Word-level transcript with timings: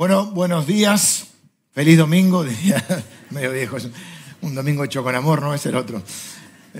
Bueno, 0.00 0.24
buenos 0.24 0.66
días. 0.66 1.26
Feliz 1.72 1.98
domingo. 1.98 2.42
Medio 3.30 3.52
viejo, 3.52 3.76
un 4.40 4.54
domingo 4.54 4.82
hecho 4.82 5.02
con 5.02 5.14
amor, 5.14 5.42
no 5.42 5.52
es 5.52 5.66
el 5.66 5.76
otro. 5.76 6.02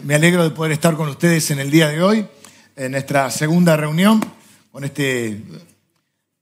Me 0.05 0.15
alegro 0.15 0.43
de 0.43 0.53
poder 0.53 0.73
estar 0.73 0.97
con 0.97 1.07
ustedes 1.07 1.51
en 1.51 1.59
el 1.59 1.71
día 1.71 1.89
de 1.89 2.03
hoy, 2.03 2.27
en 2.77 2.93
nuestra 2.93 3.31
segunda 3.31 3.77
reunión, 3.77 4.25
con 4.73 4.85
este 4.85 5.43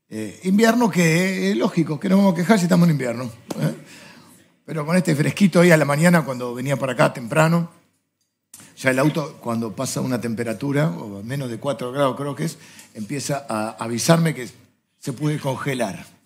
eh, 0.09 0.41
invierno 0.45 0.89
que 0.89 1.51
es 1.51 1.57
lógico, 1.57 1.99
que 1.99 2.09
no 2.09 2.19
vamos 2.19 2.35
a 2.35 2.37
quejar 2.37 2.61
si 2.61 2.67
estamos 2.67 2.87
en 2.87 2.93
invierno. 2.93 3.25
¿eh? 3.25 3.75
Pero 4.65 4.87
con 4.87 4.97
este 4.97 5.17
fresquito 5.17 5.59
hoy 5.59 5.73
a 5.73 5.77
la 5.77 5.85
mañana, 5.85 6.25
cuando 6.25 6.55
venía 6.55 6.77
para 6.77 6.93
acá 6.93 7.13
temprano, 7.13 7.73
ya 8.77 8.93
el 8.93 9.01
auto 9.01 9.39
cuando 9.41 9.75
pasa 9.75 10.01
una 10.01 10.21
temperatura, 10.21 10.87
o 10.91 11.25
menos 11.25 11.51
de 11.51 11.59
4 11.59 11.91
grados 11.91 12.17
creo 12.17 12.37
que 12.37 12.45
es, 12.45 12.57
empieza 12.95 13.47
a 13.49 13.71
avisarme 13.71 14.33
que 14.33 14.49
se 15.01 15.13
puede 15.13 15.41
congelar. 15.41 16.18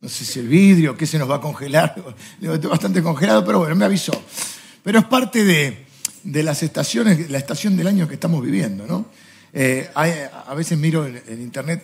No 0.00 0.08
sé 0.08 0.24
si 0.24 0.38
el 0.38 0.46
vidrio, 0.46 0.96
qué 0.96 1.06
se 1.06 1.18
nos 1.18 1.28
va 1.28 1.36
a 1.36 1.40
congelar. 1.40 1.94
Bastante 2.70 3.02
congelado, 3.02 3.44
pero 3.44 3.58
bueno, 3.58 3.74
me 3.74 3.84
avisó. 3.84 4.12
Pero 4.82 5.00
es 5.00 5.04
parte 5.06 5.44
de, 5.44 5.86
las 6.42 6.62
estaciones, 6.62 7.28
la 7.30 7.38
estación 7.38 7.76
del 7.76 7.88
año 7.88 8.06
que 8.06 8.14
estamos 8.14 8.42
viviendo, 8.42 8.86
¿no? 8.86 9.06
Eh, 9.52 9.88
a 9.94 10.54
veces 10.54 10.78
miro 10.78 11.06
en, 11.06 11.42
internet, 11.42 11.82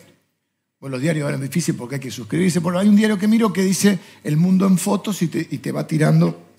bueno, 0.79 0.97
los 0.97 1.03
diarios 1.03 1.25
ahora 1.25 1.37
es 1.37 1.42
difícil 1.42 1.75
porque 1.75 1.97
hay 1.97 2.01
que 2.01 2.11
suscribirse, 2.11 2.61
pero 2.61 2.79
hay 2.79 2.87
un 2.87 2.95
diario 2.95 3.19
que 3.19 3.27
miro 3.27 3.53
que 3.53 3.62
dice 3.62 3.98
El 4.23 4.37
mundo 4.37 4.67
en 4.67 4.78
fotos 4.78 5.20
y 5.23 5.28
te, 5.28 5.73
va 5.73 5.87
tirando 5.87 6.51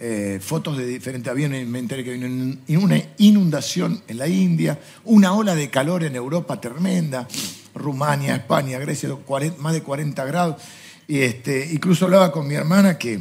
eh, 0.00 0.40
fotos 0.42 0.76
de 0.76 0.86
diferentes 0.86 1.30
aviones. 1.30 1.66
Me 1.68 1.78
enteré 1.78 2.02
que 2.02 2.14
vino 2.14 2.56
una 2.80 3.00
inundación 3.18 4.02
en 4.08 4.18
la 4.18 4.26
India, 4.26 4.80
una 5.04 5.34
ola 5.34 5.54
de 5.54 5.70
calor 5.70 6.02
en 6.02 6.16
Europa 6.16 6.60
tremenda. 6.60 7.28
Rumania, 7.74 8.36
España, 8.36 8.78
Grecia, 8.78 9.10
más 9.58 9.72
de 9.72 9.82
40 9.82 10.24
grados. 10.24 10.62
Y 11.06 11.20
este, 11.20 11.72
incluso 11.72 12.04
hablaba 12.04 12.32
con 12.32 12.46
mi 12.46 12.54
hermana 12.54 12.98
que, 12.98 13.20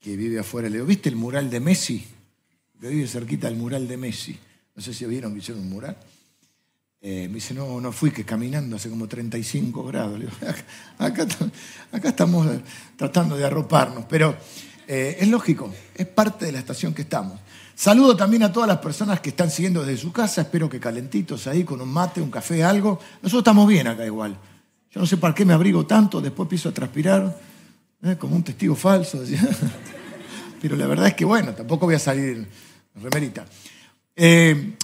que 0.00 0.16
vive 0.16 0.38
afuera. 0.38 0.68
Le 0.68 0.76
digo, 0.76 0.86
¿viste 0.86 1.08
el 1.08 1.16
mural 1.16 1.50
de 1.50 1.60
Messi? 1.60 2.06
Que 2.80 2.88
vive 2.88 3.06
cerquita 3.06 3.48
del 3.48 3.56
mural 3.56 3.86
de 3.88 3.96
Messi. 3.96 4.38
No 4.74 4.82
sé 4.82 4.94
si 4.94 5.04
vieron 5.06 5.32
que 5.32 5.40
hicieron 5.40 5.62
un 5.62 5.70
mural. 5.70 5.96
Eh, 7.04 7.26
me 7.26 7.34
dice, 7.34 7.52
no, 7.52 7.80
no 7.80 7.90
fui, 7.90 8.12
que 8.12 8.24
caminando 8.24 8.76
hace 8.76 8.88
como 8.88 9.08
35 9.08 9.84
grados. 9.84 10.20
Acá, 10.98 11.26
acá, 11.90 12.08
estamos 12.08 12.46
tratando 12.96 13.36
de 13.36 13.44
arroparnos, 13.44 14.04
pero 14.08 14.36
eh, 14.86 15.16
es 15.18 15.26
lógico, 15.26 15.74
es 15.96 16.06
parte 16.06 16.46
de 16.46 16.52
la 16.52 16.60
estación 16.60 16.94
que 16.94 17.02
estamos. 17.02 17.40
Saludo 17.74 18.16
también 18.16 18.42
a 18.42 18.52
todas 18.52 18.68
las 18.68 18.78
personas 18.78 19.20
que 19.20 19.30
están 19.30 19.50
siguiendo 19.50 19.84
desde 19.84 20.00
su 20.00 20.12
casa, 20.12 20.42
espero 20.42 20.68
que 20.68 20.78
calentitos 20.78 21.46
ahí, 21.46 21.64
con 21.64 21.80
un 21.80 21.88
mate, 21.88 22.20
un 22.20 22.30
café, 22.30 22.62
algo. 22.62 23.00
Nosotros 23.22 23.40
estamos 23.40 23.66
bien 23.66 23.86
acá 23.86 24.04
igual. 24.04 24.36
Yo 24.90 25.00
no 25.00 25.06
sé 25.06 25.16
para 25.16 25.34
qué 25.34 25.44
me 25.44 25.54
abrigo 25.54 25.86
tanto, 25.86 26.20
después 26.20 26.44
empiezo 26.46 26.68
a 26.68 26.72
transpirar, 26.72 27.38
¿eh? 28.02 28.16
como 28.18 28.36
un 28.36 28.42
testigo 28.42 28.74
falso. 28.74 29.22
Pero 30.60 30.76
la 30.76 30.86
verdad 30.86 31.08
es 31.08 31.14
que 31.14 31.24
bueno, 31.24 31.54
tampoco 31.54 31.86
voy 31.86 31.94
a 31.94 31.98
salir 31.98 32.46
remerita. 32.94 33.46
Eh, 34.14 34.74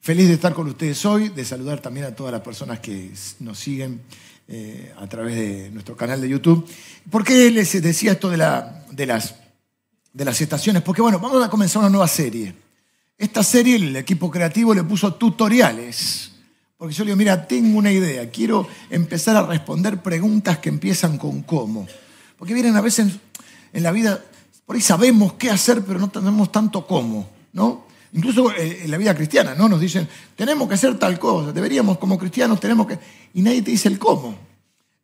feliz 0.00 0.26
de 0.26 0.34
estar 0.34 0.52
con 0.52 0.66
ustedes 0.66 1.04
hoy, 1.06 1.28
de 1.28 1.44
saludar 1.44 1.80
también 1.80 2.06
a 2.06 2.14
todas 2.14 2.32
las 2.32 2.42
personas 2.42 2.80
que 2.80 3.12
nos 3.38 3.58
siguen 3.58 4.00
eh, 4.48 4.92
a 4.98 5.06
través 5.06 5.36
de 5.36 5.70
nuestro 5.70 5.96
canal 5.96 6.20
de 6.20 6.28
YouTube. 6.28 6.68
¿Por 7.08 7.24
qué 7.24 7.50
les 7.50 7.80
decía 7.80 8.12
esto 8.12 8.28
de, 8.28 8.36
la, 8.36 8.84
de 8.90 9.06
las 9.06 9.36
de 10.12 10.24
las 10.24 10.40
estaciones, 10.40 10.82
porque 10.82 11.02
bueno, 11.02 11.18
vamos 11.18 11.44
a 11.44 11.48
comenzar 11.48 11.80
una 11.80 11.90
nueva 11.90 12.08
serie. 12.08 12.54
Esta 13.16 13.42
serie 13.42 13.76
el 13.76 13.96
equipo 13.96 14.30
creativo 14.30 14.74
le 14.74 14.82
puso 14.82 15.14
tutoriales, 15.14 16.32
porque 16.76 16.94
yo 16.94 17.04
le 17.04 17.10
digo, 17.10 17.18
mira, 17.18 17.46
tengo 17.46 17.78
una 17.78 17.92
idea, 17.92 18.28
quiero 18.30 18.66
empezar 18.90 19.36
a 19.36 19.46
responder 19.46 20.02
preguntas 20.02 20.58
que 20.58 20.68
empiezan 20.68 21.16
con 21.18 21.42
cómo. 21.42 21.86
Porque 22.36 22.54
vienen 22.54 22.76
a 22.76 22.80
veces 22.80 23.06
en 23.72 23.82
la 23.82 23.92
vida, 23.92 24.20
por 24.66 24.74
ahí 24.74 24.82
sabemos 24.82 25.34
qué 25.34 25.50
hacer, 25.50 25.82
pero 25.84 26.00
no 26.00 26.10
tenemos 26.10 26.50
tanto 26.50 26.86
cómo, 26.86 27.28
¿no? 27.52 27.86
Incluso 28.14 28.52
eh, 28.52 28.82
en 28.84 28.90
la 28.90 28.98
vida 28.98 29.14
cristiana, 29.14 29.54
¿no? 29.54 29.68
Nos 29.68 29.80
dicen, 29.80 30.08
tenemos 30.36 30.68
que 30.68 30.74
hacer 30.74 30.98
tal 30.98 31.18
cosa, 31.18 31.52
deberíamos 31.52 31.98
como 31.98 32.18
cristianos, 32.18 32.60
tenemos 32.60 32.86
que... 32.86 32.98
Y 33.34 33.42
nadie 33.42 33.62
te 33.62 33.70
dice 33.70 33.88
el 33.88 33.98
cómo. 33.98 34.36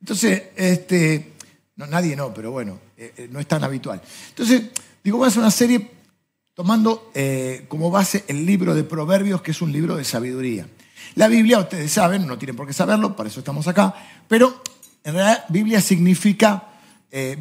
Entonces, 0.00 0.42
este, 0.56 1.32
no, 1.76 1.86
nadie 1.86 2.16
no, 2.16 2.34
pero 2.34 2.50
bueno, 2.50 2.78
eh, 2.96 3.14
eh, 3.16 3.28
no 3.30 3.38
es 3.38 3.46
tan 3.46 3.62
habitual. 3.62 4.02
Entonces, 4.30 4.64
Digo, 5.08 5.16
voy 5.16 5.24
a 5.24 5.28
hacer 5.28 5.40
una 5.40 5.50
serie 5.50 5.90
tomando 6.52 7.10
eh, 7.14 7.64
como 7.68 7.90
base 7.90 8.26
el 8.28 8.44
libro 8.44 8.74
de 8.74 8.84
Proverbios, 8.84 9.40
que 9.40 9.52
es 9.52 9.62
un 9.62 9.72
libro 9.72 9.96
de 9.96 10.04
sabiduría. 10.04 10.68
La 11.14 11.28
Biblia, 11.28 11.60
ustedes 11.60 11.90
saben, 11.90 12.26
no 12.26 12.36
tienen 12.36 12.54
por 12.54 12.66
qué 12.66 12.74
saberlo, 12.74 13.16
para 13.16 13.30
eso 13.30 13.38
estamos 13.40 13.66
acá, 13.68 13.94
pero 14.28 14.62
en 15.02 15.14
realidad 15.14 15.46
Biblia 15.48 15.80
significa, 15.80 16.62
eh, 17.10 17.38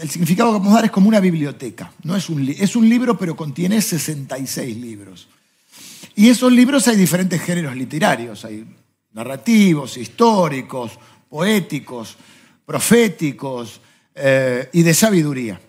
el 0.00 0.08
significado 0.08 0.52
que 0.52 0.58
vamos 0.58 0.70
a 0.70 0.76
dar 0.76 0.84
es 0.84 0.92
como 0.92 1.08
una 1.08 1.18
biblioteca. 1.18 1.92
No 2.04 2.14
es, 2.14 2.28
un, 2.28 2.48
es 2.48 2.76
un 2.76 2.88
libro, 2.88 3.18
pero 3.18 3.34
contiene 3.34 3.82
66 3.82 4.76
libros. 4.76 5.26
Y 6.14 6.28
esos 6.28 6.52
libros 6.52 6.86
hay 6.86 6.94
diferentes 6.94 7.42
géneros 7.42 7.74
literarios, 7.74 8.44
hay 8.44 8.64
narrativos, 9.14 9.96
históricos, 9.96 10.92
poéticos, 11.28 12.16
proféticos 12.64 13.80
eh, 14.14 14.68
y 14.72 14.84
de 14.84 14.94
sabiduría. 14.94 15.60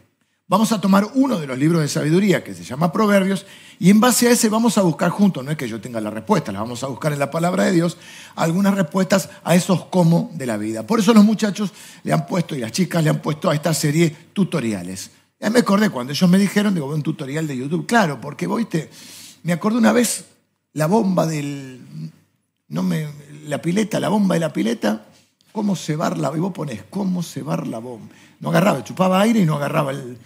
Vamos 0.48 0.72
a 0.72 0.80
tomar 0.80 1.08
uno 1.16 1.40
de 1.40 1.48
los 1.48 1.58
libros 1.58 1.82
de 1.82 1.88
sabiduría 1.88 2.44
que 2.44 2.54
se 2.54 2.64
llama 2.64 2.92
Proverbios 2.92 3.48
y 3.80 3.90
en 3.90 4.00
base 4.00 4.28
a 4.28 4.32
ese 4.32 4.48
vamos 4.48 4.78
a 4.78 4.84
buscar 4.84 5.10
juntos, 5.10 5.44
no 5.44 5.50
es 5.50 5.58
que 5.58 5.68
yo 5.68 5.82
tenga 5.82 6.00
la 6.00 6.12
respuesta, 6.12 6.52
la 6.52 6.60
vamos 6.60 6.84
a 6.84 6.88
buscar 6.88 7.12
en 7.12 7.18
la 7.18 7.32
palabra 7.32 7.64
de 7.64 7.72
Dios, 7.72 7.98
algunas 8.36 8.76
respuestas 8.76 9.30
a 9.44 9.56
esos 9.56 9.86
cómo 9.86 10.30
de 10.36 10.46
la 10.46 10.58
vida. 10.58 10.86
Por 10.86 11.00
eso 11.00 11.16
los 11.16 11.26
muchachos 11.26 11.74
le 12.04 12.14
han 12.14 12.28
puesto 12.28 12.56
y 12.56 12.60
las 12.60 12.72
chicas 12.72 13.04
le 13.04 13.10
han 13.10 13.24
puesto 13.24 13.50
a 13.50 13.56
esta 13.56 13.74
serie 13.74 14.16
tutoriales. 14.34 15.10
Ya 15.40 15.50
me 15.50 15.60
acordé 15.60 15.90
cuando 15.90 16.14
ellos 16.14 16.30
me 16.30 16.38
dijeron, 16.38 16.76
digo, 16.76 16.94
un 16.94 17.02
tutorial 17.02 17.48
de 17.48 17.58
YouTube. 17.58 17.88
Claro, 17.88 18.22
porque 18.22 18.48
te 18.70 18.92
me 19.42 19.52
acordé 19.52 19.80
una 19.80 19.94
vez 19.94 20.26
la 20.74 20.86
bomba 20.86 21.26
del, 21.26 21.82
no 22.68 22.84
me, 22.84 23.08
la 23.48 23.64
pileta, 23.64 24.00
la 24.00 24.10
bomba 24.10 24.36
de 24.36 24.42
la 24.42 24.54
pileta, 24.54 25.08
cómo 25.52 25.76
cebar 25.76 26.18
y 26.18 26.40
vos 26.40 26.54
pones 26.54 26.84
cómo 26.92 27.24
cebar 27.24 27.66
la 27.66 27.80
bomba. 27.80 28.14
No 28.40 28.50
agarraba, 28.50 28.84
chupaba 28.84 29.22
aire 29.22 29.40
y 29.40 29.46
no 29.46 29.56
agarraba 29.56 29.90
el, 29.90 30.20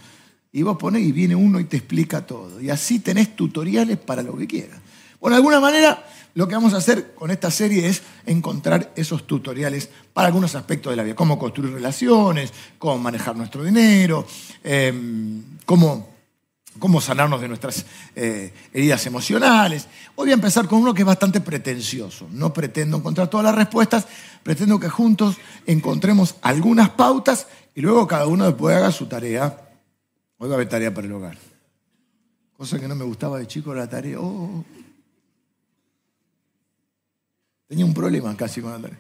y 0.52 0.64
vos 0.64 0.78
pones 0.78 1.04
y 1.04 1.12
viene 1.12 1.36
uno 1.36 1.60
y 1.60 1.66
te 1.66 1.78
explica 1.78 2.26
todo. 2.26 2.60
Y 2.60 2.70
así 2.70 3.00
tenés 3.00 3.36
tutoriales 3.36 3.98
para 3.98 4.24
lo 4.24 4.36
que 4.36 4.48
quieras. 4.48 4.80
Bueno, 5.20 5.36
de 5.36 5.40
alguna 5.40 5.60
manera, 5.60 6.06
lo 6.34 6.48
que 6.48 6.56
vamos 6.56 6.74
a 6.74 6.78
hacer 6.78 7.14
con 7.14 7.30
esta 7.30 7.52
serie 7.52 7.88
es 7.88 8.02
encontrar 8.26 8.94
esos 8.96 9.28
tutoriales 9.28 9.90
para 10.14 10.28
algunos 10.28 10.56
aspectos 10.56 10.92
de 10.92 10.98
la 10.98 11.04
vida. 11.04 11.16
Cómo 11.16 11.38
construir 11.38 11.74
relaciones, 11.74 12.54
cómo 12.80 12.98
manejar 12.98 13.36
nuestro 13.36 13.64
dinero, 13.64 14.26
em, 14.64 15.44
cómo, 15.66 16.10
cómo, 16.80 17.02
sanarnos 17.02 17.42
de 17.42 17.48
nuestras 17.48 17.86
eh, 18.16 18.54
heridas 18.74 19.06
emocionales. 19.06 19.88
Hoy 20.16 20.26
voy 20.26 20.32
a 20.32 20.36
empezar 20.36 20.68
con 20.68 20.82
uno 20.82 20.94
que 20.94 21.02
es 21.02 21.08
bastante 21.08 21.42
pretencioso. 21.42 22.28
No 22.32 22.54
pretendo 22.54 22.98
encontrar 22.98 23.28
todas 23.28 23.44
las 23.44 23.56
respuestas, 23.56 24.08
pretendo 24.42 24.80
que 24.80 24.90
juntos 24.90 25.36
encontremos 25.66 26.36
algunas 26.42 26.90
pautas 26.90 27.48
y 27.76 27.82
luego 27.82 28.08
cada 28.08 28.26
uno 28.26 28.46
después 28.46 28.76
haga 28.76 28.92
su 28.92 29.08
tarea 29.08 29.69
Hoy 30.42 30.48
va 30.48 30.56
a 30.56 30.58
haber 30.58 30.70
tarea 30.70 30.94
para 30.94 31.06
el 31.06 31.12
hogar. 31.12 31.38
Cosa 32.56 32.80
que 32.80 32.88
no 32.88 32.96
me 32.96 33.04
gustaba 33.04 33.40
de 33.40 33.46
chico 33.46 33.74
la 33.74 33.90
tarea. 33.90 34.20
Oh. 34.22 34.64
Tenía 37.68 37.84
un 37.84 37.94
problema 37.94 38.36
casi 38.38 38.62
con 38.62 38.72
la 38.72 38.80
tarea. 38.80 38.98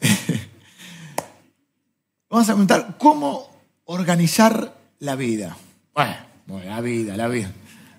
Vamos 2.28 2.48
a 2.48 2.52
preguntar 2.52 2.96
cómo 2.98 3.48
organizar 3.84 4.76
la 4.98 5.14
vida. 5.14 5.56
Bueno, 5.94 6.16
la 6.64 6.80
vida, 6.80 7.16
la 7.16 7.28
vida. 7.28 7.52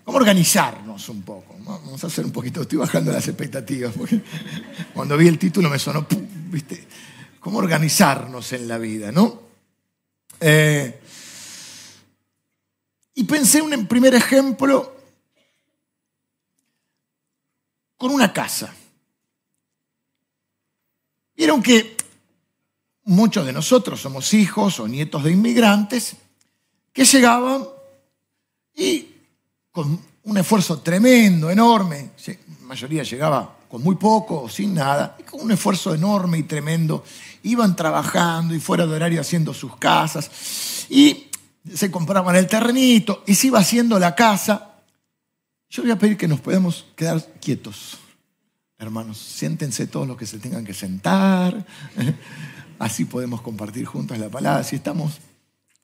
¿Cómo 0.04 0.18
organizarnos 0.18 1.08
un 1.08 1.22
poco? 1.22 1.56
Vamos 1.60 2.04
a 2.04 2.08
hacer 2.08 2.26
un 2.26 2.32
poquito, 2.32 2.64
estoy 2.64 2.80
bajando 2.80 3.14
las 3.14 3.28
expectativas, 3.30 3.94
porque 3.98 4.22
cuando 4.94 5.16
vi 5.16 5.28
el 5.28 5.38
título 5.40 5.70
me 5.70 5.80
sonó, 5.80 6.06
¿viste? 6.50 6.86
¿Cómo 7.40 7.60
organizarnos 7.60 8.52
en 8.52 8.68
la 8.68 8.78
vida, 8.78 9.12
no? 9.12 9.42
Eh, 10.40 11.00
y 13.14 13.24
pensé 13.24 13.60
en 13.60 13.74
un 13.74 13.88
primer 13.88 14.14
ejemplo 14.16 14.96
con 17.98 18.12
una 18.12 18.32
casa. 18.34 18.74
Vieron 21.36 21.62
que 21.62 21.98
muchos 23.04 23.46
de 23.46 23.54
nosotros 23.54 24.00
somos 24.00 24.34
hijos 24.34 24.80
o 24.80 24.88
nietos 24.88 25.24
de 25.24 25.32
inmigrantes 25.32 26.16
que 26.94 27.06
llegaban 27.06 27.68
y 28.76 29.08
con 29.72 30.00
un 30.24 30.38
esfuerzo 30.38 30.80
tremendo, 30.80 31.50
enorme, 31.50 32.12
la 32.28 32.68
mayoría 32.68 33.04
llegaba 33.04 33.58
con 33.72 33.82
muy 33.82 33.96
poco 33.96 34.42
o 34.42 34.50
sin 34.50 34.74
nada, 34.74 35.16
y 35.18 35.24
con 35.24 35.42
un 35.42 35.52
esfuerzo 35.52 35.96
enorme 35.96 36.40
y 36.40 36.44
tremendo, 36.44 37.06
iban 37.44 37.76
trabajando 37.76 38.54
y 38.54 38.60
fuera 38.60 38.86
de 38.86 38.96
horario 38.96 39.22
haciendo 39.22 39.54
sus 39.54 39.78
casas. 39.78 40.30
Y 40.90 41.31
se 41.74 41.92
compraban 41.92 42.36
el 42.36 42.48
terrenito 42.48 43.24
y 43.28 43.36
se 43.36 43.48
iba 43.48 43.60
haciendo 43.60 44.00
la 44.00 44.16
casa. 44.16 44.76
Yo 45.70 45.84
voy 45.84 45.92
a 45.92 46.00
pedir 46.00 46.18
que 46.18 46.28
nos 46.28 46.42
podamos 46.42 46.86
quedar 46.96 47.24
quietos. 47.40 47.98
Hermanos, 48.78 49.18
siéntense 49.18 49.88
todos 49.88 50.08
los 50.08 50.18
que 50.18 50.26
se 50.26 50.40
tengan 50.40 50.66
que 50.66 50.74
sentar. 50.74 51.66
Así 52.80 53.06
podemos 53.06 53.42
compartir 53.42 53.86
juntos 53.86 54.18
la 54.18 54.30
palabra. 54.30 54.64
Si 54.64 54.76
estamos 54.76 55.20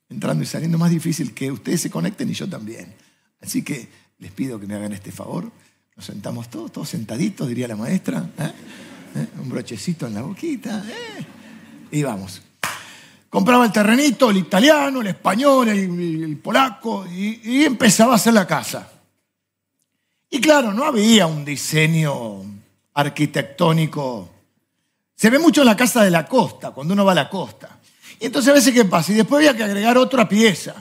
entrando 0.09 0.43
y 0.43 0.47
saliendo 0.47 0.77
más 0.77 0.89
difícil 0.89 1.33
que 1.33 1.51
ustedes 1.51 1.81
se 1.81 1.91
conecten 1.91 2.29
y 2.29 2.33
yo 2.33 2.49
también. 2.49 2.95
Así 3.39 3.61
que 3.61 3.87
les 4.17 4.31
pido 4.31 4.59
que 4.59 4.65
me 4.65 4.75
hagan 4.75 4.93
este 4.93 5.11
favor. 5.11 5.51
Nos 5.95 6.05
sentamos 6.05 6.49
todos, 6.49 6.71
todos 6.71 6.89
sentaditos, 6.89 7.47
diría 7.47 7.67
la 7.67 7.75
maestra. 7.75 8.29
¿eh? 8.39 8.51
¿Eh? 9.15 9.27
Un 9.41 9.49
brochecito 9.49 10.07
en 10.07 10.15
la 10.15 10.21
boquita. 10.21 10.83
¿eh? 10.87 11.25
Y 11.91 12.03
vamos. 12.03 12.41
Compraba 13.29 13.65
el 13.65 13.71
terrenito, 13.71 14.29
el 14.29 14.37
italiano, 14.37 15.01
el 15.01 15.07
español, 15.07 15.67
el, 15.69 16.37
polaco, 16.37 17.05
y, 17.07 17.65
empezaba 17.65 18.13
a 18.13 18.15
hacer 18.15 18.33
la 18.33 18.47
casa. 18.47 18.89
Y 20.29 20.39
claro, 20.39 20.73
no 20.73 20.85
había 20.85 21.27
un 21.27 21.43
diseño 21.43 22.43
arquitectónico. 22.93 24.29
Se 25.15 25.29
ve 25.29 25.39
mucho 25.39 25.61
en 25.61 25.67
la 25.67 25.75
casa 25.75 26.03
de 26.03 26.11
la 26.11 26.25
costa, 26.25 26.71
cuando 26.71 26.93
uno 26.93 27.05
va 27.05 27.11
a 27.11 27.15
la 27.15 27.29
costa. 27.29 27.77
Y 28.19 28.27
entonces 28.27 28.49
a 28.49 28.53
veces, 28.53 28.73
¿qué 28.73 28.85
pasa? 28.85 29.11
Y 29.11 29.15
después 29.15 29.39
había 29.39 29.55
que 29.57 29.63
agregar 29.63 29.97
otra 29.97 30.27
pieza. 30.27 30.75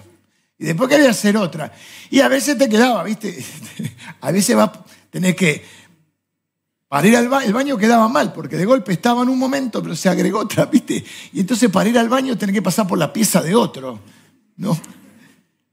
Y 0.59 0.65
después 0.65 0.89
quería 0.89 1.11
hacer 1.11 1.37
otra. 1.37 1.73
Y 2.11 2.21
a 2.21 2.29
veces 2.29 2.57
te 2.57 2.69
quedaba, 2.69 3.03
¿viste? 3.05 3.45
A 4.21 4.31
veces 4.31 4.57
va 4.57 4.73
tener 5.11 5.37
que. 5.37 5.65
Para 6.89 7.09
ir 7.09 7.17
al 7.17 7.29
baño, 7.29 7.47
el 7.47 7.53
baño 7.53 7.77
quedaba 7.77 8.09
mal, 8.09 8.33
porque 8.33 8.57
de 8.57 8.65
golpe 8.65 8.93
estaba 8.93 9.23
en 9.23 9.29
un 9.29 9.39
momento, 9.39 9.83
pero 9.83 9.97
se 9.97 10.09
agregó 10.09 10.41
otra, 10.41 10.67
¿viste? 10.73 11.05
Y 11.33 11.41
entonces 11.41 11.71
para 11.71 11.89
ir 11.89 11.99
al 11.99 12.09
baño 12.09 12.39
tenés 12.39 12.55
que 12.55 12.63
pasar 12.63 12.87
por 12.87 12.99
la 12.99 13.13
pieza 13.13 13.43
de 13.43 13.55
otro. 13.55 13.99
No, 14.57 14.79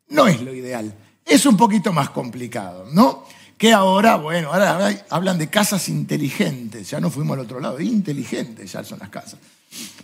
no 0.09 0.27
es 0.27 0.41
lo 0.41 0.53
ideal. 0.53 0.93
Es 1.25 1.45
un 1.45 1.55
poquito 1.55 1.93
más 1.93 2.09
complicado, 2.09 2.87
¿no? 2.91 3.25
Que 3.57 3.71
ahora, 3.71 4.15
bueno, 4.15 4.51
ahora 4.51 5.05
hablan 5.09 5.37
de 5.37 5.49
casas 5.49 5.87
inteligentes, 5.87 6.89
ya 6.89 6.99
no 6.99 7.09
fuimos 7.09 7.37
al 7.37 7.45
otro 7.45 7.59
lado, 7.59 7.79
inteligentes 7.79 8.71
ya 8.71 8.83
son 8.83 8.99
las 8.99 9.09
casas. 9.09 9.39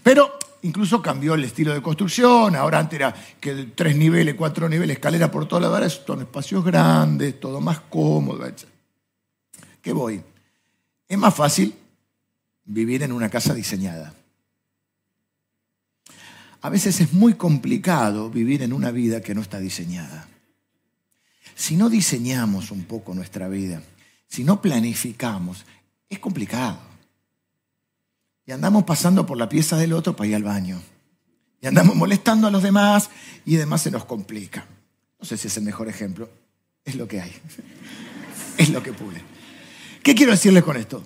Pero 0.04 0.32
incluso 0.62 1.02
cambió 1.02 1.34
el 1.34 1.44
estilo 1.44 1.74
de 1.74 1.82
construcción, 1.82 2.56
ahora 2.56 2.80
antes 2.80 3.00
era 3.00 3.14
que 3.40 3.72
tres 3.76 3.96
niveles, 3.98 4.36
cuatro 4.36 4.70
niveles, 4.70 4.98
escalera 4.98 5.30
por 5.30 5.48
toda 5.48 5.62
la 5.62 5.68
ahora 5.68 5.90
son 5.90 6.22
espacios 6.22 6.64
grandes, 6.64 7.40
todo 7.40 7.60
más 7.60 7.82
cómodo, 7.90 8.46
etc. 8.46 8.66
¿Qué 9.82 9.92
voy? 9.92 10.22
Es 11.10 11.18
más 11.18 11.36
fácil 11.36 11.76
vivir 12.64 13.02
en 13.02 13.12
una 13.12 13.30
casa 13.30 13.56
diseñada. 13.56 14.14
A 16.62 16.70
veces 16.70 17.02
es 17.02 17.14
muy 17.14 17.34
complicado 17.34 18.30
vivir 18.30 18.62
en 18.62 18.74
una 18.74 18.92
vida 18.92 19.22
que 19.22 19.34
no 19.34 19.42
está 19.42 19.60
diseñada. 19.60 20.28
Si 21.56 21.76
no 21.76 21.90
diseñamos 21.90 22.70
un 22.70 22.84
poco 22.84 23.14
nuestra 23.16 23.48
vida, 23.48 23.82
si 24.28 24.44
no 24.44 24.62
planificamos, 24.62 25.66
es 26.10 26.20
complicado. 26.20 26.80
Y 28.46 28.52
andamos 28.52 28.84
pasando 28.84 29.26
por 29.26 29.38
la 29.38 29.50
pieza 29.50 29.78
del 29.78 29.94
otro 29.94 30.16
para 30.16 30.28
ir 30.28 30.36
al 30.36 30.44
baño. 30.44 30.80
Y 31.62 31.68
andamos 31.68 31.96
molestando 31.96 32.48
a 32.48 32.52
los 32.52 32.62
demás 32.62 33.10
y 33.46 33.56
además 33.56 33.82
se 33.82 33.92
nos 33.92 34.06
complica. 34.06 34.66
No 35.20 35.26
sé 35.26 35.38
si 35.38 35.48
es 35.48 35.58
el 35.58 35.64
mejor 35.64 35.88
ejemplo. 35.88 36.30
Es 36.86 36.96
lo 36.96 37.08
que 37.08 37.22
hay. 37.22 37.32
Es 38.58 38.70
lo 38.72 38.84
que 38.84 38.92
pude. 38.92 39.39
¿Qué 40.04 40.16
quiero 40.16 40.32
decirles 40.32 40.64
con 40.64 40.78
esto? 40.78 41.04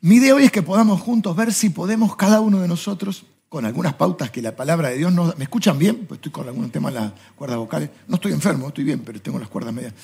Mi 0.00 0.16
idea 0.16 0.34
hoy 0.34 0.44
es 0.44 0.52
que 0.52 0.62
podamos 0.62 1.00
juntos 1.00 1.34
ver 1.36 1.52
si 1.52 1.70
podemos 1.70 2.16
cada 2.16 2.40
uno 2.40 2.60
de 2.60 2.68
nosotros, 2.68 3.24
con 3.48 3.64
algunas 3.64 3.94
pautas 3.94 4.30
que 4.30 4.42
la 4.42 4.56
palabra 4.56 4.88
de 4.88 4.98
Dios 4.98 5.12
nos... 5.12 5.36
¿Me 5.38 5.44
escuchan 5.44 5.78
bien? 5.78 6.06
Pues 6.06 6.18
estoy 6.18 6.32
con 6.32 6.48
algún 6.48 6.70
tema 6.70 6.88
en 6.88 6.96
las 6.96 7.12
cuerdas 7.36 7.58
vocales. 7.58 7.90
No 8.08 8.16
estoy 8.16 8.32
enfermo, 8.32 8.68
estoy 8.68 8.84
bien, 8.84 9.00
pero 9.04 9.20
tengo 9.20 9.38
las 9.38 9.48
cuerdas 9.48 9.72
medias. 9.72 9.94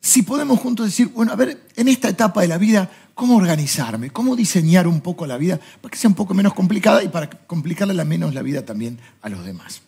Si 0.00 0.22
podemos 0.22 0.58
juntos 0.58 0.86
decir, 0.86 1.08
bueno, 1.08 1.32
a 1.32 1.36
ver, 1.36 1.66
en 1.76 1.88
esta 1.88 2.08
etapa 2.08 2.40
de 2.40 2.48
la 2.48 2.56
vida, 2.56 2.90
cómo 3.14 3.36
organizarme, 3.36 4.10
cómo 4.10 4.34
diseñar 4.36 4.86
un 4.86 5.00
poco 5.00 5.26
la 5.26 5.36
vida 5.36 5.60
para 5.80 5.90
que 5.90 5.98
sea 5.98 6.08
un 6.08 6.14
poco 6.14 6.34
menos 6.34 6.54
complicada 6.54 7.02
y 7.02 7.08
para 7.08 7.28
complicarle 7.28 7.92
la 7.92 8.04
menos 8.04 8.32
la 8.32 8.42
vida 8.42 8.64
también 8.64 8.98
a 9.20 9.28
los 9.28 9.44
demás. 9.44 9.82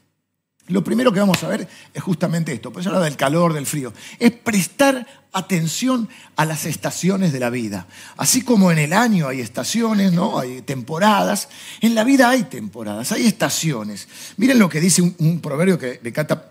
Lo 0.70 0.84
primero 0.84 1.12
que 1.12 1.20
vamos 1.20 1.43
a 1.43 1.49
ver 1.49 1.69
es 1.93 2.02
justamente 2.02 2.52
esto, 2.52 2.72
pues 2.72 2.87
habla 2.87 3.00
del 3.00 3.17
calor, 3.17 3.52
del 3.52 3.67
frío, 3.67 3.93
es 4.19 4.31
prestar 4.31 5.06
atención 5.32 6.08
a 6.37 6.44
las 6.44 6.64
estaciones 6.64 7.32
de 7.32 7.40
la 7.40 7.50
vida. 7.50 7.87
Así 8.17 8.43
como 8.43 8.70
en 8.70 8.78
el 8.78 8.93
año 8.93 9.28
hay 9.28 9.40
estaciones, 9.40 10.12
¿no? 10.12 10.38
Hay 10.38 10.62
temporadas, 10.62 11.49
en 11.81 11.94
la 11.94 12.05
vida 12.05 12.31
hay 12.31 12.44
temporadas, 12.44 13.12
hay 13.12 13.26
estaciones. 13.26 14.08
Miren 14.37 14.58
lo 14.58 14.69
que 14.69 14.81
dice 14.81 15.02
un, 15.02 15.40
proverbio 15.40 15.78
que 15.78 15.99
de 15.99 16.12
Cata 16.12 16.50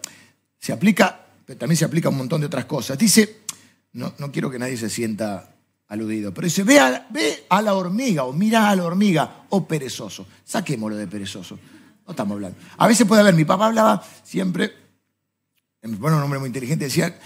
se 0.60 0.74
aplica, 0.74 1.26
pero 1.46 1.58
también 1.58 1.78
se 1.78 1.86
aplica 1.86 2.10
a 2.10 2.12
un 2.12 2.18
montón 2.18 2.42
de 2.42 2.48
otras 2.48 2.66
cosas. 2.66 2.98
Dice, 2.98 3.42
no, 3.94 4.14
no 4.18 4.32
quiero 4.32 4.50
que 4.50 4.60
nadie 4.60 4.78
se 4.78 4.90
sienta 4.90 5.56
aludido. 5.88 6.34
Pero 6.34 6.46
dice, 6.46 6.64
ve 6.64 6.80
a, 6.80 7.08
ve 7.10 7.46
a 7.50 7.62
la 7.62 7.74
hormiga 7.74 8.24
o 8.24 8.34
mira 8.34 8.70
a 8.70 8.76
la 8.76 8.84
hormiga, 8.84 9.44
o 9.50 9.58
oh 9.58 9.68
perezoso. 9.68 10.26
Saquémoslo 10.46 10.96
de 10.96 11.08
perezoso. 11.08 11.60
No 12.10 12.14
estamos 12.14 12.34
hablando. 12.38 12.58
A 12.76 12.88
veces 12.88 13.06
puede 13.06 13.22
haber, 13.22 13.36
mi 13.36 13.46
papá 13.46 13.68
hablaba 13.68 14.04
siempre, 14.24 14.74
bueno, 15.84 16.18
un 16.18 16.24
hombre 16.24 16.40
muy 16.40 16.48
inteligente, 16.48 16.86
decía 16.86 17.20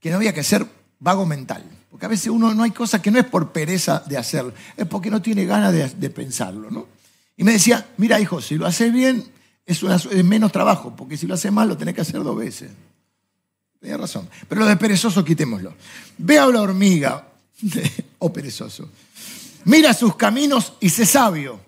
que 0.00 0.10
no 0.10 0.16
había 0.16 0.34
que 0.34 0.42
ser 0.42 0.66
vago 0.98 1.24
mental. 1.24 1.64
Porque 1.88 2.06
a 2.06 2.08
veces 2.08 2.26
uno 2.26 2.52
no 2.52 2.64
hay 2.64 2.72
cosas 2.72 3.00
que 3.00 3.12
no 3.12 3.20
es 3.20 3.26
por 3.26 3.52
pereza 3.52 4.02
de 4.08 4.16
hacerlo, 4.16 4.52
es 4.76 4.88
porque 4.88 5.08
no 5.08 5.22
tiene 5.22 5.46
ganas 5.46 5.72
de, 5.72 6.10
pensarlo. 6.10 6.68
¿no? 6.68 6.88
Y 7.36 7.44
me 7.44 7.52
decía, 7.52 7.86
mira 7.96 8.18
hijo, 8.18 8.40
si 8.40 8.56
lo 8.56 8.66
haces 8.66 8.92
bien 8.92 9.24
es, 9.64 9.84
menos 10.24 10.50
trabajo, 10.50 10.96
porque 10.96 11.16
si 11.16 11.28
lo 11.28 11.34
haces 11.34 11.52
mal 11.52 11.68
lo 11.68 11.76
tenés 11.76 11.94
que 11.94 12.00
hacer 12.00 12.20
dos 12.20 12.36
veces. 12.36 12.72
Tenía 13.78 13.98
razón. 13.98 14.28
Pero 14.48 14.62
lo 14.62 14.66
de 14.66 14.76
perezoso 14.76 15.24
quitémoslo. 15.24 15.74
Ve 16.18 16.40
a 16.40 16.46
la 16.46 16.60
hormiga 16.60 17.24
oh 18.18 18.32
perezoso. 18.32 18.90
Mira 19.66 19.94
sus 19.94 20.16
caminos 20.16 20.72
y 20.80 20.90
sé 20.90 21.06
sabio. 21.06 21.67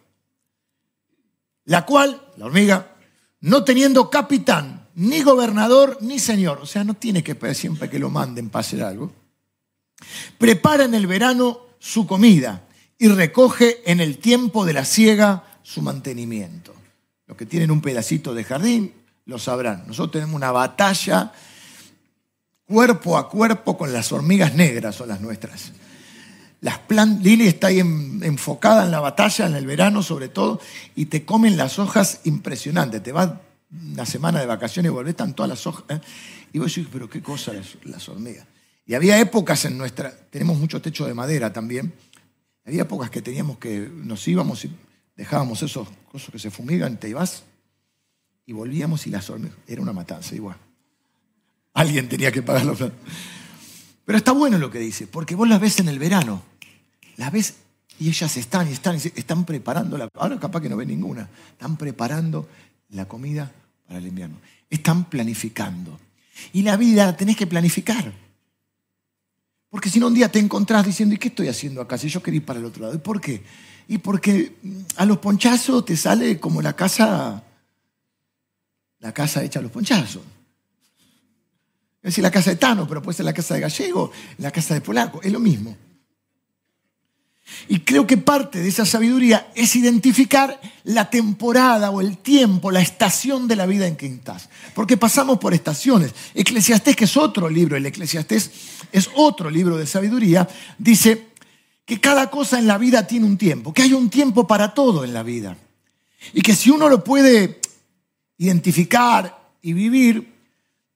La 1.71 1.87
cual, 1.87 2.21
la 2.37 2.47
hormiga, 2.47 2.97
no 3.43 3.63
teniendo 3.63 4.11
capitán, 4.11 4.89
ni 4.97 5.23
gobernador, 5.23 5.99
ni 6.01 6.19
señor, 6.19 6.59
o 6.61 6.67
sea, 6.67 6.83
no 6.83 6.95
tiene 6.95 7.23
que 7.23 7.31
esperar 7.31 7.55
siempre 7.55 7.89
que 7.89 8.01
lo 8.01 8.11
manden 8.11 8.51
para 8.51 8.63
hacer 8.63 8.83
algo, 8.83 9.13
prepara 10.37 10.83
en 10.83 10.95
el 10.95 11.07
verano 11.07 11.61
su 11.79 12.09
comida 12.09 12.65
y 12.99 13.07
recoge 13.07 13.89
en 13.89 14.01
el 14.01 14.19
tiempo 14.19 14.67
de 14.67 14.73
la 14.73 14.85
siega 14.85 15.45
su 15.63 15.81
mantenimiento. 15.81 16.75
Los 17.29 17.37
que 17.37 17.47
tienen 17.47 17.71
un 17.71 17.81
pedacito 17.81 18.35
de 18.35 18.43
jardín 18.43 18.93
lo 19.27 19.39
sabrán. 19.39 19.85
Nosotros 19.87 20.11
tenemos 20.11 20.35
una 20.35 20.51
batalla 20.51 21.33
cuerpo 22.67 23.17
a 23.17 23.29
cuerpo 23.29 23.79
con 23.79 23.93
las 23.93 24.11
hormigas 24.11 24.57
negras, 24.57 24.97
son 24.97 25.09
las 25.09 25.21
nuestras. 25.21 25.71
Las 26.61 26.79
plantas, 26.79 27.25
Lili 27.25 27.47
está 27.47 27.69
ahí 27.69 27.79
enfocada 27.79 28.85
en 28.85 28.91
la 28.91 29.01
batalla, 29.01 29.47
en 29.47 29.55
el 29.55 29.67
verano 29.67 30.03
sobre 30.03 30.29
todo, 30.29 30.61
y 30.95 31.07
te 31.07 31.25
comen 31.25 31.57
las 31.57 31.79
hojas 31.79 32.21
impresionantes. 32.25 33.03
Te 33.03 33.13
vas 33.13 33.31
una 33.71 34.05
semana 34.05 34.41
de 34.41 34.47
vacaciones 34.47 34.91
y 34.91 34.93
volvés, 34.93 35.13
están 35.13 35.35
todas 35.35 35.49
las 35.49 35.67
hojas. 35.67 35.85
¿eh? 35.89 36.01
Y 36.53 36.59
vos 36.59 36.75
decís, 36.75 36.89
pero 36.93 37.09
qué 37.09 37.23
cosa 37.23 37.53
las, 37.85 38.09
hormigas. 38.09 38.47
Y 38.87 38.95
había 38.95 39.19
épocas 39.21 39.65
en 39.65 39.79
nuestra, 39.79 40.11
tenemos 40.31 40.59
mucho 40.59 40.83
techo 40.83 41.07
de 41.07 41.15
madera 41.15 41.53
también, 41.53 41.95
había 42.67 42.83
épocas 42.83 43.11
que 43.11 43.23
teníamos 43.23 43.59
que, 43.59 43.89
nos 43.93 44.27
íbamos 44.27 44.65
y 44.65 44.73
dejábamos 45.17 45.63
esos 45.63 45.89
cosas 46.11 46.31
que 46.31 46.39
se 46.39 46.51
fumigan, 46.51 46.99
te 46.99 47.09
ibas 47.09 47.45
y 48.47 48.53
volvíamos 48.53 49.07
y 49.07 49.11
las 49.11 49.31
hormigas, 49.31 49.57
era 49.67 49.81
una 49.81 49.93
matanza 49.93 50.35
igual. 50.35 50.57
Alguien 51.73 52.09
tenía 52.09 52.33
que 52.33 52.43
pagar 52.43 52.67
los 52.67 52.79
Pero 54.05 54.19
está 54.19 54.33
bueno 54.33 54.59
lo 54.59 54.71
que 54.71 54.81
dice, 54.81 55.07
porque 55.07 55.37
vos 55.37 55.49
las 55.49 55.61
ves 55.61 55.79
en 55.79 55.89
el 55.89 56.01
verano, 56.01 56.43
las 57.21 57.31
ves 57.31 57.55
y 57.99 58.09
ellas 58.09 58.35
están 58.39 58.67
y 58.67 58.73
están, 58.73 58.97
están 58.97 59.45
preparando, 59.45 59.99
la, 59.99 60.09
ahora 60.15 60.41
capaz 60.41 60.63
que 60.63 60.71
no 60.71 60.77
ven 60.79 60.89
ninguna, 60.89 61.29
están 61.53 61.77
preparando 61.77 62.49
la 62.89 63.07
comida 63.07 63.53
para 63.87 63.99
el 63.99 64.07
invierno, 64.07 64.37
están 64.71 65.05
planificando. 65.05 66.01
Y 66.55 66.63
la 66.63 66.79
vida 66.79 67.05
la 67.05 67.17
tenés 67.19 67.37
que 67.37 67.47
planificar. 67.47 68.11
Porque 69.69 69.91
si 69.91 70.01
no 70.01 70.07
un 70.07 70.15
día 70.15 70.33
te 70.33 70.39
encontrás 70.39 70.87
diciendo, 70.87 71.15
¿y 71.15 71.19
qué 71.19 71.29
estoy 71.29 71.49
haciendo 71.49 71.83
acá? 71.83 71.99
Si 71.99 72.09
yo 72.09 72.23
quería 72.23 72.39
ir 72.39 72.47
para 72.47 72.59
el 72.59 72.65
otro 72.65 72.85
lado. 72.85 72.95
¿Y 72.95 72.99
por 72.99 73.21
qué? 73.21 73.45
Y 73.87 73.99
porque 73.99 74.57
a 74.97 75.05
los 75.05 75.19
ponchazos 75.19 75.85
te 75.85 75.99
sale 75.99 76.41
como 76.41 76.63
la 76.63 76.73
casa, 76.73 77.45
la 78.99 79.13
casa 79.13 79.45
hecha 79.45 79.59
a 79.59 79.63
los 79.63 79.71
ponchazos. 79.71 80.23
Es 82.03 82.15
decir, 82.15 82.23
la 82.23 82.31
casa 82.31 82.49
de 82.49 82.57
Tano, 82.57 82.89
pero 82.89 83.03
puede 83.03 83.17
ser 83.17 83.27
la 83.27 83.35
casa 83.35 83.53
de 83.53 83.61
Gallego, 83.61 84.11
la 84.39 84.51
casa 84.51 84.73
de 84.73 84.81
Polaco, 84.81 85.21
es 85.23 85.31
lo 85.31 85.39
mismo. 85.39 85.77
Y 87.69 87.81
creo 87.81 88.07
que 88.07 88.17
parte 88.17 88.61
de 88.61 88.69
esa 88.69 88.85
sabiduría 88.85 89.51
es 89.55 89.77
identificar 89.77 90.61
la 90.85 91.11
temporada 91.11 91.91
o 91.91 92.01
el 92.01 92.19
tiempo, 92.19 92.71
la 92.71 92.81
estación 92.81 93.47
de 93.47 93.57
la 93.57 93.67
vida 93.67 93.87
en 93.87 93.97
que 93.97 94.07
estás. 94.07 94.49
Porque 94.75 94.97
pasamos 94.97 95.39
por 95.39 95.55
estaciones. 95.55 96.15
Eclesiastés, 96.35 96.97
que 96.97 97.05
es 97.05 97.17
otro 97.17 97.49
libro, 97.49 97.77
el 97.77 97.87
Eclesiastés 97.87 98.51
es 98.93 99.11
otro 99.15 99.51
libro 99.51 99.77
de 99.77 99.87
sabiduría, 99.87 100.49
dice 100.79 101.29
que 101.85 102.01
cada 102.01 102.31
cosa 102.31 102.59
en 102.59 102.67
la 102.67 102.79
vida 102.79 103.07
tiene 103.07 103.27
un 103.27 103.37
tiempo, 103.37 103.73
que 103.73 103.83
hay 103.83 103.93
un 103.93 104.11
tiempo 104.11 104.47
para 104.47 104.75
todo 104.75 105.05
en 105.05 105.13
la 105.13 105.23
vida. 105.23 105.57
Y 106.33 106.43
que 106.43 106.55
si 106.55 106.71
uno 106.71 106.89
lo 106.89 107.03
puede 107.03 107.61
identificar 108.39 109.53
y 109.63 109.73
vivir, 109.73 110.33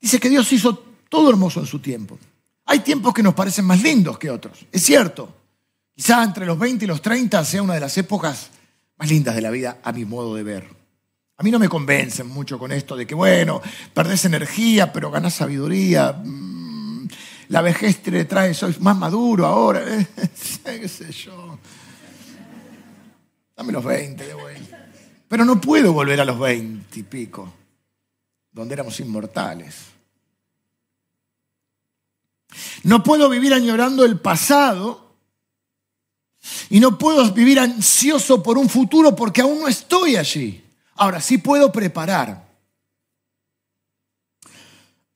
dice 0.01 0.19
que 0.19 0.31
Dios 0.31 0.53
hizo 0.53 0.85
todo 1.09 1.31
hermoso 1.31 1.61
en 1.61 1.67
su 1.67 1.79
tiempo. 1.79 2.19
Hay 2.67 2.81
tiempos 2.81 3.13
que 3.13 3.23
nos 3.23 3.35
parecen 3.35 3.65
más 3.65 3.83
lindos 3.83 4.19
que 4.19 4.31
otros, 4.31 4.67
es 4.73 4.83
cierto. 4.83 5.44
Quizá 5.95 6.25
entre 6.25 6.45
los 6.45 6.59
20 6.59 6.85
y 6.85 6.89
los 6.89 7.01
30 7.01 7.45
sea 7.45 7.63
una 7.63 7.75
de 7.75 7.81
las 7.81 7.97
épocas 7.99 8.51
más 8.97 9.09
lindas 9.09 9.35
de 9.35 9.41
la 9.41 9.51
vida 9.51 9.79
a 9.83 9.93
mi 9.93 10.05
modo 10.05 10.35
de 10.35 10.43
ver. 10.43 10.69
A 11.37 11.43
mí 11.43 11.51
no 11.51 11.59
me 11.59 11.69
convencen 11.69 12.29
mucho 12.29 12.59
con 12.59 12.73
esto 12.73 12.97
de 12.97 13.07
que, 13.07 13.15
bueno, 13.15 13.61
perdés 13.93 14.25
energía, 14.25 14.93
pero 14.93 15.11
ganás 15.11 15.35
sabiduría. 15.35 16.13
Mm, 16.13 17.09
la 17.49 17.61
vejez 17.61 18.03
te 18.03 18.25
trae, 18.25 18.55
soy 18.55 18.77
más 18.81 18.97
maduro 18.97 19.47
ahora. 19.47 19.85
¿Qué 20.65 20.89
sé 20.89 21.13
yo? 21.13 21.59
Dame 23.57 23.73
los 23.73 23.85
20 23.85 24.27
de 24.27 24.35
vuelta. 24.35 24.87
Pero 25.29 25.45
no 25.45 25.61
puedo 25.61 25.93
volver 25.93 26.21
a 26.21 26.25
los 26.25 26.39
20 26.39 27.01
y 27.01 27.03
pico, 27.05 27.53
donde 28.51 28.75
éramos 28.75 28.99
inmortales. 29.01 29.77
No 32.85 33.03
puedo 33.03 33.29
vivir 33.29 33.55
añorando 33.55 34.05
el 34.05 34.21
pasado 34.21 35.04
y 36.71 36.81
no 36.81 36.99
puedo 36.99 37.33
vivir 37.33 37.59
ansioso 37.59 38.43
por 38.43 38.59
un 38.59 38.69
futuro 38.69 39.15
porque 39.15 39.41
aún 39.41 39.61
no 39.61 39.69
estoy 39.69 40.17
allí. 40.17 40.63
Ahora, 40.97 41.21
sí 41.21 41.39
puedo 41.39 41.73
preparar. 41.73 42.45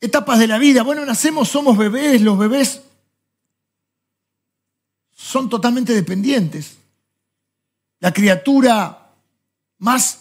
Etapas 0.00 0.38
de 0.38 0.47
la 0.47 0.58
vida. 0.58 0.82
Bueno, 0.82 1.04
nacemos, 1.04 1.49
somos 1.49 1.76
bebés, 1.76 2.20
los 2.20 2.38
bebés 2.38 2.82
son 5.14 5.49
totalmente 5.49 5.94
dependientes. 5.94 6.76
La 8.00 8.12
criatura 8.12 9.12
más 9.78 10.20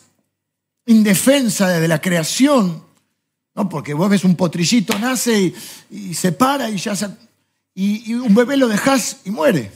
indefensa 0.86 1.68
de 1.70 1.88
la 1.88 2.02
creación, 2.02 2.84
¿no? 3.54 3.70
porque 3.70 3.94
vos 3.94 4.10
ves 4.10 4.24
un 4.24 4.36
potrillito, 4.36 4.98
nace 4.98 5.54
y, 5.92 6.14
se 6.14 6.32
para 6.32 6.70
y 6.70 6.78
ya 6.78 6.96
se, 6.96 7.10
y, 7.74 8.12
y 8.12 8.16
un 8.16 8.34
bebé 8.34 8.58
lo 8.58 8.68
dejas 8.68 9.18
y 9.26 9.32
muere. 9.32 9.72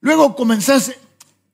Luego 0.00 0.36
comenzás 0.36 0.92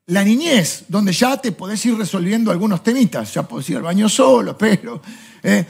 la 0.06 0.22
niñez, 0.22 0.84
donde 0.88 1.12
ya 1.12 1.36
te 1.38 1.52
podés 1.52 1.84
ir 1.86 1.96
resolviendo 1.96 2.50
algunos 2.50 2.82
temitas, 2.82 3.32
ya 3.32 3.42
podés 3.44 3.70
ir 3.70 3.76
al 3.76 3.82
baño 3.82 4.08
solo, 4.08 4.56
pero 4.58 5.00
eh, 5.42 5.64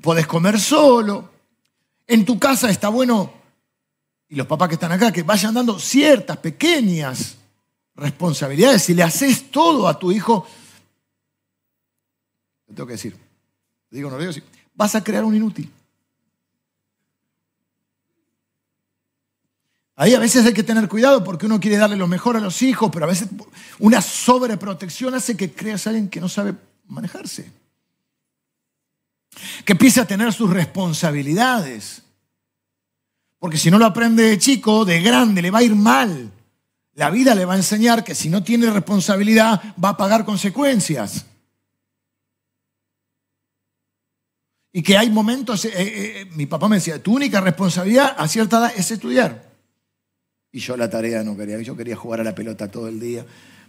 podés 0.00 0.26
comer 0.26 0.60
solo. 0.60 1.30
En 2.06 2.24
tu 2.24 2.38
casa 2.38 2.68
está 2.70 2.88
bueno, 2.88 3.32
y 4.28 4.34
los 4.34 4.46
papás 4.46 4.68
que 4.68 4.74
están 4.74 4.92
acá, 4.92 5.12
que 5.12 5.22
vayan 5.22 5.54
dando 5.54 5.78
ciertas 5.78 6.36
pequeñas 6.36 7.36
responsabilidades. 7.94 8.82
Si 8.82 8.94
le 8.94 9.02
haces 9.02 9.50
todo 9.50 9.88
a 9.88 9.98
tu 9.98 10.12
hijo, 10.12 10.46
te 12.66 12.74
tengo 12.74 12.86
que 12.86 12.94
decir, 12.94 13.16
digo, 13.90 14.10
no 14.10 14.18
digo, 14.18 14.32
sí, 14.32 14.42
vas 14.74 14.94
a 14.94 15.02
crear 15.02 15.24
un 15.24 15.34
inútil. 15.34 15.70
Ahí 20.00 20.14
a 20.14 20.18
veces 20.18 20.46
hay 20.46 20.54
que 20.54 20.62
tener 20.62 20.88
cuidado 20.88 21.22
porque 21.22 21.44
uno 21.44 21.60
quiere 21.60 21.76
darle 21.76 21.94
lo 21.94 22.06
mejor 22.06 22.34
a 22.34 22.40
los 22.40 22.62
hijos, 22.62 22.88
pero 22.90 23.04
a 23.04 23.08
veces 23.08 23.28
una 23.78 24.00
sobreprotección 24.00 25.12
hace 25.12 25.36
que 25.36 25.52
creas 25.52 25.86
a 25.86 25.90
alguien 25.90 26.08
que 26.08 26.22
no 26.22 26.28
sabe 26.30 26.54
manejarse. 26.86 27.52
Que 29.62 29.72
empiece 29.72 30.00
a 30.00 30.06
tener 30.06 30.32
sus 30.32 30.48
responsabilidades. 30.48 32.00
Porque 33.38 33.58
si 33.58 33.70
no 33.70 33.78
lo 33.78 33.84
aprende 33.84 34.22
de 34.22 34.38
chico, 34.38 34.86
de 34.86 35.02
grande, 35.02 35.42
le 35.42 35.50
va 35.50 35.58
a 35.58 35.64
ir 35.64 35.76
mal. 35.76 36.32
La 36.94 37.10
vida 37.10 37.34
le 37.34 37.44
va 37.44 37.52
a 37.52 37.58
enseñar 37.58 38.02
que 38.02 38.14
si 38.14 38.30
no 38.30 38.42
tiene 38.42 38.70
responsabilidad 38.70 39.60
va 39.84 39.90
a 39.90 39.96
pagar 39.98 40.24
consecuencias. 40.24 41.26
Y 44.72 44.82
que 44.82 44.96
hay 44.96 45.10
momentos, 45.10 45.66
eh, 45.66 45.72
eh, 45.74 45.82
eh, 46.22 46.24
mi 46.36 46.46
papá 46.46 46.70
me 46.70 46.76
decía, 46.76 47.02
tu 47.02 47.14
única 47.14 47.42
responsabilidad 47.42 48.14
a 48.16 48.26
cierta 48.28 48.60
edad 48.60 48.72
es 48.74 48.90
estudiar. 48.90 49.49
Y 50.52 50.58
yo 50.58 50.76
la 50.76 50.90
tarea 50.90 51.22
no 51.22 51.36
quería, 51.36 51.60
yo 51.60 51.76
quería 51.76 51.96
jugar 51.96 52.20
a 52.20 52.24
la 52.24 52.34
pelota 52.34 52.68
todo 52.68 52.88
el 52.88 52.98
día. 52.98 53.24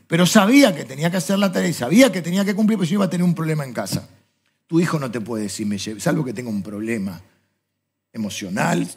Pero 0.08 0.26
sabía 0.26 0.76
que 0.76 0.84
tenía 0.84 1.10
que 1.10 1.18
hacer 1.18 1.40
la 1.40 1.52
tarea 1.52 1.70
y 1.70 1.74
sabía 1.74 2.12
que 2.12 2.22
tenía 2.22 2.44
que 2.44 2.56
cumplir, 2.56 2.78
porque 2.78 2.90
yo 2.90 2.96
iba 2.96 3.06
a 3.06 3.10
tener 3.10 3.24
un 3.24 3.36
problema 3.36 3.64
en 3.64 3.74
casa. 3.74 4.10
Tu 4.68 4.80
hijo 4.80 5.00
no 5.00 5.12
te 5.12 5.22
puede 5.22 5.44
decir, 5.44 5.68
me 5.68 5.78
lleve, 5.78 6.00
salvo 6.00 6.26
que 6.26 6.34
tenga 6.34 6.50
un 6.50 6.64
problema 6.64 7.22
emocional, 8.12 8.88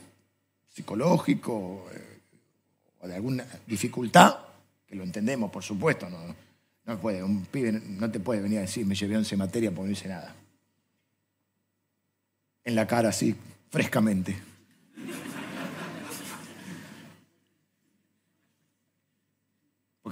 psicológico 0.73 1.87
eh, 1.93 2.21
o 3.01 3.09
de 3.09 3.15
alguna 3.15 3.47
dificultad, 3.67 4.39
que 4.87 4.95
lo 4.95 5.05
entendemos, 5.05 5.51
por 5.51 5.63
supuesto. 5.63 6.09
No, 6.09 6.19
no 6.87 6.99
puede, 6.99 7.23
un 7.23 7.45
pibe 7.47 7.73
no 7.73 8.11
te 8.11 8.21
puede 8.21 8.41
venir 8.41 8.59
a 8.59 8.63
decir, 8.63 8.85
me 8.85 8.95
llevé 8.95 9.17
11 9.17 9.37
materias 9.37 9.73
porque 9.75 9.87
no 9.87 9.93
hice 9.93 10.09
nada. 10.09 10.35
En 12.65 12.75
la 12.75 12.87
cara, 12.87 13.11
así, 13.11 13.37
frescamente. 13.71 14.54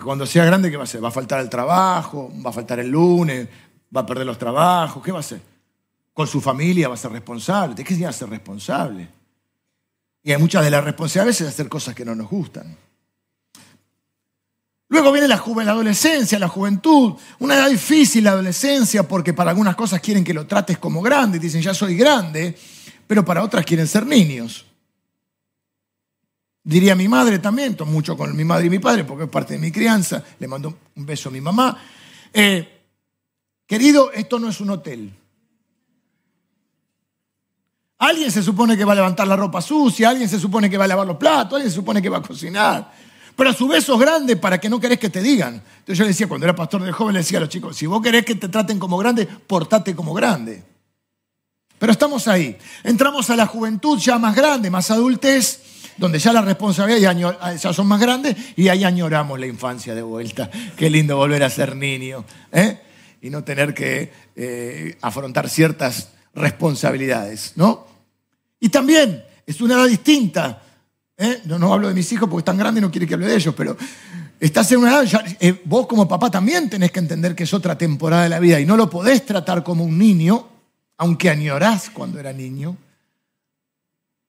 Cuando 0.03 0.27
sea 0.27 0.45
grande, 0.45 0.71
¿qué 0.71 0.77
va 0.77 0.83
a 0.83 0.85
hacer? 0.85 1.03
¿Va 1.03 1.09
a 1.09 1.13
faltar 1.13 1.41
el 1.41 1.49
trabajo? 1.49 2.31
¿Va 2.45 2.51
a 2.51 2.53
faltar 2.53 2.81
el 2.81 2.89
lunes? 2.89 3.49
¿Va 3.95 4.03
a 4.03 4.07
perder 4.07 4.27
los 4.27 4.39
trabajos? 4.39 5.03
¿Qué 5.03 5.13
va 5.13 5.19
a 5.19 5.21
hacer? 5.21 5.41
Con 6.13 6.27
su 6.27 6.41
familia 6.41 6.89
va 6.89 6.95
a 6.95 6.99
ser 6.99 7.13
responsable. 7.13 7.75
¿De 7.75 8.05
va 8.05 8.11
a 8.11 8.13
ser 8.13 8.29
responsable? 8.29 9.09
Y 10.23 10.33
hay 10.33 10.39
muchas 10.39 10.65
de 10.65 10.71
las 10.71 10.85
responsabilidades 10.85 11.41
es 11.41 11.49
hacer 11.49 11.69
cosas 11.69 11.95
que 11.95 12.05
no 12.05 12.15
nos 12.15 12.29
gustan. 12.29 12.77
Luego 14.89 15.11
viene 15.11 15.27
la, 15.27 15.43
la 15.65 15.73
adolescencia, 15.73 16.39
la 16.39 16.49
juventud. 16.49 17.15
Una 17.39 17.55
edad 17.55 17.71
difícil 17.71 18.25
la 18.25 18.33
adolescencia 18.33 19.09
porque 19.09 19.33
para 19.33 19.51
algunas 19.51 19.75
cosas 19.75 20.01
quieren 20.01 20.23
que 20.23 20.35
lo 20.35 20.47
trates 20.47 20.79
como 20.79 21.01
grande. 21.01 21.39
Dicen, 21.39 21.63
ya 21.63 21.73
soy 21.73 21.97
grande, 21.97 22.55
pero 23.07 23.25
para 23.25 23.43
otras 23.43 23.65
quieren 23.65 23.89
ser 23.89 24.07
niños. 24.07 24.67
Diría 26.65 26.95
mi 26.95 27.09
madre 27.09 27.41
también, 27.41 27.77
mucho 27.87 28.17
con 28.17 28.37
mi 28.37 28.45
madre 28.45 28.67
y 28.67 28.71
mi 28.71 28.79
padre 28.79 29.05
porque 29.05 29.25
es 29.25 29.31
parte 29.31 29.55
de 29.55 29.59
mi 29.59 29.73
crianza. 29.73 30.23
Le 30.39 30.47
mando 30.47 30.79
un 30.95 31.05
beso 31.05 31.29
a 31.29 31.33
mi 31.33 31.41
mamá. 31.41 31.77
Eh, 32.33 32.83
querido, 33.67 34.13
esto 34.13 34.39
no 34.39 34.49
es 34.49 34.61
un 34.61 34.71
hotel. 34.71 35.13
Alguien 37.99 38.31
se 38.31 38.43
supone 38.43 38.77
que 38.77 38.85
va 38.85 38.93
a 38.93 38.97
levantar 38.97 39.27
la 39.27 39.37
ropa 39.37 39.61
sucia, 39.61 40.09
alguien 40.09 40.29
se 40.29 40.39
supone 40.39 40.69
que 40.69 40.77
va 40.77 40.85
a 40.85 40.89
lavar 40.89 41.07
los 41.07 41.17
platos, 41.17 41.55
alguien 41.55 41.71
se 41.71 41.77
supone 41.77 42.01
que 42.01 42.09
va 42.09 42.19
a 42.19 42.23
cocinar. 42.23 42.93
Pero 43.35 43.51
a 43.51 43.53
su 43.53 43.67
vez 43.67 43.85
sos 43.85 43.99
grande 43.99 44.37
para 44.37 44.61
que 44.61 44.69
no 44.69 44.79
querés 44.79 44.99
que 44.99 45.11
te 45.11 45.23
digan. 45.23 45.55
Entonces 45.55 45.99
yo 45.99 46.05
le 46.05 46.09
decía, 46.09 46.29
cuando 46.29 46.47
era 46.47 46.55
pastor 46.55 46.83
de 46.83 46.93
joven, 46.93 47.15
le 47.15 47.21
decía 47.21 47.39
a 47.39 47.41
los 47.41 47.49
chicos, 47.51 47.77
si 47.77 47.87
vos 47.87 48.03
querés 48.03 48.25
que 48.25 48.35
te 48.35 48.49
traten 48.49 48.79
como 48.79 48.99
grande, 48.99 49.27
portate 49.27 49.97
como 49.97 50.15
grande. 50.15 50.63
Pero 51.79 51.93
estamos 51.93 52.29
ahí. 52.29 52.57
Entramos 52.85 53.31
a 53.31 53.37
la 53.37 53.47
juventud 53.47 53.99
ya 53.99 54.19
más 54.19 54.35
grande, 54.35 54.71
más 54.71 54.91
adultez 54.91 55.72
donde 55.97 56.19
ya 56.19 56.33
la 56.33 56.43
responsabilidad 56.43 57.37
ah, 57.41 57.55
ya 57.55 57.73
son 57.73 57.87
más 57.87 58.01
grandes 58.01 58.37
y 58.57 58.69
ahí 58.69 58.85
añoramos 58.85 59.39
la 59.39 59.47
infancia 59.47 59.95
de 59.95 60.03
vuelta. 60.03 60.51
Qué 60.77 60.91
lindo 60.91 61.17
volver 61.17 61.43
a 61.43 61.51
ser 61.51 61.77
niño 61.77 62.25
¿eh? 62.51 62.79
y 63.21 63.31
no 63.31 63.45
tener 63.45 63.75
que 63.75 64.13
eh, 64.37 64.97
afrontar 65.01 65.49
ciertas 65.49 66.11
responsabilidades, 66.35 67.53
¿no? 67.57 67.87
Y 68.61 68.69
también 68.69 69.25
es 69.47 69.61
una 69.61 69.75
edad 69.75 69.87
distinta. 69.87 70.63
¿eh? 71.17 71.41
No, 71.45 71.59
no 71.59 71.73
hablo 71.75 71.89
de 71.89 71.95
mis 71.95 72.11
hijos 72.13 72.29
porque 72.29 72.41
están 72.41 72.59
grandes 72.59 72.81
y 72.81 72.87
no 72.87 72.91
quiere 72.91 73.07
que 73.07 73.15
hable 73.15 73.27
de 73.27 73.37
ellos, 73.37 73.55
pero 73.57 73.77
estás 74.41 74.71
en 74.73 74.79
una 74.79 75.01
edad, 75.01 75.27
vos 75.65 75.87
como 75.87 76.09
papá 76.09 76.31
también 76.31 76.71
tenés 76.71 76.91
que 76.91 77.01
entender 77.01 77.35
que 77.35 77.45
es 77.45 77.55
otra 77.55 77.77
temporada 77.77 78.25
de 78.25 78.29
la 78.29 78.41
vida 78.41 78.61
y 78.61 78.67
no 78.67 78.77
lo 78.77 78.89
podés 78.89 79.27
tratar 79.27 79.63
como 79.63 79.85
un 79.85 79.99
niño, 79.99 80.49
aunque 80.97 81.31
añorás 81.31 81.91
cuando 81.91 82.19
era 82.19 82.33
niño 82.33 82.77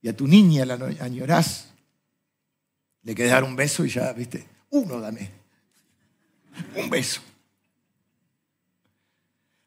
y 0.04 0.10
a 0.10 0.16
tu 0.16 0.28
niña 0.28 0.66
la 0.66 0.76
añorás, 1.00 1.70
le 3.04 3.16
querés 3.16 3.32
dar 3.32 3.44
un 3.46 3.56
beso 3.56 3.86
y 3.86 3.90
ya, 3.90 4.12
viste, 4.12 4.46
uno 4.70 5.00
dame, 5.00 5.32
un 6.76 6.90
beso. 6.90 7.22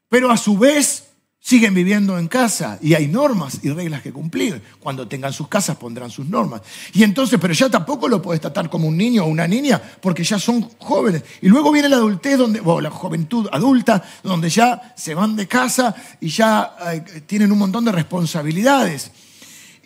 Pero 0.07 0.31
a 0.31 0.37
su 0.37 0.57
vez 0.57 1.07
siguen 1.39 1.73
viviendo 1.73 2.19
en 2.19 2.27
casa 2.27 2.77
y 2.81 2.93
hay 2.93 3.07
normas 3.07 3.59
y 3.63 3.69
reglas 3.71 4.03
que 4.03 4.13
cumplir. 4.13 4.61
Cuando 4.79 5.07
tengan 5.07 5.33
sus 5.33 5.47
casas 5.47 5.75
pondrán 5.77 6.11
sus 6.11 6.27
normas. 6.27 6.61
Y 6.93 7.03
entonces, 7.03 7.39
pero 7.41 7.53
ya 7.53 7.69
tampoco 7.69 8.07
lo 8.07 8.21
puedes 8.21 8.39
tratar 8.39 8.69
como 8.69 8.87
un 8.87 8.95
niño 8.95 9.23
o 9.23 9.27
una 9.27 9.47
niña 9.47 9.81
porque 10.01 10.23
ya 10.23 10.37
son 10.37 10.69
jóvenes. 10.77 11.23
Y 11.41 11.47
luego 11.47 11.71
viene 11.71 11.89
la 11.89 11.95
adultez, 11.95 12.37
donde, 12.37 12.61
o 12.63 12.79
la 12.79 12.91
juventud 12.91 13.49
adulta, 13.51 14.03
donde 14.23 14.49
ya 14.49 14.93
se 14.95 15.15
van 15.15 15.35
de 15.35 15.47
casa 15.47 15.95
y 16.21 16.29
ya 16.29 16.75
eh, 16.93 17.21
tienen 17.25 17.51
un 17.51 17.57
montón 17.57 17.85
de 17.85 17.91
responsabilidades. 17.91 19.11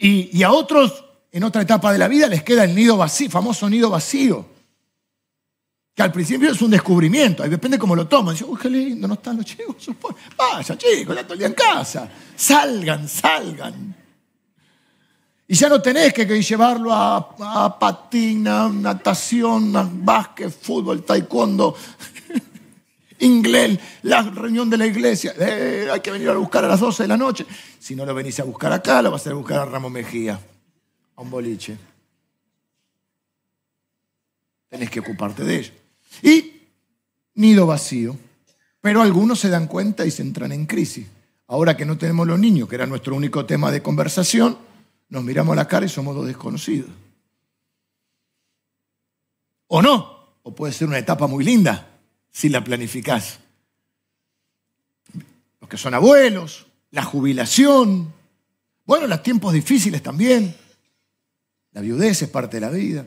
Y, 0.04 0.42
a 0.42 0.52
otros, 0.52 1.06
en 1.32 1.44
otra 1.44 1.62
etapa 1.62 1.92
de 1.92 2.00
la 2.00 2.08
vida, 2.08 2.28
les 2.28 2.42
queda 2.42 2.64
el 2.64 2.74
nido 2.74 2.98
vacío, 2.98 3.30
famoso 3.30 3.70
nido 3.70 3.92
vacío. 3.92 4.48
Que 5.94 6.02
al 6.02 6.12
principio 6.12 6.50
es 6.50 6.60
un 6.60 6.72
descubrimiento, 6.72 7.44
ahí 7.44 7.50
depende 7.50 7.78
cómo 7.78 7.96
lo 7.96 8.08
toman. 8.08 8.36
Yo, 8.36 8.48
uy, 8.48 8.60
qué 8.60 8.68
lindo, 8.68 9.08
no 9.08 9.14
están 9.14 9.38
los 9.38 9.46
chicos. 9.46 9.76
Vaya, 10.38 10.76
chicos, 10.76 11.16
el 11.30 11.38
día 11.38 11.46
en 11.46 11.54
casa. 11.54 12.10
Salgan, 12.36 13.08
salgan. 13.08 13.96
Y 15.48 15.54
ya 15.54 15.70
no 15.70 15.80
tenés 15.80 16.14
que, 16.14 16.26
llevarlo 16.42 16.92
a, 16.92 17.36
a 17.40 18.10
natación, 18.72 20.04
básquet, 20.04 20.50
fútbol, 20.50 21.04
taekwondo, 21.04 21.76
inglés, 23.22 23.80
la 24.04 24.24
reunión 24.24 24.70
de 24.70 24.78
la 24.78 24.86
iglesia, 24.86 25.34
eh, 25.40 25.88
hay 25.92 26.00
que 26.02 26.12
venir 26.12 26.30
a 26.30 26.36
buscar 26.36 26.66
a 26.66 26.68
las 26.68 26.80
12 26.80 27.04
de 27.04 27.08
la 27.08 27.18
noche. 27.18 27.46
Si 27.80 27.96
no 27.96 28.06
lo 28.06 28.14
venís 28.14 28.40
a 28.40 28.44
buscar 28.44 28.74
acá, 28.74 29.02
lo 29.02 29.12
vas 29.12 29.26
a 29.28 29.34
buscar 29.34 29.60
a 29.60 29.66
Ramos 29.66 29.92
Mejía, 29.92 30.40
a 31.16 31.22
un 31.22 31.30
boliche. 31.30 31.78
Tenés 34.70 34.90
que 34.90 35.00
ocuparte 35.00 35.44
de 35.44 35.58
ello. 35.58 35.72
Y 36.22 36.52
nido 37.36 37.66
vacío. 37.66 38.18
Pero 38.82 39.02
algunos 39.02 39.40
se 39.40 39.50
dan 39.50 39.68
cuenta 39.68 40.06
y 40.06 40.12
se 40.12 40.24
entran 40.24 40.52
en 40.52 40.66
crisis. 40.66 41.08
Ahora 41.48 41.78
que 41.78 41.86
no 41.86 41.98
tenemos 41.98 42.26
los 42.26 42.40
niños, 42.40 42.68
que 42.68 42.76
era 42.76 42.88
nuestro 42.88 43.16
único 43.16 43.46
tema 43.46 43.72
de 43.72 43.84
conversación, 43.84 44.58
nos 45.10 45.24
miramos 45.24 45.54
a 45.54 45.58
la 45.58 45.68
cara 45.68 45.86
y 45.86 45.90
somos 45.90 46.16
dos 46.16 46.26
desconocidos. 46.26 46.90
O 49.68 49.82
no, 49.82 50.38
o 50.42 50.56
puede 50.56 50.74
ser 50.74 50.88
una 50.88 50.98
etapa 50.98 51.28
muy 51.28 51.44
linda 51.44 51.91
si 52.32 52.50
la 52.50 52.64
planificás. 52.64 53.40
Los 55.60 55.70
que 55.70 55.78
son 55.78 55.94
abuelos, 55.94 56.68
la 56.92 57.04
jubilación, 57.04 58.14
bueno, 58.86 59.08
los 59.08 59.24
tiempos 59.24 59.54
difíciles 59.54 60.02
también. 60.02 60.56
La 61.74 61.82
viudez 61.82 62.22
es 62.22 62.30
parte 62.30 62.58
de 62.58 62.62
la 62.62 62.70
vida, 62.70 63.06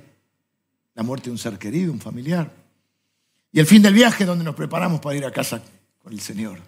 la 0.95 1.03
muerte 1.03 1.27
de 1.27 1.33
un 1.33 1.39
ser 1.39 1.59
querido, 1.59 1.93
un 1.93 2.01
familiar. 2.01 2.51
Y 3.53 3.61
el 3.61 3.67
fin 3.67 3.83
del 3.83 3.95
viaje 3.95 4.25
donde 4.25 4.45
nos 4.45 4.55
preparamos 4.55 5.01
para 5.01 5.17
ir 5.17 5.25
a 5.25 5.33
casa 5.33 5.63
con 5.99 6.13
el 6.13 6.21
Señor. 6.21 6.59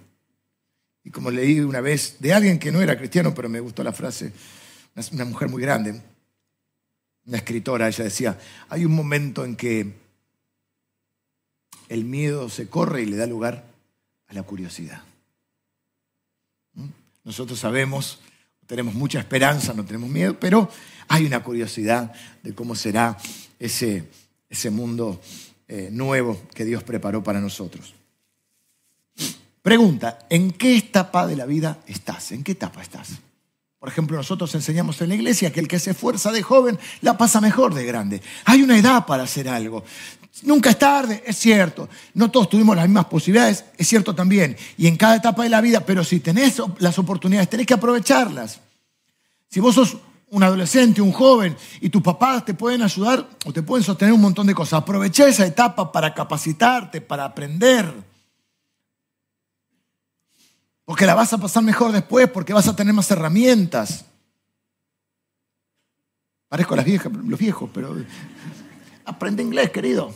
Y 1.02 1.10
como 1.10 1.30
leí 1.30 1.60
una 1.60 1.80
vez 1.80 2.16
de 2.18 2.34
alguien 2.34 2.58
que 2.58 2.72
no 2.72 2.82
era 2.82 2.98
cristiano, 2.98 3.32
pero 3.34 3.48
me 3.48 3.60
gustó 3.60 3.82
la 3.82 3.92
frase, 3.92 4.32
una 5.12 5.24
mujer 5.24 5.48
muy 5.48 5.62
grande, 5.62 6.00
una 7.26 7.38
escritora, 7.38 7.88
ella 7.88 8.04
decía, 8.04 8.38
hay 8.68 8.84
un 8.84 8.94
momento 8.94 9.44
en 9.44 9.56
que 9.56 9.94
el 11.88 12.04
miedo 12.04 12.48
se 12.48 12.68
corre 12.68 13.02
y 13.02 13.06
le 13.06 13.16
da 13.16 13.26
lugar 13.26 13.64
a 14.28 14.34
la 14.34 14.42
curiosidad. 14.42 15.02
¿Mm? 16.74 16.86
Nosotros 17.24 17.58
sabemos, 17.58 18.20
tenemos 18.66 18.94
mucha 18.94 19.18
esperanza, 19.18 19.72
no 19.74 19.84
tenemos 19.84 20.10
miedo, 20.10 20.38
pero 20.38 20.70
hay 21.08 21.24
una 21.24 21.42
curiosidad 21.42 22.12
de 22.42 22.54
cómo 22.54 22.74
será 22.74 23.16
ese, 23.58 24.08
ese 24.48 24.70
mundo 24.70 25.20
eh, 25.68 25.88
nuevo 25.90 26.40
que 26.54 26.64
Dios 26.64 26.82
preparó 26.82 27.22
para 27.22 27.40
nosotros. 27.40 27.94
Pregunta, 29.62 30.26
¿en 30.30 30.52
qué 30.52 30.76
etapa 30.76 31.26
de 31.26 31.34
la 31.34 31.44
vida 31.44 31.80
estás? 31.88 32.30
¿En 32.30 32.44
qué 32.44 32.52
etapa 32.52 32.82
estás? 32.82 33.20
Por 33.78 33.90
ejemplo, 33.90 34.16
nosotros 34.16 34.54
enseñamos 34.54 35.00
en 35.02 35.10
la 35.10 35.14
iglesia 35.14 35.52
que 35.52 35.60
el 35.60 35.68
que 35.68 35.78
se 35.78 35.90
esfuerza 35.90 36.32
de 36.32 36.42
joven 36.42 36.78
la 37.02 37.18
pasa 37.18 37.40
mejor 37.40 37.74
de 37.74 37.84
grande. 37.84 38.22
Hay 38.44 38.62
una 38.62 38.78
edad 38.78 39.04
para 39.04 39.24
hacer 39.24 39.48
algo. 39.48 39.84
Nunca 40.42 40.70
es 40.70 40.78
tarde, 40.78 41.22
es 41.26 41.36
cierto. 41.36 41.88
No 42.14 42.30
todos 42.30 42.48
tuvimos 42.48 42.76
las 42.76 42.86
mismas 42.86 43.06
posibilidades, 43.06 43.64
es 43.76 43.86
cierto 43.86 44.14
también. 44.14 44.56
Y 44.76 44.86
en 44.86 44.96
cada 44.96 45.16
etapa 45.16 45.42
de 45.42 45.50
la 45.50 45.60
vida, 45.60 45.80
pero 45.80 46.04
si 46.04 46.20
tenés 46.20 46.60
las 46.78 46.98
oportunidades, 46.98 47.50
tenés 47.50 47.66
que 47.66 47.74
aprovecharlas. 47.74 48.60
Si 49.50 49.60
vos 49.60 49.74
sos 49.74 49.98
un 50.28 50.42
adolescente, 50.42 51.00
un 51.00 51.12
joven, 51.12 51.56
y 51.80 51.88
tus 51.88 52.02
papás 52.02 52.44
te 52.44 52.54
pueden 52.54 52.82
ayudar 52.82 53.28
o 53.44 53.52
te 53.52 53.62
pueden 53.62 53.84
sostener 53.84 54.12
un 54.12 54.20
montón 54.20 54.46
de 54.46 54.54
cosas, 54.54 54.80
aprovecha 54.82 55.28
esa 55.28 55.46
etapa 55.46 55.92
para 55.92 56.12
capacitarte, 56.12 57.00
para 57.00 57.24
aprender. 57.24 58.15
Porque 60.86 61.04
la 61.04 61.14
vas 61.14 61.32
a 61.32 61.38
pasar 61.38 61.64
mejor 61.64 61.92
después, 61.92 62.30
porque 62.30 62.54
vas 62.54 62.68
a 62.68 62.76
tener 62.76 62.94
más 62.94 63.10
herramientas. 63.10 64.06
Parezco 66.48 66.76
viejas, 66.76 67.12
los 67.12 67.38
viejos, 67.38 67.68
pero 67.74 67.96
aprende 69.04 69.42
inglés, 69.42 69.70
querido. 69.70 70.14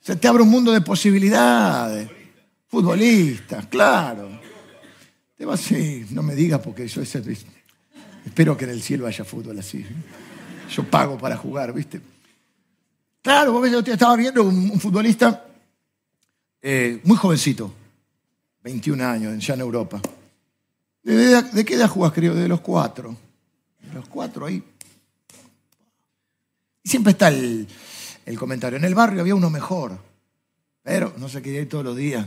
Se 0.00 0.16
te 0.16 0.26
abre 0.26 0.42
un 0.42 0.48
mundo 0.48 0.72
de 0.72 0.80
posibilidades. 0.80 2.10
Futbolistas, 2.68 3.66
claro. 3.66 4.40
Te 5.36 5.44
vas 5.44 5.60
así, 5.60 6.06
no 6.10 6.22
me 6.22 6.34
digas 6.34 6.60
porque 6.60 6.88
yo 6.88 7.02
ese, 7.02 7.22
espero 8.24 8.56
que 8.56 8.64
en 8.64 8.70
el 8.70 8.82
cielo 8.82 9.06
haya 9.06 9.26
fútbol 9.26 9.58
así. 9.58 9.84
Yo 10.74 10.84
pago 10.84 11.18
para 11.18 11.36
jugar, 11.36 11.74
¿viste? 11.74 12.00
Claro, 13.20 13.52
vos 13.52 13.62
ves, 13.62 13.72
yo 13.72 13.80
estaba 13.80 14.16
viendo 14.16 14.42
un, 14.42 14.80
futbolista 14.80 15.46
eh, 16.62 16.98
muy 17.04 17.16
jovencito, 17.18 17.72
21 18.62 19.04
años, 19.04 19.46
ya 19.46 19.54
en 19.54 19.60
Europa. 19.60 20.00
¿De, 21.02 21.64
qué 21.64 21.74
edad 21.74 21.88
jugás, 21.88 22.12
querido? 22.12 22.34
De 22.34 22.46
los 22.46 22.60
cuatro. 22.60 23.16
De 23.80 23.92
los 23.92 24.08
cuatro 24.08 24.46
ahí. 24.46 24.62
Y 26.84 26.88
siempre 26.88 27.12
está 27.12 27.28
el, 27.28 27.66
comentario. 28.38 28.78
En 28.78 28.84
el 28.84 28.94
barrio 28.94 29.20
había 29.20 29.34
uno 29.34 29.50
mejor, 29.50 29.98
pero 30.82 31.12
no 31.16 31.28
se 31.28 31.42
quería 31.42 31.60
ir 31.60 31.68
todos 31.68 31.84
los 31.84 31.96
días 31.96 32.26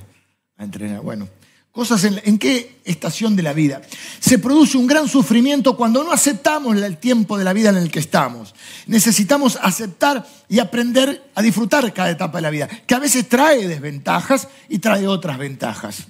a 0.58 0.64
entrenar. 0.64 1.02
Bueno, 1.02 1.28
cosas 1.72 2.04
en, 2.04 2.38
qué 2.38 2.80
estación 2.84 3.38
de 3.38 3.44
la 3.44 3.54
vida. 3.54 3.82
Se 4.20 4.38
produce 4.38 4.78
un 4.78 4.88
gran 4.88 5.08
sufrimiento 5.08 5.78
cuando 5.78 6.04
no 6.04 6.12
aceptamos 6.12 6.76
el 6.76 6.98
tiempo 6.98 7.38
de 7.38 7.46
la 7.46 7.54
vida 7.54 7.70
en 7.70 7.78
el 7.78 7.92
que 7.92 8.00
estamos. 8.00 8.54
Necesitamos 8.88 9.58
aceptar 9.62 10.26
y 10.50 10.60
aprender 10.60 11.32
a 11.34 11.42
disfrutar 11.42 11.94
cada 11.94 12.10
etapa 12.10 12.40
de 12.40 12.42
la 12.42 12.50
vida, 12.50 12.68
que 12.68 12.96
a 12.96 13.00
veces 13.00 13.28
trae 13.30 13.68
desventajas 13.68 14.50
y 14.68 14.80
trae 14.80 15.08
otras 15.08 15.38
ventajas. 15.38 16.08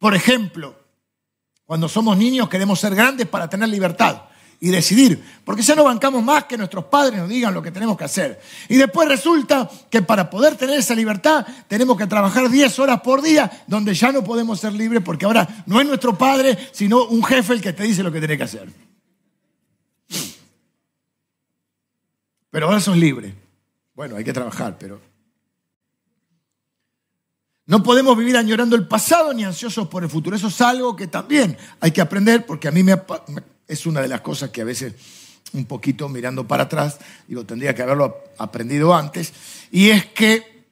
Por 0.00 0.14
ejemplo, 0.14 0.74
cuando 1.66 1.88
somos 1.88 2.16
niños 2.16 2.48
queremos 2.48 2.80
ser 2.80 2.94
grandes 2.94 3.28
para 3.28 3.48
tener 3.48 3.68
libertad 3.68 4.22
y 4.58 4.70
decidir, 4.70 5.22
porque 5.44 5.62
ya 5.62 5.74
no 5.74 5.84
bancamos 5.84 6.22
más 6.24 6.44
que 6.44 6.56
nuestros 6.56 6.86
padres 6.86 7.20
nos 7.20 7.28
digan 7.28 7.52
lo 7.52 7.62
que 7.62 7.70
tenemos 7.70 7.96
que 7.98 8.04
hacer. 8.04 8.40
Y 8.68 8.76
después 8.76 9.08
resulta 9.08 9.70
que 9.90 10.00
para 10.00 10.28
poder 10.28 10.56
tener 10.56 10.78
esa 10.78 10.94
libertad 10.94 11.46
tenemos 11.68 11.98
que 11.98 12.06
trabajar 12.06 12.48
10 12.48 12.78
horas 12.78 13.02
por 13.02 13.20
día, 13.20 13.50
donde 13.66 13.94
ya 13.94 14.10
no 14.10 14.24
podemos 14.24 14.58
ser 14.58 14.72
libres 14.72 15.02
porque 15.04 15.26
ahora 15.26 15.64
no 15.66 15.80
es 15.80 15.86
nuestro 15.86 16.16
padre, 16.16 16.58
sino 16.72 17.04
un 17.04 17.22
jefe 17.22 17.52
el 17.52 17.60
que 17.60 17.74
te 17.74 17.82
dice 17.82 18.02
lo 18.02 18.10
que 18.10 18.18
tiene 18.18 18.38
que 18.38 18.44
hacer. 18.44 18.68
Pero 22.50 22.66
ahora 22.66 22.80
sos 22.80 22.96
libre. 22.96 23.34
Bueno, 23.94 24.16
hay 24.16 24.24
que 24.24 24.32
trabajar, 24.32 24.76
pero... 24.78 25.09
No 27.70 27.84
podemos 27.84 28.18
vivir 28.18 28.36
añorando 28.36 28.74
el 28.74 28.88
pasado 28.88 29.32
ni 29.32 29.44
ansiosos 29.44 29.86
por 29.86 30.02
el 30.02 30.10
futuro. 30.10 30.34
Eso 30.34 30.48
es 30.48 30.60
algo 30.60 30.96
que 30.96 31.06
también 31.06 31.56
hay 31.78 31.92
que 31.92 32.00
aprender 32.00 32.44
porque 32.44 32.66
a 32.66 32.72
mí 32.72 32.82
me, 32.82 33.00
es 33.68 33.86
una 33.86 34.00
de 34.00 34.08
las 34.08 34.22
cosas 34.22 34.50
que 34.50 34.62
a 34.62 34.64
veces 34.64 34.92
un 35.52 35.66
poquito 35.66 36.08
mirando 36.08 36.48
para 36.48 36.64
atrás, 36.64 36.98
digo, 37.28 37.46
tendría 37.46 37.72
que 37.72 37.82
haberlo 37.82 38.24
aprendido 38.38 38.92
antes, 38.92 39.32
y 39.70 39.90
es 39.90 40.06
que 40.06 40.64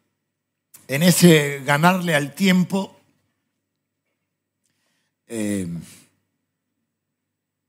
en 0.89 1.05
ese 1.05 1.63
ganarle 1.65 2.17
al 2.17 2.35
tiempo, 2.35 2.99
eh, 5.29 5.69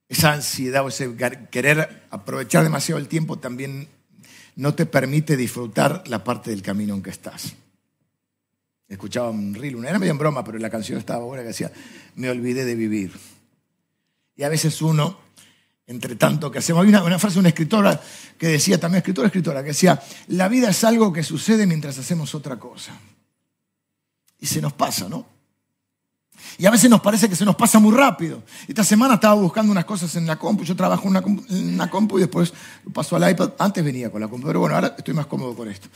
esa 0.07 0.33
ansiedad 0.33 0.83
o 0.83 0.87
ese 0.87 1.15
querer 1.51 2.07
aprovechar 2.09 2.63
demasiado 2.63 2.99
el 2.99 3.07
tiempo 3.07 3.37
también 3.37 3.89
no 4.55 4.73
te 4.73 4.87
permite 4.87 5.37
disfrutar 5.37 6.07
la 6.07 6.23
parte 6.23 6.49
del 6.49 6.63
camino 6.63 6.95
en 6.95 7.03
que 7.03 7.11
estás. 7.11 7.53
Escuchaba 8.89 9.29
un 9.29 9.53
reel, 9.53 9.75
una 9.75 9.89
era 9.89 9.99
medio 9.99 10.11
en 10.11 10.17
broma, 10.17 10.43
pero 10.43 10.57
la 10.57 10.69
canción 10.69 10.97
estaba 10.97 11.23
buena 11.23 11.43
que 11.43 11.49
decía, 11.49 11.71
me 12.15 12.27
olvidé 12.27 12.65
de 12.65 12.73
vivir. 12.73 13.11
Y 14.35 14.43
a 14.43 14.49
veces 14.49 14.81
uno, 14.81 15.19
entre 15.85 16.15
tanto 16.15 16.49
que 16.49 16.57
hacemos, 16.57 16.83
hay 16.83 16.89
una, 16.89 17.19
frase 17.19 17.35
de 17.35 17.39
una 17.41 17.49
escritora 17.49 18.01
que 18.37 18.47
decía, 18.47 18.79
también 18.79 18.99
escritora, 18.99 19.27
escritora, 19.27 19.61
que 19.61 19.69
decía, 19.69 20.01
la 20.27 20.47
vida 20.47 20.71
es 20.71 20.83
algo 20.83 21.13
que 21.13 21.21
sucede 21.21 21.67
mientras 21.67 21.99
hacemos 21.99 22.33
otra 22.33 22.57
cosa. 22.57 22.93
Y 24.39 24.47
se 24.47 24.59
nos 24.59 24.73
pasa, 24.73 25.07
¿no? 25.07 25.25
Y 26.57 26.65
a 26.65 26.71
veces 26.71 26.89
nos 26.89 27.01
parece 27.01 27.29
que 27.29 27.35
se 27.35 27.45
nos 27.45 27.55
pasa 27.55 27.79
muy 27.79 27.93
rápido. 27.93 28.41
Esta 28.67 28.83
semana 28.83 29.15
estaba 29.15 29.35
buscando 29.35 29.71
unas 29.71 29.85
cosas 29.85 30.15
en 30.15 30.25
la 30.25 30.39
compu. 30.39 30.63
Yo 30.63 30.75
trabajo 30.75 31.07
en 31.07 31.43
una, 31.75 31.89
compu 31.89 32.17
y 32.17 32.21
después 32.21 32.53
paso 32.91 33.15
al 33.15 33.29
iPad. 33.29 33.51
Antes 33.59 33.83
venía 33.83 34.09
con 34.09 34.21
la 34.21 34.27
compu, 34.27 34.47
pero 34.47 34.61
bueno, 34.61 34.75
ahora 34.75 34.95
estoy 34.97 35.13
más 35.13 35.27
cómodo 35.27 35.55
con 35.55 35.69
esto. 35.69 35.89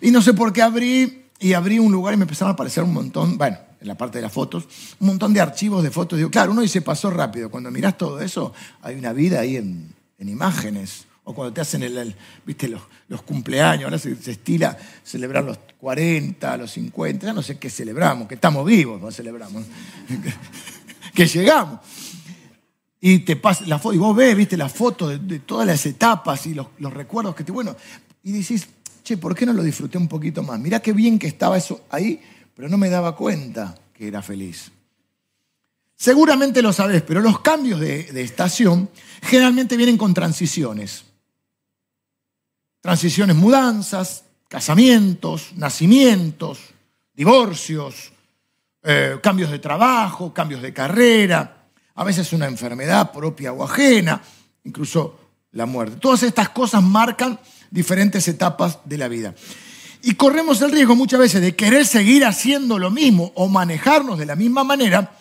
Y 0.00 0.10
no 0.10 0.22
sé 0.22 0.32
por 0.34 0.52
qué 0.52 0.62
abrí 0.62 1.25
y 1.38 1.52
abrí 1.52 1.78
un 1.78 1.92
lugar 1.92 2.14
y 2.14 2.16
me 2.16 2.24
empezaron 2.24 2.50
a 2.50 2.54
aparecer 2.54 2.82
un 2.84 2.92
montón, 2.92 3.36
bueno, 3.36 3.58
en 3.80 3.88
la 3.88 3.94
parte 3.94 4.18
de 4.18 4.22
las 4.22 4.32
fotos, 4.32 4.66
un 4.98 5.08
montón 5.08 5.32
de 5.34 5.40
archivos 5.40 5.82
de 5.82 5.90
fotos. 5.90 6.18
Digo, 6.18 6.30
claro, 6.30 6.52
uno 6.52 6.62
dice 6.62 6.80
pasó 6.80 7.10
rápido. 7.10 7.50
Cuando 7.50 7.70
miras 7.70 7.98
todo 7.98 8.20
eso, 8.20 8.52
hay 8.82 8.96
una 8.96 9.12
vida 9.12 9.40
ahí 9.40 9.56
en, 9.56 9.94
imágenes. 10.18 11.04
O 11.24 11.34
cuando 11.34 11.52
te 11.52 11.60
hacen 11.60 11.82
el, 11.82 12.14
viste, 12.44 12.68
los, 12.68 13.22
cumpleaños, 13.22 13.84
ahora 13.84 13.98
se, 13.98 14.12
estila 14.12 14.78
celebrar 15.02 15.44
los 15.44 15.58
40, 15.78 16.56
los 16.56 16.70
50, 16.70 17.26
ya 17.26 17.32
no 17.32 17.42
sé 17.42 17.58
qué 17.58 17.68
celebramos, 17.68 18.28
que 18.28 18.36
estamos 18.36 18.64
vivos, 18.64 19.00
no 19.00 19.10
celebramos, 19.10 19.64
que 21.14 21.26
llegamos. 21.26 21.80
Y 23.00 23.20
te 23.20 23.36
pasa 23.36 23.64
la 23.66 23.78
foto, 23.78 23.94
y 23.94 23.98
vos 23.98 24.16
ves, 24.16 24.36
viste, 24.36 24.56
la 24.56 24.68
foto 24.68 25.08
de, 25.08 25.40
todas 25.40 25.66
las 25.66 25.84
etapas 25.84 26.46
y 26.46 26.54
los, 26.54 26.68
los, 26.78 26.92
recuerdos 26.92 27.34
que 27.34 27.42
te. 27.42 27.50
Bueno, 27.50 27.76
y 28.22 28.32
decís, 28.32 28.68
che, 29.06 29.16
¿por 29.16 29.34
qué 29.34 29.46
no 29.46 29.52
lo 29.52 29.62
disfruté 29.62 29.98
un 29.98 30.08
poquito 30.08 30.42
más? 30.42 30.58
Mirá 30.58 30.80
qué 30.80 30.92
bien 30.92 31.18
que 31.18 31.28
estaba 31.28 31.56
eso 31.56 31.84
ahí 31.90 32.20
pero 32.56 32.70
no 32.70 32.78
me 32.78 32.88
daba 32.88 33.14
cuenta 33.14 33.74
que 33.92 34.08
era 34.08 34.22
feliz. 34.22 34.72
Seguramente 35.94 36.62
lo 36.62 36.72
sabés, 36.72 37.02
pero 37.02 37.20
los 37.20 37.40
cambios 37.40 37.78
de, 37.78 38.08
estación 38.22 38.88
generalmente 39.22 39.76
vienen 39.76 39.98
con 39.98 40.14
transiciones. 40.14 41.04
Transiciones, 42.80 43.36
mudanzas, 43.36 44.24
casamientos, 44.48 45.52
nacimientos, 45.56 46.60
divorcios, 47.12 48.12
eh, 48.82 49.18
cambios 49.22 49.50
de 49.50 49.58
trabajo, 49.58 50.32
cambios 50.32 50.62
de 50.62 50.72
carrera, 50.72 51.66
a 51.94 52.04
veces 52.04 52.32
una 52.32 52.46
enfermedad 52.46 53.12
propia 53.12 53.52
o 53.52 53.64
ajena, 53.64 54.22
incluso 54.64 55.18
la 55.52 55.66
muerte. 55.66 55.96
Todas 55.96 56.22
estas 56.22 56.50
cosas 56.50 56.82
marcan 56.82 57.38
diferentes 57.70 58.26
etapas 58.28 58.78
de 58.84 58.98
la 58.98 59.08
vida. 59.08 59.34
Y 60.02 60.14
corremos 60.14 60.60
el 60.62 60.72
riesgo 60.72 60.94
muchas 60.94 61.20
veces 61.20 61.40
de 61.40 61.56
querer 61.56 61.86
seguir 61.86 62.24
haciendo 62.24 62.78
lo 62.78 62.90
mismo 62.90 63.32
o 63.34 63.48
manejarnos 63.48 64.18
de 64.18 64.26
la 64.26 64.36
misma 64.36 64.62
manera 64.64 65.18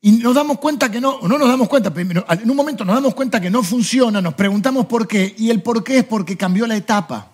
y 0.00 0.12
nos 0.12 0.34
damos 0.34 0.58
cuenta 0.58 0.90
que 0.90 1.00
no, 1.00 1.20
no 1.22 1.38
nos 1.38 1.48
damos 1.48 1.68
cuenta, 1.68 1.92
pero 1.92 2.24
en 2.28 2.50
un 2.50 2.56
momento 2.56 2.84
nos 2.84 2.94
damos 2.94 3.14
cuenta 3.14 3.40
que 3.40 3.50
no 3.50 3.62
funciona, 3.62 4.20
nos 4.20 4.34
preguntamos 4.34 4.86
por 4.86 5.08
qué 5.08 5.34
y 5.36 5.50
el 5.50 5.62
por 5.62 5.82
qué 5.82 5.98
es 5.98 6.04
porque 6.04 6.36
cambió 6.36 6.66
la 6.66 6.76
etapa, 6.76 7.32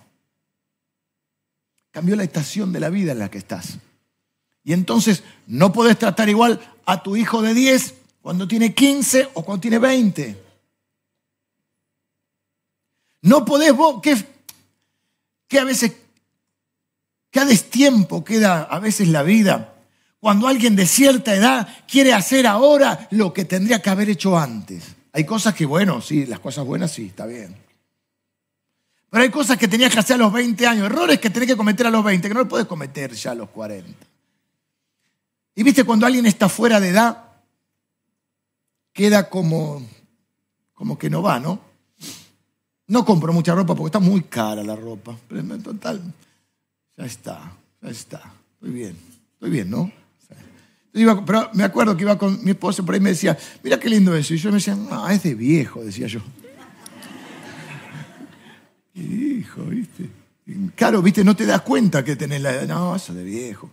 cambió 1.91 2.17
la 2.17 2.25
estación 2.25 2.73
de 2.73 2.81
la 2.81 2.89
vida 2.89 3.13
en 3.13 3.19
la 3.19 3.31
que 3.31 3.39
estás. 3.39 3.79
Y 4.65 4.73
entonces 4.73 5.23
no 5.47 5.73
podés 5.73 5.99
tratar 5.99 6.31
igual 6.31 6.59
a 6.87 7.03
tu 7.03 7.17
hijo 7.17 7.43
de 7.43 7.53
10 7.53 7.95
cuando 8.23 8.49
tiene 8.49 8.75
15 8.75 9.29
o 9.35 9.45
cuando 9.45 9.61
tiene 9.61 9.79
20. 9.79 10.43
No 13.21 13.45
podés 13.45 13.77
vos, 13.77 14.01
que, 14.01 14.17
que 15.49 15.59
a 15.59 15.65
veces 15.65 15.93
Qué 17.35 17.41
a 17.41 17.45
destiempo 17.47 18.23
queda 18.23 18.63
a 18.63 18.79
veces 18.79 19.09
la 19.09 19.25
vida 19.25 19.75
cuando 20.21 20.47
alguien 20.47 20.77
de 20.77 20.87
cierta 20.87 21.35
edad 21.35 21.67
quiere 21.91 22.15
hacer 22.15 22.47
ahora 22.47 23.09
lo 23.11 23.33
que 23.33 23.45
tendría 23.45 23.83
que 23.83 23.91
haber 23.91 24.09
hecho 24.09 24.39
antes. 24.39 24.95
Hay 25.13 25.25
cosas 25.25 25.53
que, 25.53 25.67
bueno, 25.67 26.01
sí, 26.01 26.27
las 26.27 26.39
cosas 26.39 26.65
buenas 26.65 26.93
sí, 26.93 27.07
está 27.07 27.27
bien. 27.27 27.57
Pero 29.11 29.25
hay 29.25 29.31
cosas 29.31 29.59
que 29.59 29.67
tenías 29.67 29.93
que 29.93 29.99
hacer 29.99 30.15
a 30.15 30.19
los 30.19 30.33
20 30.33 30.65
años, 30.65 30.87
errores 30.87 31.19
que 31.19 31.29
tenés 31.29 31.49
que 31.49 31.57
cometer 31.57 31.89
a 31.89 31.91
los 31.91 32.05
20, 32.05 32.29
que 32.29 32.35
no 32.35 32.41
los 32.41 32.49
puedes 32.49 32.69
cometer 32.69 33.13
ya 33.13 33.33
a 33.33 33.35
los 33.35 33.51
40. 33.51 34.07
Y 35.57 35.63
viste, 35.65 35.83
cuando 35.83 36.07
alguien 36.07 36.27
está 36.27 36.49
fuera 36.49 36.79
de 36.79 36.91
edad, 36.91 37.33
queda 38.93 39.29
como, 39.29 39.85
como 40.73 40.97
que 40.97 41.11
no 41.11 41.21
va, 41.21 41.41
¿no? 41.41 41.59
No 42.87 43.05
compro 43.05 43.33
mucha 43.33 43.55
ropa 43.55 43.75
porque 43.75 43.89
está 43.89 43.99
muy 43.99 44.23
cara 44.23 44.63
la 44.63 44.77
ropa. 44.77 45.17
Pero 45.29 45.41
en 45.41 45.63
total, 45.63 46.01
ya 46.97 47.05
está, 47.05 47.53
ya 47.81 47.89
está. 47.91 48.23
Estoy 48.55 48.71
bien, 48.71 48.97
estoy 49.35 49.51
bien, 49.51 49.71
¿no? 49.71 49.91
pero 51.27 51.51
me 51.55 51.65
acuerdo 51.65 51.97
que 51.97 52.05
iba 52.05 52.17
con 52.17 52.45
mi 52.45 52.53
esposa 52.53 52.85
por 52.85 52.95
ahí 52.95 53.01
y 53.01 53.03
me 53.03 53.11
decía, 53.11 53.37
mira 53.63 53.81
qué 53.81 53.89
lindo 53.89 54.15
eso. 54.15 54.33
Y 54.33 54.37
yo 54.37 54.51
me 54.51 54.57
decía, 54.57 54.77
ah, 54.91 55.13
es 55.13 55.23
de 55.25 55.35
viejo, 55.35 55.83
decía 55.83 56.07
yo. 56.07 56.21
Hijo, 58.95 59.63
¿viste? 59.65 60.09
Claro, 60.77 61.03
¿viste? 61.03 61.25
No 61.25 61.35
te 61.35 61.47
das 61.47 61.63
cuenta 61.63 62.05
que 62.05 62.15
tenés 62.15 62.41
la 62.41 62.53
edad. 62.53 62.69
No, 62.69 62.95
eso 62.95 63.13
de 63.13 63.25
viejo. 63.25 63.71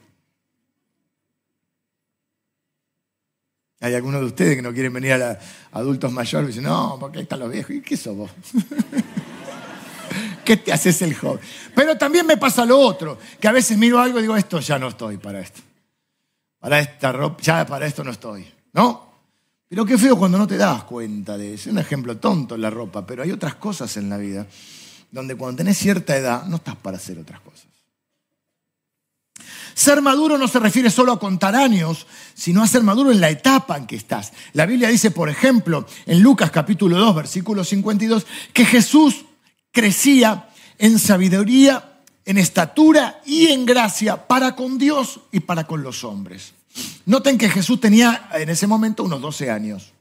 Hay 3.81 3.95
algunos 3.95 4.21
de 4.21 4.27
ustedes 4.27 4.55
que 4.55 4.61
no 4.61 4.71
quieren 4.71 4.93
venir 4.93 5.13
a 5.13 5.39
adultos 5.71 6.11
mayores 6.11 6.45
y 6.45 6.47
dicen, 6.49 6.63
no, 6.65 6.97
porque 6.99 7.17
ahí 7.17 7.23
están 7.23 7.39
los 7.39 7.51
viejos. 7.51 7.71
¿Y 7.71 7.81
qué 7.81 7.97
sos 7.97 8.15
vos? 8.15 8.31
¿Qué 10.45 10.57
te 10.57 10.71
haces 10.71 11.01
el 11.01 11.15
joven? 11.15 11.39
Pero 11.75 11.97
también 11.97 12.25
me 12.25 12.37
pasa 12.37 12.63
lo 12.63 12.79
otro, 12.79 13.17
que 13.39 13.47
a 13.47 13.51
veces 13.51 13.77
miro 13.77 13.99
algo 13.99 14.19
y 14.19 14.21
digo, 14.21 14.37
esto 14.37 14.59
ya 14.59 14.77
no 14.77 14.89
estoy 14.89 15.17
para 15.17 15.39
esto. 15.39 15.61
Para 16.59 16.79
esta 16.79 17.11
ropa, 17.11 17.41
ya 17.41 17.65
para 17.65 17.87
esto 17.87 18.03
no 18.03 18.11
estoy. 18.11 18.47
¿No? 18.73 19.09
Pero 19.67 19.83
qué 19.85 19.97
feo 19.97 20.15
cuando 20.15 20.37
no 20.37 20.45
te 20.45 20.57
das 20.57 20.83
cuenta 20.83 21.37
de 21.37 21.55
eso. 21.55 21.69
Es 21.69 21.73
un 21.73 21.79
ejemplo 21.79 22.17
tonto 22.17 22.55
en 22.55 22.61
la 22.61 22.69
ropa, 22.69 23.05
pero 23.05 23.23
hay 23.23 23.31
otras 23.31 23.55
cosas 23.55 23.97
en 23.97 24.09
la 24.09 24.17
vida 24.17 24.45
donde 25.09 25.35
cuando 25.35 25.57
tenés 25.57 25.77
cierta 25.77 26.15
edad 26.15 26.45
no 26.45 26.57
estás 26.57 26.75
para 26.75 26.97
hacer 26.97 27.17
otras 27.17 27.39
cosas. 27.39 27.70
Ser 29.81 29.99
maduro 29.99 30.37
no 30.37 30.47
se 30.47 30.59
refiere 30.59 30.91
solo 30.91 31.11
a 31.11 31.19
contar 31.19 31.55
años, 31.55 32.05
sino 32.35 32.61
a 32.61 32.67
ser 32.67 32.83
maduro 32.83 33.11
en 33.11 33.19
la 33.19 33.31
etapa 33.31 33.77
en 33.77 33.87
que 33.87 33.95
estás. 33.95 34.31
La 34.53 34.67
Biblia 34.67 34.89
dice, 34.89 35.09
por 35.09 35.27
ejemplo, 35.27 35.87
en 36.05 36.21
Lucas 36.21 36.51
capítulo 36.51 36.99
2, 36.99 37.15
versículo 37.15 37.63
52, 37.63 38.27
que 38.53 38.63
Jesús 38.63 39.25
crecía 39.71 40.49
en 40.77 40.99
sabiduría, 40.99 41.97
en 42.25 42.37
estatura 42.37 43.21
y 43.25 43.47
en 43.47 43.65
gracia 43.65 44.27
para 44.27 44.55
con 44.55 44.77
Dios 44.77 45.21
y 45.31 45.39
para 45.39 45.65
con 45.65 45.81
los 45.81 46.03
hombres. 46.03 46.53
Noten 47.07 47.39
que 47.39 47.49
Jesús 47.49 47.81
tenía 47.81 48.29
en 48.35 48.49
ese 48.49 48.67
momento 48.67 49.03
unos 49.03 49.19
12 49.19 49.49
años. 49.49 49.93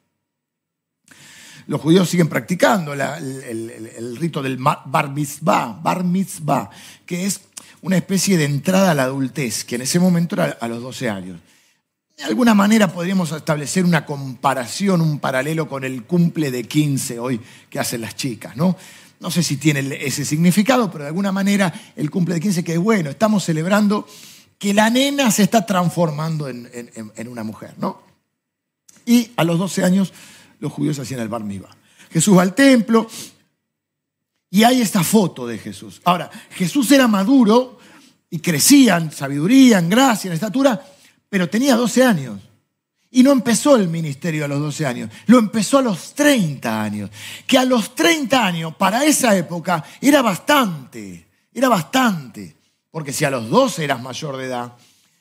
Los 1.66 1.80
judíos 1.80 2.10
siguen 2.10 2.28
practicando 2.28 2.92
el, 2.92 4.16
rito 4.18 4.42
del 4.42 4.58
bar 4.58 5.08
mitzvah, 5.08 5.78
bar 5.80 6.04
mitzvah, 6.04 6.68
que 7.06 7.24
es 7.24 7.40
una 7.82 7.96
especie 7.96 8.36
de 8.36 8.44
entrada 8.44 8.90
a 8.90 8.94
la 8.94 9.04
adultez, 9.04 9.64
que 9.64 9.76
en 9.76 9.82
ese 9.82 9.98
momento 9.98 10.34
era 10.36 10.58
a 10.60 10.68
los 10.68 10.82
12 10.82 11.08
años. 11.08 11.40
De 12.16 12.24
alguna 12.24 12.54
manera 12.54 12.92
podríamos 12.92 13.32
establecer 13.32 13.84
una 13.84 14.04
comparación, 14.04 15.00
un 15.00 15.20
paralelo 15.20 15.68
con 15.68 15.84
el 15.84 16.04
cumple 16.04 16.50
de 16.50 16.64
15 16.64 17.18
hoy 17.18 17.40
que 17.70 17.78
hacen 17.78 18.02
las 18.02 18.14
chicas, 18.14 18.56
¿no? 18.56 18.76
No 19.20 19.30
sé 19.30 19.42
si 19.42 19.56
tiene 19.56 19.98
ese 20.00 20.24
significado, 20.24 20.90
pero 20.90 21.04
de 21.04 21.08
alguna 21.08 21.32
manera 21.32 21.72
el 21.96 22.10
cumple 22.10 22.34
de 22.34 22.40
15 22.40 22.64
que 22.64 22.74
es 22.74 22.78
bueno, 22.78 23.08
estamos 23.08 23.44
celebrando 23.44 24.06
que 24.58 24.74
la 24.74 24.90
nena 24.90 25.30
se 25.30 25.42
está 25.42 25.64
transformando 25.64 26.46
en, 26.48 27.28
una 27.28 27.42
mujer, 27.42 27.72
¿no? 27.78 28.02
Y 29.06 29.30
a 29.36 29.44
los 29.44 29.58
12 29.58 29.84
años 29.84 30.12
los 30.58 30.70
judíos 30.70 30.98
hacían 30.98 31.20
el 31.20 31.28
bar 31.28 31.42
mitzvah. 31.42 31.74
Jesús 32.10 32.36
va 32.36 32.42
al 32.42 32.54
templo 32.54 33.08
y 34.50 34.64
hay 34.64 34.80
esta 34.80 35.04
foto 35.04 35.46
de 35.46 35.58
Jesús. 35.58 36.00
Ahora, 36.04 36.28
Jesús 36.50 36.90
era 36.90 37.06
maduro 37.06 37.78
y 38.28 38.40
crecía 38.40 38.96
en 38.96 39.12
sabiduría, 39.12 39.78
en 39.78 39.88
gracia, 39.88 40.28
en 40.28 40.34
estatura, 40.34 40.84
pero 41.28 41.48
tenía 41.48 41.76
12 41.76 42.02
años. 42.02 42.40
Y 43.12 43.22
no 43.22 43.32
empezó 43.32 43.76
el 43.76 43.88
ministerio 43.88 44.44
a 44.44 44.48
los 44.48 44.60
12 44.60 44.86
años, 44.86 45.10
lo 45.26 45.38
empezó 45.38 45.78
a 45.78 45.82
los 45.82 46.14
30 46.14 46.82
años. 46.82 47.10
Que 47.46 47.58
a 47.58 47.64
los 47.64 47.94
30 47.94 48.44
años, 48.44 48.74
para 48.76 49.04
esa 49.04 49.36
época, 49.36 49.84
era 50.00 50.22
bastante, 50.22 51.26
era 51.52 51.68
bastante. 51.68 52.56
Porque 52.90 53.12
si 53.12 53.24
a 53.24 53.30
los 53.30 53.48
12 53.48 53.84
eras 53.84 54.00
mayor 54.00 54.36
de 54.36 54.46
edad, 54.46 54.72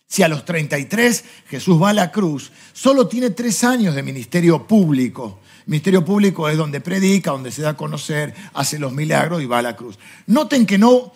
si 0.08 0.24
a 0.24 0.28
los 0.28 0.44
33 0.44 1.24
Jesús 1.48 1.82
va 1.82 1.90
a 1.92 1.94
la 1.94 2.12
cruz, 2.12 2.52
solo 2.74 3.08
tiene 3.08 3.30
tres 3.32 3.64
años 3.64 3.94
de 3.94 4.02
ministerio 4.04 4.66
público. 4.66 5.40
Ministerio 5.70 6.04
público 6.04 6.50
es 6.50 6.58
donde 6.58 6.82
predica, 6.82 7.32
donde 7.32 7.52
se 7.52 7.62
da 7.62 7.70
a 7.70 7.78
conocer, 7.78 8.34
hace 8.54 8.80
los 8.80 8.92
milagros 8.92 9.42
y 9.42 9.46
va 9.46 9.60
a 9.60 9.62
la 9.62 9.76
cruz. 9.76 10.00
Noten 10.26 10.66
que 10.66 10.80
no, 10.80 11.14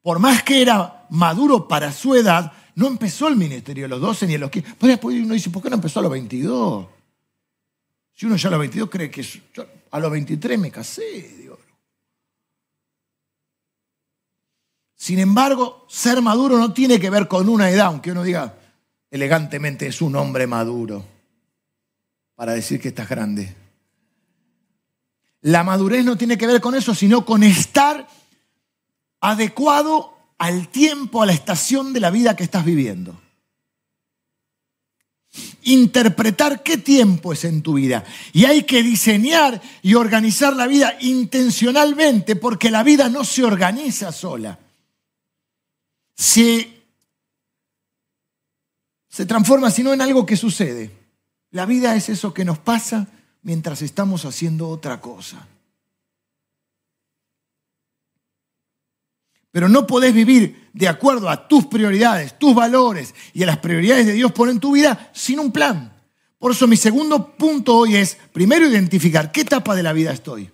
por 0.00 0.20
más 0.20 0.44
que 0.44 0.62
era 0.62 1.06
maduro 1.10 1.66
para 1.66 1.90
su 1.90 2.14
edad, 2.14 2.52
no 2.76 2.86
empezó 2.86 3.26
el 3.26 3.34
ministerio 3.34 3.86
a 3.86 3.88
los 3.88 4.00
12 4.00 4.28
ni 4.28 4.36
a 4.36 4.38
los 4.38 4.50
15. 4.50 4.76
Pues 4.78 4.90
después 4.90 5.16
uno 5.16 5.34
dice, 5.34 5.50
¿por 5.50 5.60
qué 5.60 5.70
no 5.70 5.74
empezó 5.74 5.98
a 5.98 6.02
los 6.04 6.12
22? 6.12 6.86
Si 8.14 8.26
uno 8.26 8.36
ya 8.36 8.48
a 8.48 8.50
los 8.52 8.60
22 8.60 8.88
cree 8.88 9.10
que 9.10 9.26
a 9.90 9.98
los 9.98 10.10
23 10.10 10.58
me 10.58 10.70
casé. 10.70 11.50
Sin 14.94 15.18
embargo, 15.18 15.86
ser 15.88 16.22
maduro 16.22 16.58
no 16.58 16.72
tiene 16.72 17.00
que 17.00 17.10
ver 17.10 17.26
con 17.26 17.48
una 17.48 17.70
edad, 17.70 17.86
aunque 17.86 18.12
uno 18.12 18.22
diga 18.22 18.54
elegantemente 19.10 19.86
es 19.86 20.00
un 20.00 20.14
hombre 20.14 20.46
maduro, 20.46 21.04
para 22.36 22.52
decir 22.52 22.80
que 22.80 22.88
estás 22.88 23.08
grande. 23.08 23.59
La 25.42 25.64
madurez 25.64 26.04
no 26.04 26.16
tiene 26.16 26.36
que 26.36 26.46
ver 26.46 26.60
con 26.60 26.74
eso, 26.74 26.94
sino 26.94 27.24
con 27.24 27.42
estar 27.42 28.06
adecuado 29.20 30.16
al 30.38 30.68
tiempo, 30.68 31.22
a 31.22 31.26
la 31.26 31.32
estación 31.32 31.92
de 31.92 32.00
la 32.00 32.10
vida 32.10 32.36
que 32.36 32.44
estás 32.44 32.64
viviendo. 32.64 33.20
Interpretar 35.62 36.62
qué 36.62 36.78
tiempo 36.78 37.32
es 37.32 37.44
en 37.44 37.62
tu 37.62 37.74
vida. 37.74 38.04
Y 38.32 38.44
hay 38.44 38.64
que 38.64 38.82
diseñar 38.82 39.60
y 39.82 39.94
organizar 39.94 40.56
la 40.56 40.66
vida 40.66 40.96
intencionalmente 41.00 42.36
porque 42.36 42.70
la 42.70 42.82
vida 42.82 43.08
no 43.08 43.24
se 43.24 43.44
organiza 43.44 44.12
sola. 44.12 44.58
Se, 46.14 46.82
se 49.08 49.26
transforma 49.26 49.70
sino 49.70 49.92
en 49.92 50.00
algo 50.00 50.26
que 50.26 50.36
sucede. 50.36 50.90
La 51.50 51.66
vida 51.66 51.94
es 51.96 52.08
eso 52.08 52.34
que 52.34 52.44
nos 52.44 52.58
pasa 52.58 53.06
mientras 53.42 53.82
estamos 53.82 54.24
haciendo 54.24 54.68
otra 54.68 55.00
cosa. 55.00 55.46
Pero 59.52 59.68
no 59.68 59.86
podés 59.86 60.14
vivir 60.14 60.70
de 60.72 60.88
acuerdo 60.88 61.28
a 61.28 61.48
tus 61.48 61.66
prioridades, 61.66 62.38
tus 62.38 62.54
valores 62.54 63.14
y 63.34 63.42
a 63.42 63.46
las 63.46 63.58
prioridades 63.58 64.06
de 64.06 64.12
Dios 64.12 64.32
por 64.32 64.48
en 64.48 64.60
tu 64.60 64.72
vida 64.72 65.10
sin 65.12 65.40
un 65.40 65.50
plan. 65.50 65.92
Por 66.38 66.52
eso 66.52 66.66
mi 66.66 66.76
segundo 66.76 67.36
punto 67.36 67.76
hoy 67.76 67.96
es, 67.96 68.16
primero, 68.32 68.66
identificar 68.66 69.32
qué 69.32 69.42
etapa 69.42 69.74
de 69.74 69.82
la 69.82 69.92
vida 69.92 70.12
estoy. 70.12 70.50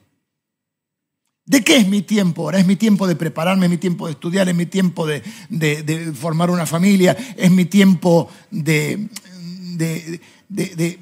¿De 1.44 1.62
qué 1.62 1.77
es 1.77 1.87
mi 1.87 2.03
tiempo 2.03 2.42
ahora? 2.42 2.59
¿Es 2.59 2.66
mi 2.66 2.75
tiempo 2.75 3.07
de 3.07 3.14
prepararme? 3.14 3.66
¿Es 3.66 3.70
mi 3.70 3.79
tiempo 3.79 4.07
de 4.07 4.12
estudiar? 4.12 4.49
¿Es 4.49 4.55
mi 4.55 4.66
tiempo 4.66 5.07
de, 5.07 5.22
formar 6.18 6.51
una 6.51 6.66
familia? 6.66 7.16
¿Es 7.37 7.51
mi 7.53 7.66
tiempo 7.66 8.29
de, 8.51 9.09
de 10.49 10.99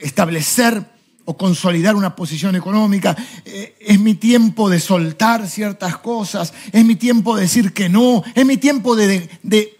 establecer 0.00 0.84
o 1.24 1.36
consolidar 1.36 1.94
una 1.94 2.16
posición 2.16 2.56
económica, 2.56 3.16
eh, 3.44 3.76
es 3.80 4.00
mi 4.00 4.14
tiempo 4.14 4.70
de 4.70 4.80
soltar 4.80 5.46
ciertas 5.46 5.98
cosas, 5.98 6.54
es 6.72 6.84
mi 6.84 6.96
tiempo 6.96 7.36
de 7.36 7.42
decir 7.42 7.74
que 7.74 7.88
no, 7.88 8.22
es 8.34 8.46
mi 8.46 8.56
tiempo 8.56 8.96
de, 8.96 9.28
de 9.42 9.78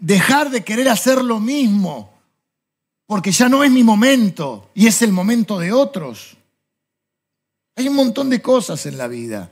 dejar 0.00 0.50
de 0.50 0.62
querer 0.62 0.88
hacer 0.88 1.24
lo 1.24 1.40
mismo, 1.40 2.12
porque 3.06 3.32
ya 3.32 3.48
no 3.48 3.64
es 3.64 3.70
mi 3.70 3.82
momento 3.82 4.70
y 4.74 4.86
es 4.86 5.00
el 5.02 5.12
momento 5.12 5.58
de 5.58 5.72
otros. 5.72 6.36
Hay 7.76 7.88
un 7.88 7.96
montón 7.96 8.28
de 8.28 8.42
cosas 8.42 8.84
en 8.86 8.98
la 8.98 9.08
vida. 9.08 9.50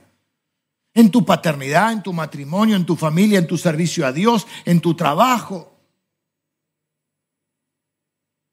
En 0.93 1.09
tu 1.09 1.25
paternidad, 1.25 1.91
en 1.91 2.03
tu 2.03 2.13
matrimonio, 2.13 2.75
en 2.75 2.85
tu 2.85 2.95
familia, 2.95 3.39
en 3.39 3.47
tu 3.47 3.57
servicio 3.57 4.05
a 4.05 4.11
Dios, 4.11 4.45
en 4.65 4.81
tu 4.81 4.93
trabajo. 4.95 5.68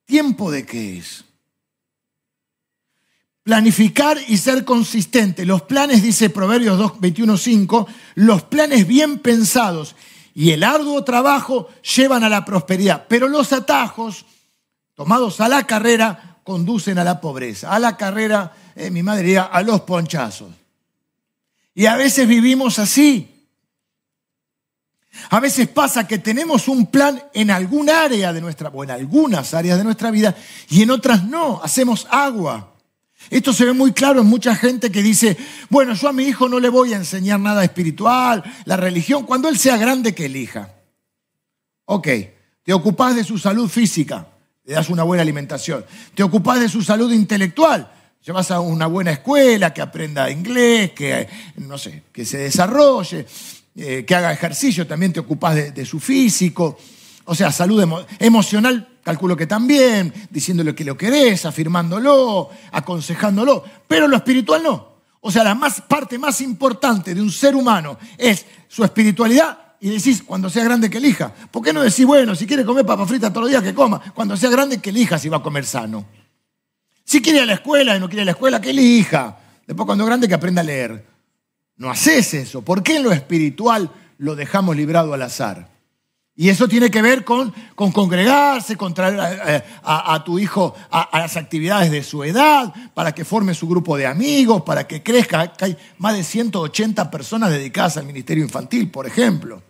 ¿Tiempo 0.06 0.50
de 0.50 0.64
qué 0.64 0.98
es? 0.98 1.24
Planificar 3.42 4.18
y 4.28 4.38
ser 4.38 4.64
consistente. 4.64 5.44
Los 5.44 5.62
planes, 5.62 6.02
dice 6.02 6.30
Proverbios 6.30 6.78
2, 6.78 7.00
21, 7.00 7.36
5, 7.36 7.86
los 8.14 8.42
planes 8.44 8.86
bien 8.86 9.18
pensados 9.18 9.94
y 10.32 10.50
el 10.50 10.64
arduo 10.64 11.04
trabajo 11.04 11.68
llevan 11.96 12.24
a 12.24 12.28
la 12.28 12.44
prosperidad, 12.44 13.06
pero 13.08 13.28
los 13.28 13.52
atajos 13.52 14.26
tomados 14.94 15.40
a 15.40 15.48
la 15.48 15.64
carrera 15.64 16.38
conducen 16.44 16.98
a 16.98 17.04
la 17.04 17.20
pobreza. 17.20 17.72
A 17.72 17.78
la 17.78 17.96
carrera, 17.96 18.52
eh, 18.76 18.90
mi 18.90 19.02
madre 19.02 19.22
diría, 19.22 19.42
a 19.42 19.62
los 19.62 19.80
ponchazos. 19.82 20.50
Y 21.74 21.86
a 21.86 21.96
veces 21.96 22.28
vivimos 22.28 22.78
así. 22.78 23.35
A 25.30 25.40
veces 25.40 25.68
pasa 25.68 26.06
que 26.06 26.18
tenemos 26.18 26.68
un 26.68 26.86
plan 26.86 27.22
en 27.32 27.50
algún 27.50 27.90
área 27.90 28.32
de 28.32 28.40
nuestra, 28.40 28.68
o 28.68 28.84
en 28.84 28.90
algunas 28.90 29.54
áreas 29.54 29.78
de 29.78 29.84
nuestra 29.84 30.10
vida, 30.10 30.34
y 30.68 30.82
en 30.82 30.90
otras 30.90 31.24
no, 31.24 31.60
hacemos 31.62 32.06
agua. 32.10 32.74
Esto 33.30 33.52
se 33.52 33.64
ve 33.64 33.72
muy 33.72 33.92
claro 33.92 34.20
en 34.20 34.26
mucha 34.26 34.54
gente 34.54 34.90
que 34.90 35.02
dice, 35.02 35.36
bueno, 35.68 35.94
yo 35.94 36.08
a 36.08 36.12
mi 36.12 36.24
hijo 36.24 36.48
no 36.48 36.60
le 36.60 36.68
voy 36.68 36.92
a 36.92 36.96
enseñar 36.96 37.40
nada 37.40 37.64
espiritual, 37.64 38.44
la 38.64 38.76
religión, 38.76 39.24
cuando 39.24 39.48
él 39.48 39.58
sea 39.58 39.76
grande 39.76 40.14
que 40.14 40.26
elija. 40.26 40.74
Ok, 41.86 42.08
te 42.62 42.72
ocupás 42.72 43.16
de 43.16 43.24
su 43.24 43.38
salud 43.38 43.68
física, 43.68 44.26
le 44.64 44.74
das 44.74 44.90
una 44.90 45.02
buena 45.02 45.22
alimentación. 45.22 45.84
Te 46.14 46.22
ocupás 46.22 46.60
de 46.60 46.68
su 46.68 46.82
salud 46.82 47.12
intelectual, 47.12 47.90
llevas 48.24 48.50
a 48.50 48.60
una 48.60 48.86
buena 48.86 49.12
escuela, 49.12 49.72
que 49.72 49.82
aprenda 49.82 50.30
inglés, 50.30 50.92
que, 50.92 51.28
no 51.56 51.78
sé, 51.78 52.04
que 52.12 52.24
se 52.24 52.38
desarrolle, 52.38 53.26
eh, 53.76 54.04
que 54.06 54.14
haga 54.14 54.32
ejercicio, 54.32 54.86
también 54.86 55.12
te 55.12 55.20
ocupás 55.20 55.74
de 55.74 55.86
su 55.86 56.00
físico. 56.00 56.78
O 57.26 57.34
sea, 57.34 57.50
salud 57.50 57.84
emocional, 58.20 58.88
calculo 59.02 59.36
que 59.36 59.48
también, 59.48 60.12
diciéndole 60.30 60.76
que 60.76 60.84
lo 60.84 60.96
querés, 60.96 61.44
afirmándolo, 61.44 62.50
aconsejándolo, 62.70 63.64
pero 63.88 64.06
lo 64.06 64.16
espiritual 64.16 64.62
no. 64.62 64.96
O 65.20 65.32
sea, 65.32 65.42
la 65.42 65.56
más, 65.56 65.80
parte 65.80 66.18
más 66.18 66.40
importante 66.40 67.14
de 67.14 67.20
un 67.20 67.32
ser 67.32 67.56
humano 67.56 67.98
es 68.16 68.46
su 68.68 68.84
espiritualidad 68.84 69.58
y 69.80 69.88
decís, 69.88 70.22
cuando 70.24 70.48
sea 70.48 70.62
grande 70.62 70.88
que 70.88 70.98
elija. 70.98 71.34
¿Por 71.50 71.64
qué 71.64 71.72
no 71.72 71.82
decís, 71.82 72.06
bueno, 72.06 72.36
si 72.36 72.46
quiere 72.46 72.64
comer 72.64 72.86
papa 72.86 73.04
frita 73.06 73.30
todos 73.30 73.42
los 73.42 73.50
días, 73.50 73.62
que 73.64 73.74
coma? 73.74 74.00
Cuando 74.14 74.36
sea 74.36 74.48
grande 74.48 74.78
que 74.78 74.90
elija 74.90 75.18
si 75.18 75.28
va 75.28 75.38
a 75.38 75.42
comer 75.42 75.66
sano. 75.66 76.06
Si 77.04 77.20
quiere 77.20 77.38
ir 77.38 77.42
a 77.42 77.46
la 77.46 77.54
escuela 77.54 77.96
y 77.96 78.00
no 78.00 78.06
quiere 78.06 78.22
ir 78.22 78.22
a 78.22 78.26
la 78.26 78.32
escuela, 78.32 78.60
que 78.60 78.70
elija. 78.70 79.36
Después 79.66 79.84
cuando 79.84 80.04
es 80.04 80.08
grande 80.08 80.28
que 80.28 80.34
aprenda 80.34 80.60
a 80.60 80.64
leer. 80.64 81.15
No 81.76 81.90
haces 81.90 82.34
eso. 82.34 82.62
¿Por 82.62 82.82
qué 82.82 82.96
en 82.96 83.02
lo 83.04 83.12
espiritual 83.12 83.90
lo 84.18 84.34
dejamos 84.34 84.76
librado 84.76 85.12
al 85.12 85.22
azar? 85.22 85.76
Y 86.38 86.50
eso 86.50 86.68
tiene 86.68 86.90
que 86.90 87.00
ver 87.00 87.24
con, 87.24 87.52
con 87.74 87.92
congregarse, 87.92 88.76
con 88.76 88.92
traer 88.92 89.64
a, 89.82 90.22
tu 90.22 90.38
hijo 90.38 90.74
a, 90.90 91.18
las 91.18 91.38
actividades 91.38 91.90
de 91.90 92.02
su 92.02 92.22
edad, 92.24 92.74
para 92.92 93.14
que 93.14 93.24
forme 93.24 93.54
su 93.54 93.66
grupo 93.66 93.96
de 93.96 94.06
amigos, 94.06 94.62
para 94.62 94.86
que 94.86 95.02
crezca. 95.02 95.54
Hay 95.60 95.76
más 95.96 96.14
de 96.14 96.22
180 96.22 97.10
personas 97.10 97.50
dedicadas 97.50 97.96
al 97.96 98.04
ministerio 98.04 98.44
infantil, 98.44 98.90
por 98.90 99.06
ejemplo. 99.06 99.62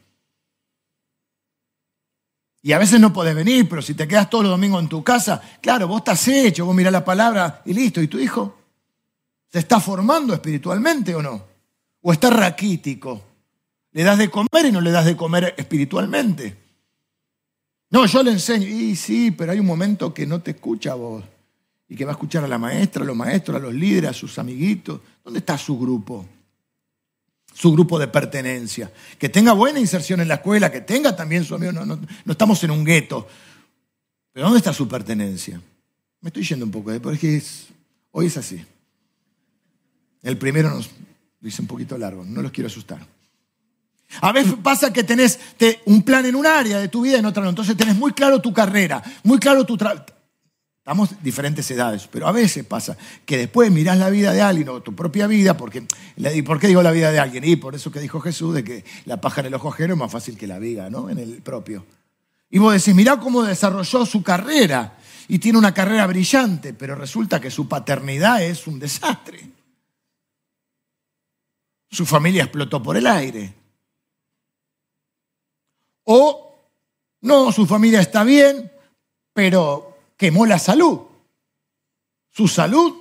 Y 2.62 2.72
a 2.72 2.78
veces 2.78 2.98
no 2.98 3.12
podés 3.12 3.36
venir, 3.36 3.68
pero 3.68 3.80
si 3.80 3.94
te 3.94 4.08
quedas 4.08 4.28
todos 4.28 4.42
los 4.42 4.50
domingos 4.50 4.82
en 4.82 4.88
tu 4.88 5.04
casa, 5.04 5.40
claro, 5.60 5.86
vos 5.86 5.98
estás 5.98 6.26
hecho, 6.26 6.66
vos 6.66 6.74
mirás 6.74 6.92
la 6.92 7.04
palabra 7.04 7.62
y 7.64 7.74
listo. 7.74 8.02
¿Y 8.02 8.08
tu 8.08 8.18
hijo? 8.18 8.58
¿Se 9.52 9.60
está 9.60 9.78
formando 9.78 10.34
espiritualmente 10.34 11.14
o 11.14 11.22
no? 11.22 11.55
¿O 12.08 12.12
está 12.12 12.30
raquítico? 12.30 13.20
Le 13.90 14.04
das 14.04 14.16
de 14.16 14.30
comer 14.30 14.66
y 14.66 14.70
no 14.70 14.80
le 14.80 14.92
das 14.92 15.06
de 15.06 15.16
comer 15.16 15.54
espiritualmente. 15.56 16.56
No, 17.90 18.06
yo 18.06 18.22
le 18.22 18.30
enseño. 18.30 18.68
Y 18.68 18.94
sí, 18.94 19.32
pero 19.32 19.50
hay 19.50 19.58
un 19.58 19.66
momento 19.66 20.14
que 20.14 20.24
no 20.24 20.40
te 20.40 20.52
escucha 20.52 20.92
a 20.92 20.94
vos. 20.94 21.24
Y 21.88 21.96
que 21.96 22.04
va 22.04 22.12
a 22.12 22.14
escuchar 22.14 22.44
a 22.44 22.46
la 22.46 22.58
maestra, 22.58 23.02
a 23.02 23.06
los 23.06 23.16
maestros, 23.16 23.56
a 23.56 23.58
los 23.58 23.74
líderes, 23.74 24.10
a 24.10 24.12
sus 24.12 24.38
amiguitos. 24.38 25.00
¿Dónde 25.24 25.40
está 25.40 25.58
su 25.58 25.76
grupo? 25.76 26.24
Su 27.52 27.72
grupo 27.72 27.98
de 27.98 28.06
pertenencia. 28.06 28.88
Que 29.18 29.28
tenga 29.28 29.52
buena 29.52 29.80
inserción 29.80 30.20
en 30.20 30.28
la 30.28 30.34
escuela, 30.34 30.70
que 30.70 30.82
tenga 30.82 31.16
también 31.16 31.44
su 31.44 31.56
amigo. 31.56 31.72
No, 31.72 31.98
estamos 32.30 32.62
en 32.62 32.70
un 32.70 32.84
gueto. 32.84 33.26
Pero 34.30 34.46
¿dónde 34.46 34.58
está 34.58 34.72
su 34.72 34.86
pertenencia? 34.86 35.60
Me 36.20 36.28
estoy 36.28 36.44
yendo 36.44 36.66
un 36.66 36.70
poco, 36.70 36.92
¿eh? 36.92 37.00
porque 37.00 37.42
hoy 38.12 38.26
es 38.26 38.36
así. 38.36 38.64
El 40.22 40.38
primero 40.38 40.70
nos 40.70 40.88
dice 41.40 41.62
un 41.62 41.68
poquito 41.68 41.96
largo, 41.98 42.24
no 42.24 42.42
los 42.42 42.52
quiero 42.52 42.68
asustar. 42.68 43.06
A 44.20 44.32
veces 44.32 44.54
pasa 44.62 44.92
que 44.92 45.04
tenés 45.04 45.38
un 45.84 46.02
plan 46.02 46.24
en 46.26 46.36
un 46.36 46.46
área 46.46 46.78
de 46.78 46.88
tu 46.88 47.02
vida 47.02 47.16
y 47.16 47.20
en 47.20 47.26
otra 47.26 47.42
no. 47.42 47.50
Entonces 47.50 47.76
tenés 47.76 47.96
muy 47.96 48.12
claro 48.12 48.40
tu 48.40 48.52
carrera, 48.52 49.02
muy 49.24 49.38
claro 49.38 49.64
tu 49.66 49.76
trabajo. 49.76 50.04
Estamos 50.78 51.10
diferentes 51.20 51.68
edades, 51.72 52.08
pero 52.08 52.28
a 52.28 52.32
veces 52.32 52.64
pasa 52.64 52.96
que 53.24 53.36
después 53.36 53.72
mirás 53.72 53.98
la 53.98 54.08
vida 54.08 54.32
de 54.32 54.40
alguien 54.40 54.68
o 54.68 54.80
tu 54.80 54.94
propia 54.94 55.26
vida, 55.26 55.56
porque, 55.56 55.84
¿y 56.16 56.42
por 56.42 56.60
qué 56.60 56.68
digo 56.68 56.80
la 56.80 56.92
vida 56.92 57.10
de 57.10 57.18
alguien? 57.18 57.42
Y 57.42 57.56
por 57.56 57.74
eso 57.74 57.90
que 57.90 57.98
dijo 57.98 58.20
Jesús, 58.20 58.54
de 58.54 58.62
que 58.62 58.84
la 59.04 59.20
paja 59.20 59.40
en 59.40 59.48
el 59.48 59.54
ojo 59.54 59.68
ajeno 59.70 59.94
es 59.94 59.98
más 59.98 60.12
fácil 60.12 60.38
que 60.38 60.46
la 60.46 60.60
viga, 60.60 60.88
¿no? 60.88 61.10
En 61.10 61.18
el 61.18 61.42
propio. 61.42 61.84
Y 62.48 62.58
vos 62.58 62.72
decís, 62.72 62.94
mirá 62.94 63.18
cómo 63.18 63.42
desarrolló 63.42 64.06
su 64.06 64.22
carrera 64.22 64.96
y 65.26 65.40
tiene 65.40 65.58
una 65.58 65.74
carrera 65.74 66.06
brillante, 66.06 66.72
pero 66.72 66.94
resulta 66.94 67.40
que 67.40 67.50
su 67.50 67.66
paternidad 67.66 68.44
es 68.44 68.68
un 68.68 68.78
desastre. 68.78 69.55
Su 71.90 72.04
familia 72.04 72.44
explotó 72.44 72.82
por 72.82 72.96
el 72.96 73.06
aire. 73.06 73.54
O, 76.04 76.70
no, 77.22 77.52
su 77.52 77.66
familia 77.66 78.00
está 78.00 78.24
bien, 78.24 78.70
pero 79.32 79.98
quemó 80.16 80.46
la 80.46 80.58
salud. 80.58 81.00
Su 82.30 82.48
salud 82.48 82.94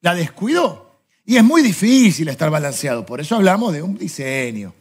la 0.00 0.14
descuidó. 0.14 1.00
Y 1.24 1.36
es 1.36 1.44
muy 1.44 1.62
difícil 1.62 2.28
estar 2.28 2.50
balanceado. 2.50 3.04
Por 3.04 3.20
eso 3.20 3.36
hablamos 3.36 3.72
de 3.72 3.82
un 3.82 3.96
diseño. 3.96 4.74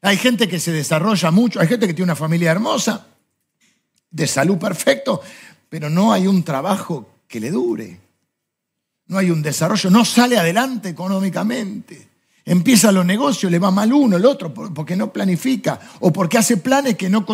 Hay 0.00 0.16
gente 0.16 0.48
que 0.48 0.58
se 0.58 0.72
desarrolla 0.72 1.30
mucho, 1.30 1.60
hay 1.60 1.68
gente 1.68 1.86
que 1.86 1.94
tiene 1.94 2.10
una 2.10 2.16
familia 2.16 2.50
hermosa, 2.50 3.06
de 4.10 4.26
salud 4.26 4.58
perfecto, 4.58 5.22
pero 5.68 5.88
no 5.88 6.12
hay 6.12 6.26
un 6.26 6.42
trabajo 6.42 7.08
que 7.28 7.40
le 7.40 7.50
dure. 7.50 8.00
No 9.06 9.18
hay 9.18 9.30
un 9.30 9.42
desarrollo, 9.42 9.90
no 9.90 10.04
sale 10.04 10.38
adelante 10.38 10.88
económicamente. 10.88 12.11
Empieza 12.44 12.90
los 12.90 13.06
negocios, 13.06 13.52
le 13.52 13.58
va 13.58 13.70
mal 13.70 13.92
uno, 13.92 14.16
el 14.16 14.24
otro, 14.24 14.52
porque 14.52 14.96
no 14.96 15.12
planifica 15.12 15.78
o 16.00 16.12
porque 16.12 16.38
hace 16.38 16.56
planes 16.56 16.96
que 16.96 17.08
no, 17.08 17.24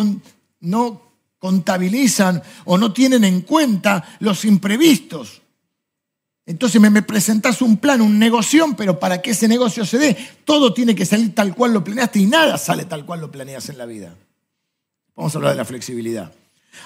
no 0.59 1.09
contabilizan 1.39 2.43
o 2.65 2.77
no 2.77 2.93
tienen 2.93 3.23
en 3.23 3.41
cuenta 3.41 4.17
los 4.19 4.45
imprevistos. 4.45 5.41
Entonces 6.45 6.81
me, 6.81 7.01
presentas 7.01 7.61
un 7.61 7.77
plan, 7.77 8.01
un 8.01 8.17
negocio, 8.19 8.73
pero 8.75 8.99
para 8.99 9.21
que 9.21 9.31
ese 9.31 9.47
negocio 9.47 9.85
se 9.85 9.97
dé, 9.97 10.17
todo 10.45 10.73
tiene 10.73 10.95
que 10.95 11.05
salir 11.05 11.33
tal 11.33 11.55
cual 11.55 11.73
lo 11.73 11.83
planeaste 11.83 12.19
y 12.19 12.25
nada 12.25 12.57
sale 12.57 12.85
tal 12.85 13.05
cual 13.05 13.21
lo 13.21 13.31
planeas 13.31 13.69
en 13.69 13.77
la 13.77 13.85
vida. 13.85 14.15
Vamos 15.15 15.33
a 15.33 15.37
hablar 15.37 15.51
de 15.51 15.57
la 15.57 15.65
flexibilidad. 15.65 16.31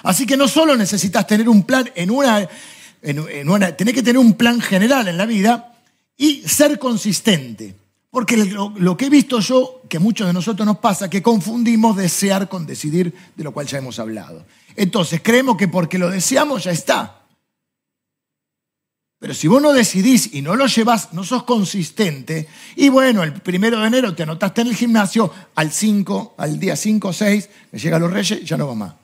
Así 0.02 0.26
que 0.26 0.36
no 0.36 0.48
solo 0.48 0.76
necesitas 0.76 1.26
tener 1.26 1.48
un 1.48 1.62
plan 1.62 1.90
en 1.94 2.10
una, 2.10 2.46
en 3.02 3.48
una 3.48 3.76
tenés 3.76 3.94
que 3.94 4.02
tener 4.02 4.18
un 4.18 4.34
plan 4.34 4.60
general 4.60 5.08
en 5.08 5.16
la 5.16 5.26
vida 5.26 5.74
y 6.16 6.42
ser 6.42 6.78
consistente. 6.78 7.74
Porque 8.14 8.36
lo, 8.36 8.96
que 8.96 9.06
he 9.06 9.10
visto 9.10 9.40
yo, 9.40 9.82
que 9.88 9.98
muchos 9.98 10.28
de 10.28 10.32
nosotros 10.32 10.64
nos 10.64 10.78
pasa, 10.78 11.10
que 11.10 11.20
confundimos 11.20 11.96
desear 11.96 12.48
con 12.48 12.64
decidir, 12.64 13.12
de 13.34 13.42
lo 13.42 13.52
cual 13.52 13.66
ya 13.66 13.78
hemos 13.78 13.98
hablado. 13.98 14.46
Entonces, 14.76 15.20
creemos 15.20 15.56
que 15.56 15.66
porque 15.66 15.98
lo 15.98 16.08
deseamos 16.08 16.62
ya 16.62 16.70
está. 16.70 17.24
Pero 19.18 19.34
si 19.34 19.48
vos 19.48 19.60
no 19.60 19.72
decidís 19.72 20.32
y 20.32 20.42
no 20.42 20.54
lo 20.54 20.66
llevas, 20.66 21.12
no 21.12 21.24
sos 21.24 21.42
consistente, 21.42 22.46
y 22.76 22.88
bueno, 22.88 23.24
el 23.24 23.32
primero 23.32 23.80
de 23.80 23.88
enero 23.88 24.14
te 24.14 24.22
anotaste 24.22 24.60
en 24.60 24.68
el 24.68 24.76
gimnasio, 24.76 25.32
al 25.56 25.72
5, 25.72 26.36
al 26.38 26.60
día 26.60 26.76
5 26.76 27.08
o 27.08 27.12
6, 27.12 27.50
me 27.72 27.80
llega 27.80 27.98
los 27.98 28.12
reyes, 28.12 28.44
ya 28.44 28.56
no 28.56 28.68
va 28.68 28.76
más. 28.76 28.94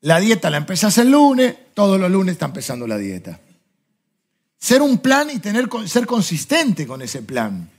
La 0.00 0.20
dieta 0.20 0.48
la 0.48 0.56
empezás 0.56 0.96
el 0.96 1.10
lunes, 1.10 1.54
todos 1.74 2.00
los 2.00 2.10
lunes 2.10 2.32
está 2.32 2.46
empezando 2.46 2.86
la 2.86 2.96
dieta 2.96 3.40
ser 4.58 4.82
un 4.82 4.98
plan 4.98 5.30
y 5.30 5.38
tener, 5.38 5.68
ser 5.86 6.06
consistente 6.06 6.86
con 6.86 7.02
ese 7.02 7.22
plan. 7.22 7.70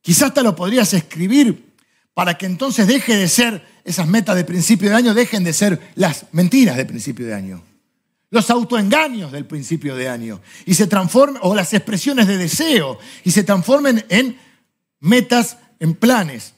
Quizás 0.00 0.32
te 0.32 0.42
lo 0.42 0.56
podrías 0.56 0.92
escribir 0.94 1.74
para 2.14 2.36
que 2.36 2.46
entonces 2.46 2.86
deje 2.86 3.16
de 3.16 3.28
ser 3.28 3.64
esas 3.84 4.08
metas 4.08 4.36
de 4.36 4.44
principio 4.44 4.90
de 4.90 4.96
año, 4.96 5.14
dejen 5.14 5.44
de 5.44 5.52
ser 5.52 5.92
las 5.94 6.26
mentiras 6.32 6.76
de 6.76 6.84
principio 6.84 7.26
de 7.26 7.34
año, 7.34 7.62
los 8.30 8.50
autoengaños 8.50 9.32
del 9.32 9.46
principio 9.46 9.94
de 9.96 10.08
año, 10.08 10.40
y 10.64 10.74
se 10.74 10.86
transformen, 10.86 11.40
o 11.42 11.54
las 11.54 11.72
expresiones 11.74 12.26
de 12.26 12.36
deseo, 12.36 12.98
y 13.24 13.30
se 13.30 13.44
transformen 13.44 14.04
en 14.08 14.38
metas, 15.00 15.58
en 15.78 15.94
planes. 15.94 16.54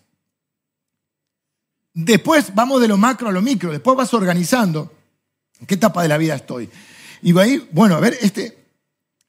Después 1.94 2.54
vamos 2.54 2.80
de 2.80 2.88
lo 2.88 2.96
macro 2.96 3.28
a 3.28 3.32
lo 3.32 3.42
micro, 3.42 3.70
después 3.70 3.96
vas 3.96 4.14
organizando. 4.14 4.92
¿En 5.60 5.66
qué 5.66 5.74
etapa 5.74 6.02
de 6.02 6.08
la 6.08 6.18
vida 6.18 6.34
estoy? 6.34 6.68
Y 7.22 7.32
va 7.32 7.44
bueno, 7.70 7.94
a 7.94 8.00
ver, 8.00 8.18
este, 8.20 8.58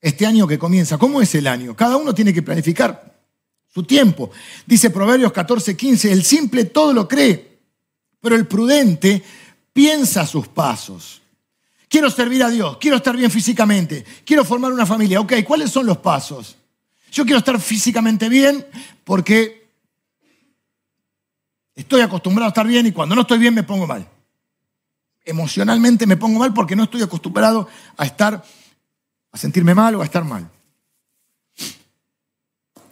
este 0.02 0.26
año 0.26 0.48
que 0.48 0.60
comienza. 0.60 0.98
¿Cómo 0.98 1.22
es 1.22 1.34
el 1.36 1.48
año? 1.48 1.76
Cada 1.76 1.96
uno 1.96 2.14
tiene 2.14 2.34
que 2.34 2.42
planificar 2.42 3.14
su 3.74 3.84
tiempo. 3.84 4.32
Dice 4.66 4.90
Proverbios 4.90 5.32
14, 5.32 5.78
15, 5.78 6.12
el 6.12 6.24
simple 6.24 6.66
todo 6.66 6.94
lo 6.94 7.08
cree, 7.08 7.60
pero 8.20 8.36
el 8.36 8.48
prudente 8.48 9.24
piensa 9.72 10.26
sus 10.26 10.48
pasos. 10.48 11.22
Quiero 11.88 12.10
servir 12.10 12.44
a 12.44 12.50
Dios, 12.50 12.78
quiero 12.80 12.98
estar 12.98 13.16
bien 13.16 13.30
físicamente, 13.30 14.04
quiero 14.26 14.44
formar 14.44 14.74
una 14.74 14.86
familia. 14.86 15.20
Ok, 15.20 15.34
¿cuáles 15.46 15.70
son 15.70 15.86
los 15.86 16.00
pasos? 16.00 16.58
Yo 17.12 17.24
quiero 17.24 17.38
estar 17.38 17.60
físicamente 17.62 18.28
bien 18.28 18.66
porque 19.04 19.68
estoy 21.76 22.02
acostumbrado 22.02 22.48
a 22.48 22.50
estar 22.50 22.66
bien 22.66 22.88
y 22.88 22.92
cuando 22.92 23.14
no 23.14 23.22
estoy 23.22 23.38
bien 23.38 23.54
me 23.54 23.62
pongo 23.62 23.86
mal. 23.86 24.08
Emocionalmente 25.26 26.06
me 26.06 26.18
pongo 26.18 26.40
mal 26.40 26.54
porque 26.54 26.76
no 26.76 26.84
estoy 26.84 27.02
acostumbrado 27.02 27.68
a 27.98 28.06
estar 28.06 28.44
a 29.34 29.38
sentirme 29.38 29.74
mal 29.74 29.96
o 29.96 30.02
a 30.02 30.06
estar 30.06 30.24
mal. 30.24 30.50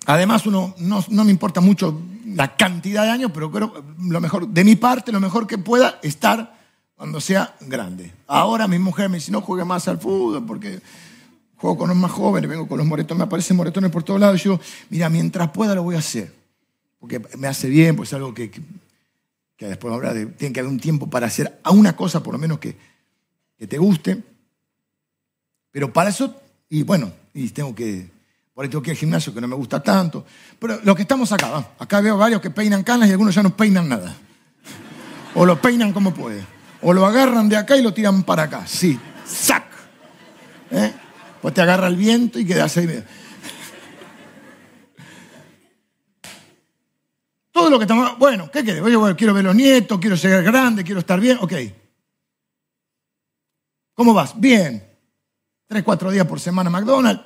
Además, 0.08 0.46
uno 0.48 0.74
no, 0.80 1.24
me 1.24 1.32
importa 1.32 1.62
mucho 1.62 2.02
la 2.26 2.56
cantidad 2.56 3.04
de 3.04 3.10
años, 3.12 3.32
pero 3.34 3.52
creo 3.52 3.84
lo 4.00 4.20
mejor, 4.20 4.48
de 4.48 4.64
mi 4.64 4.76
parte, 4.76 5.12
lo 5.12 5.20
mejor 5.20 5.46
que 5.46 5.58
pueda 5.58 6.00
estar 6.02 6.60
cuando 6.96 7.22
sea 7.22 7.56
grande. 7.62 8.12
Ahora 8.28 8.68
mi 8.68 8.80
mujer 8.80 9.10
me 9.10 9.18
dice, 9.18 9.32
no 9.32 9.42
juegue 9.42 9.64
más 9.64 9.88
al 9.88 10.00
fútbol 10.00 10.46
porque 10.46 10.82
juego 11.56 11.78
con 11.78 11.90
los 11.90 11.98
más 11.98 12.12
jóvenes, 12.12 12.50
vengo 12.50 12.68
con 12.68 12.80
los 12.80 12.88
moretones, 12.88 13.20
me 13.20 13.26
aparecen 13.26 13.56
moretones 13.56 13.92
por 13.92 14.04
todos 14.04 14.20
lados. 14.20 14.42
Y 14.42 14.46
yo, 14.46 14.60
mira, 14.90 15.10
mientras 15.10 15.52
pueda 15.52 15.76
lo 15.76 15.84
voy 15.84 15.96
a 15.96 16.00
hacer, 16.00 16.34
porque 17.00 17.22
me 17.38 17.48
hace 17.48 17.70
bien, 17.70 17.96
pues 17.96 18.10
es 18.10 18.14
algo 18.16 18.34
que, 18.34 18.50
que, 18.50 18.62
después 19.68 19.94
habrá 19.94 20.14
de, 20.14 20.26
tiene 20.28 20.54
que 20.54 20.60
haber 20.60 20.72
un 20.72 20.80
tiempo 20.80 21.10
para 21.10 21.28
hacer 21.28 21.60
a 21.64 21.72
una 21.72 21.96
cosa, 21.96 22.24
por 22.24 22.34
lo 22.34 22.40
menos 22.40 22.60
que, 22.60 22.78
que 23.58 23.68
te 23.68 23.78
guste. 23.78 24.24
Pero 25.72 25.94
para 25.94 26.10
eso, 26.10 26.36
y 26.70 26.84
bueno, 26.84 27.12
y 27.34 27.50
tengo 27.50 27.74
que, 27.74 28.10
por 28.54 28.64
ahí 28.64 28.70
tengo 28.70 28.82
que 28.82 28.92
ir 28.92 28.96
al 28.96 29.00
gimnasio 29.00 29.34
que 29.34 29.42
no 29.42 29.48
me 29.48 29.56
gusta 29.56 29.82
tanto. 29.82 30.26
Pero 30.60 30.80
los 30.84 30.96
que 30.96 31.04
estamos 31.04 31.32
acá, 31.32 31.74
acá 31.80 32.02
veo 32.02 32.18
varios 32.18 32.42
que 32.42 32.50
peinan 32.50 32.84
canas 32.84 33.08
y 33.10 33.12
algunos 33.12 33.34
ya 33.34 33.44
no 33.44 33.56
peinan 33.56 33.88
nada. 33.88 34.16
O 35.36 35.46
lo 35.46 35.62
peinan 35.62 35.94
como 35.94 36.14
puede. 36.14 36.44
O 36.82 36.94
lo 36.94 37.06
agarran 37.06 37.48
de 37.48 37.58
acá 37.58 37.78
y 37.78 37.82
lo 37.82 37.94
tiran 37.94 38.24
para 38.24 38.44
acá. 38.44 38.66
Sí, 38.68 39.00
¡sac! 39.26 39.64
¿Eh? 40.72 40.92
Pues 41.42 41.54
te 41.54 41.62
agarra 41.62 41.88
el 41.88 41.96
viento 41.96 42.40
y 42.40 42.46
quedas 42.46 42.76
ahí. 42.78 43.04
Todo 47.52 47.70
lo 47.70 47.78
que 47.78 47.84
estamos. 47.84 48.18
Bueno, 48.18 48.50
¿qué 48.52 48.64
quieres? 48.64 48.82
Oye, 48.82 48.96
bueno, 48.96 49.16
quiero 49.16 49.34
ver 49.34 49.44
los 49.44 49.56
nietos, 49.56 50.00
quiero 50.00 50.16
ser 50.16 50.44
grande, 50.44 50.84
quiero 50.84 51.00
estar 51.00 51.20
bien. 51.20 51.38
Ok. 51.42 51.54
¿Cómo 53.94 54.14
vas? 54.14 54.40
Bien. 54.40 54.88
Tres, 55.68 55.84
cuatro 55.84 56.12
días 56.12 56.26
por 56.26 56.40
semana 56.40 56.70
McDonald's. 56.70 57.24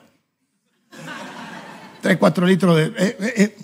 Tres, 2.01 2.17
cuatro 2.17 2.45
litros 2.45 2.75
de 2.75 2.83
eh, 2.85 3.17
eh, 3.19 3.33
eh, 3.37 3.57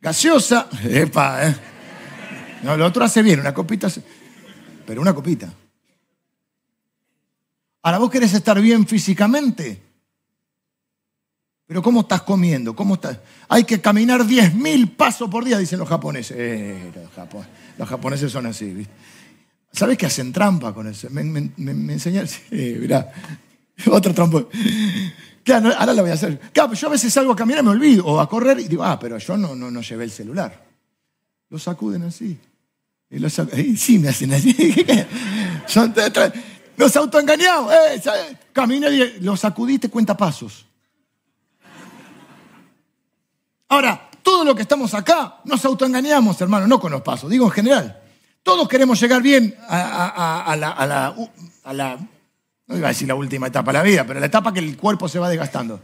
gaseosa. 0.00 0.68
Epa, 0.84 1.48
eh. 1.48 1.56
No, 2.62 2.76
lo 2.76 2.86
otro 2.86 3.04
hace 3.04 3.22
bien, 3.22 3.40
una 3.40 3.52
copita. 3.52 3.88
Pero 4.86 5.00
una 5.00 5.14
copita. 5.14 5.52
Ahora 7.82 7.98
vos 7.98 8.10
querés 8.10 8.32
estar 8.32 8.58
bien 8.60 8.86
físicamente. 8.86 9.82
Pero 11.74 11.82
¿cómo 11.82 12.02
estás 12.02 12.22
comiendo? 12.22 12.76
¿Cómo 12.76 12.94
estás? 12.94 13.18
Hay 13.48 13.64
que 13.64 13.80
caminar 13.80 14.20
10.000 14.20 14.94
pasos 14.94 15.28
por 15.28 15.44
día, 15.44 15.58
dicen 15.58 15.80
los 15.80 15.88
japoneses. 15.88 16.36
los, 17.76 17.88
japoneses 17.88 18.30
son 18.30 18.46
así. 18.46 18.86
¿Sabes 19.72 19.98
que 19.98 20.06
hacen 20.06 20.32
trampa 20.32 20.72
con 20.72 20.86
eso? 20.86 21.10
Me, 21.10 21.24
me, 21.24 21.50
me, 21.56 21.98
Sí, 21.98 22.76
mirá. 22.78 23.10
Otro 23.90 24.14
trampa. 24.14 24.44
ahora 25.52 25.92
lo 25.94 26.02
voy 26.02 26.12
a 26.12 26.14
hacer. 26.14 26.38
Claro, 26.52 26.74
yo 26.74 26.86
a 26.86 26.90
veces 26.92 27.12
salgo 27.12 27.32
a 27.32 27.36
caminar 27.36 27.64
y 27.64 27.66
me 27.66 27.72
olvido. 27.72 28.06
O 28.06 28.20
a 28.20 28.28
correr 28.28 28.60
y 28.60 28.68
digo, 28.68 28.84
ah, 28.84 28.96
pero 28.96 29.18
yo 29.18 29.36
no, 29.36 29.56
no, 29.56 29.68
no 29.68 29.80
llevé 29.80 30.04
el 30.04 30.12
celular. 30.12 30.64
Lo 31.50 31.58
sacuden 31.58 32.04
así. 32.04 32.38
Sí, 33.76 33.98
me 33.98 34.10
hacen 34.10 34.32
así. 34.32 34.86
son, 35.66 35.92
nos 36.76 36.94
autoengañamos. 36.94 37.72
Eh, 37.72 38.00
camina 38.52 38.88
y 38.90 39.18
lo 39.22 39.36
sacudiste, 39.36 39.88
cuenta 39.88 40.16
pasos. 40.16 40.66
Ahora, 43.74 44.08
todo 44.22 44.44
lo 44.44 44.54
que 44.54 44.62
estamos 44.62 44.94
acá, 44.94 45.40
nos 45.44 45.64
autoengañamos, 45.64 46.40
hermano, 46.40 46.68
no 46.68 46.78
con 46.78 46.92
los 46.92 47.02
pasos, 47.02 47.28
digo 47.28 47.46
en 47.46 47.50
general. 47.50 48.00
Todos 48.44 48.68
queremos 48.68 49.00
llegar 49.00 49.20
bien 49.20 49.56
a, 49.68 50.54
la, 50.56 51.98
no 52.68 52.76
iba 52.76 52.86
a 52.86 52.92
decir 52.92 53.08
la 53.08 53.16
última 53.16 53.48
etapa 53.48 53.72
de 53.72 53.78
la 53.78 53.82
vida, 53.82 54.06
pero 54.06 54.20
la 54.20 54.26
etapa 54.26 54.52
que 54.52 54.60
el 54.60 54.76
cuerpo 54.76 55.08
se 55.08 55.18
va 55.18 55.28
desgastando. 55.28 55.80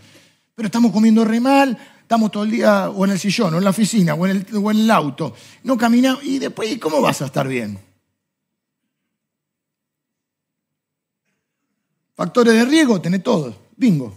Pero 0.55 0.66
estamos 0.66 0.92
comiendo 0.92 1.24
re 1.24 1.40
mal, 1.40 1.76
estamos 2.00 2.31
todo 2.31 2.44
el 2.44 2.53
día 2.53 2.90
o 2.90 3.05
en 3.05 3.11
el 3.11 3.18
sillón, 3.18 3.55
o 3.55 3.59
en 3.59 3.64
la 3.64 3.70
oficina, 3.70 4.14
o 4.14 4.24
en 4.24 4.37
el, 4.37 4.57
o 4.57 4.70
en 4.70 4.79
el 4.79 4.90
auto. 4.92 5.35
No 5.64 5.76
caminamos. 5.76 6.22
Y 6.22 6.38
después, 6.38 6.79
¿cómo 6.79 7.00
vas 7.00 7.22
a 7.22 7.26
estar 7.26 7.48
bien? 7.48 7.76
Factores 12.14 12.55
de 12.55 12.64
riesgo, 12.66 13.00
tenés 13.00 13.24
todos. 13.24 13.57
Bingo. 13.76 14.14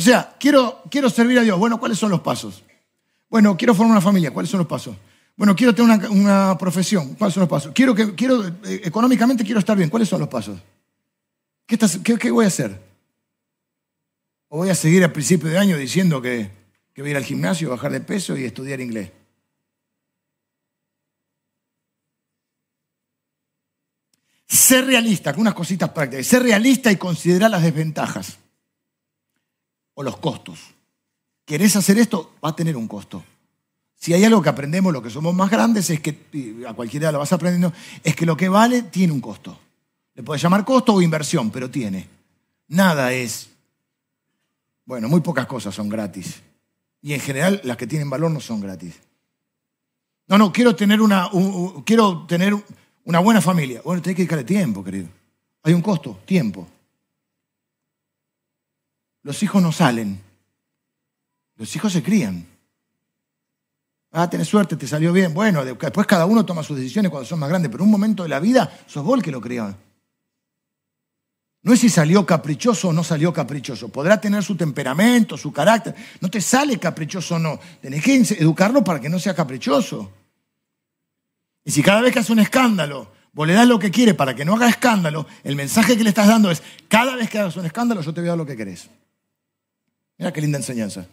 O 0.00 0.02
sea, 0.02 0.34
quiero, 0.40 0.82
quiero 0.90 1.10
servir 1.10 1.38
a 1.40 1.42
Dios. 1.42 1.58
Bueno, 1.58 1.78
¿cuáles 1.78 1.98
son 1.98 2.10
los 2.10 2.20
pasos? 2.20 2.64
Bueno, 3.28 3.54
quiero 3.54 3.74
formar 3.74 3.92
una 3.92 4.00
familia. 4.00 4.32
¿Cuáles 4.32 4.50
son 4.50 4.56
los 4.56 4.66
pasos? 4.66 4.96
Bueno, 5.36 5.54
quiero 5.54 5.74
tener 5.74 6.08
una, 6.08 6.56
profesión. 6.56 7.16
¿Cuáles 7.16 7.34
son 7.34 7.42
los 7.42 7.50
pasos? 7.50 7.72
Quiero 7.74 7.94
quiero, 7.94 8.48
eh, 8.48 8.80
económicamente 8.84 9.44
quiero 9.44 9.60
estar 9.60 9.76
bien. 9.76 9.90
¿Cuáles 9.90 10.08
son 10.08 10.18
los 10.18 10.30
pasos? 10.30 10.58
¿Qué, 11.66 11.76
qué, 12.18 12.30
voy 12.30 12.46
a 12.46 12.48
hacer? 12.48 12.80
¿O 14.48 14.56
voy 14.56 14.70
a 14.70 14.74
seguir 14.74 15.04
al 15.04 15.12
principio 15.12 15.50
de 15.50 15.58
año 15.58 15.76
diciendo 15.76 16.22
que, 16.22 16.50
que 16.94 17.02
voy 17.02 17.10
a 17.10 17.12
ir 17.12 17.16
al 17.18 17.24
gimnasio, 17.24 17.68
bajar 17.68 17.92
de 17.92 18.00
peso 18.00 18.34
y 18.38 18.44
estudiar 18.44 18.80
inglés? 18.80 19.10
Ser 24.48 24.86
realista, 24.86 25.34
con 25.34 25.42
unas 25.42 25.52
cositas 25.52 25.90
prácticas. 25.90 26.26
Ser 26.26 26.42
realista 26.42 26.90
y 26.90 26.96
considerar 26.96 27.50
las 27.50 27.62
desventajas 27.62 28.39
o 30.00 30.02
los 30.02 30.16
costos. 30.16 30.58
¿Querés 31.44 31.76
hacer 31.76 31.98
esto? 31.98 32.32
Va 32.42 32.48
a 32.48 32.56
tener 32.56 32.74
un 32.74 32.88
costo. 32.88 33.22
Si 33.94 34.14
hay 34.14 34.24
algo 34.24 34.40
que 34.40 34.48
aprendemos, 34.48 34.94
lo 34.94 35.02
que 35.02 35.10
somos 35.10 35.34
más 35.34 35.50
grandes, 35.50 35.90
es 35.90 36.00
que, 36.00 36.64
a 36.66 36.72
cualquiera 36.72 37.12
lo 37.12 37.18
vas 37.18 37.34
aprendiendo, 37.34 37.70
es 38.02 38.16
que 38.16 38.24
lo 38.24 38.34
que 38.34 38.48
vale 38.48 38.84
tiene 38.84 39.12
un 39.12 39.20
costo. 39.20 39.58
Le 40.14 40.22
puedes 40.22 40.40
llamar 40.42 40.64
costo 40.64 40.94
o 40.94 41.02
inversión, 41.02 41.50
pero 41.50 41.70
tiene. 41.70 42.08
Nada 42.68 43.12
es, 43.12 43.50
bueno, 44.86 45.06
muy 45.06 45.20
pocas 45.20 45.46
cosas 45.46 45.74
son 45.74 45.90
gratis. 45.90 46.40
Y 47.02 47.12
en 47.12 47.20
general 47.20 47.60
las 47.62 47.76
que 47.76 47.86
tienen 47.86 48.08
valor 48.08 48.30
no 48.30 48.40
son 48.40 48.62
gratis. 48.62 48.94
No, 50.28 50.38
no, 50.38 50.50
quiero 50.50 50.74
tener 50.74 51.02
una, 51.02 51.28
quiero 51.84 52.24
tener 52.26 52.54
una 53.04 53.18
buena 53.18 53.42
familia. 53.42 53.82
Bueno, 53.84 54.00
tenés 54.00 54.16
que 54.16 54.22
dedicarle 54.22 54.44
tiempo, 54.44 54.82
querido. 54.82 55.08
Hay 55.62 55.74
un 55.74 55.82
costo, 55.82 56.20
tiempo. 56.24 56.66
Los 59.22 59.42
hijos 59.42 59.62
no 59.62 59.72
salen. 59.72 60.20
Los 61.56 61.74
hijos 61.76 61.92
se 61.92 62.02
crían. 62.02 62.46
Ah, 64.12 64.28
tenés 64.28 64.48
suerte, 64.48 64.76
te 64.76 64.86
salió 64.86 65.12
bien. 65.12 65.32
Bueno, 65.34 65.64
después 65.64 66.06
cada 66.06 66.26
uno 66.26 66.44
toma 66.44 66.62
sus 66.62 66.76
decisiones 66.76 67.10
cuando 67.10 67.28
son 67.28 67.38
más 67.38 67.48
grandes, 67.48 67.70
pero 67.70 67.84
en 67.84 67.88
un 67.88 67.92
momento 67.92 68.22
de 68.22 68.28
la 68.28 68.40
vida 68.40 68.80
sos 68.86 69.04
vos 69.04 69.18
el 69.18 69.22
que 69.22 69.30
lo 69.30 69.40
crió. 69.40 69.76
No 71.62 71.74
es 71.74 71.80
si 71.80 71.90
salió 71.90 72.24
caprichoso 72.24 72.88
o 72.88 72.92
no 72.92 73.04
salió 73.04 73.32
caprichoso. 73.32 73.90
Podrá 73.90 74.18
tener 74.20 74.42
su 74.42 74.56
temperamento, 74.56 75.36
su 75.36 75.52
carácter. 75.52 75.94
No 76.20 76.30
te 76.30 76.40
sale 76.40 76.78
caprichoso 76.78 77.34
o 77.34 77.38
no. 77.38 77.60
Tenés 77.82 78.02
que 78.02 78.16
educarlo 78.16 78.82
para 78.82 78.98
que 78.98 79.10
no 79.10 79.18
sea 79.18 79.34
caprichoso. 79.34 80.10
Y 81.62 81.70
si 81.70 81.82
cada 81.82 82.00
vez 82.00 82.12
que 82.12 82.20
hace 82.20 82.32
un 82.32 82.38
escándalo, 82.38 83.12
vos 83.32 83.46
le 83.46 83.52
das 83.52 83.68
lo 83.68 83.78
que 83.78 83.90
quiere 83.90 84.14
para 84.14 84.34
que 84.34 84.46
no 84.46 84.54
haga 84.54 84.70
escándalo, 84.70 85.26
el 85.44 85.54
mensaje 85.54 85.96
que 85.98 86.02
le 86.02 86.08
estás 86.08 86.28
dando 86.28 86.50
es, 86.50 86.62
cada 86.88 87.14
vez 87.14 87.28
que 87.28 87.38
hagas 87.38 87.56
un 87.56 87.66
escándalo, 87.66 88.00
yo 88.00 88.14
te 88.14 88.20
voy 88.20 88.28
a 88.28 88.32
dar 88.32 88.38
lo 88.38 88.46
que 88.46 88.56
querés. 88.56 88.88
Mira 90.20 90.34
qué 90.34 90.42
linda 90.42 90.58
enseñanza. 90.58 91.06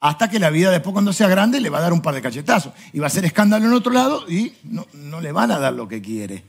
Hasta 0.00 0.30
que 0.30 0.38
la 0.38 0.48
vida 0.48 0.70
después 0.70 0.94
cuando 0.94 1.12
sea 1.12 1.28
grande 1.28 1.60
le 1.60 1.68
va 1.68 1.76
a 1.76 1.82
dar 1.82 1.92
un 1.92 2.00
par 2.00 2.14
de 2.14 2.22
cachetazos. 2.22 2.72
Y 2.94 2.98
va 2.98 3.04
a 3.04 3.08
hacer 3.08 3.26
escándalo 3.26 3.66
en 3.66 3.74
otro 3.74 3.92
lado 3.92 4.26
y 4.30 4.54
no, 4.64 4.86
no 4.94 5.20
le 5.20 5.30
van 5.30 5.50
a 5.50 5.58
dar 5.58 5.74
lo 5.74 5.86
que 5.86 6.00
quiere. 6.00 6.42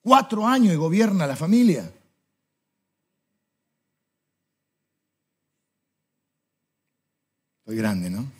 Cuatro 0.00 0.46
años 0.46 0.72
y 0.72 0.76
gobierna 0.76 1.26
la 1.26 1.36
familia. 1.36 1.92
Estoy 7.58 7.76
grande, 7.76 8.08
¿no? 8.08 8.32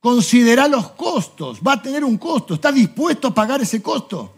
Considera 0.00 0.68
los 0.68 0.90
costos. 0.90 1.60
Va 1.66 1.72
a 1.72 1.82
tener 1.82 2.04
un 2.04 2.18
costo. 2.18 2.52
¿Está 2.52 2.70
dispuesto 2.70 3.28
a 3.28 3.34
pagar 3.34 3.62
ese 3.62 3.80
costo? 3.80 4.36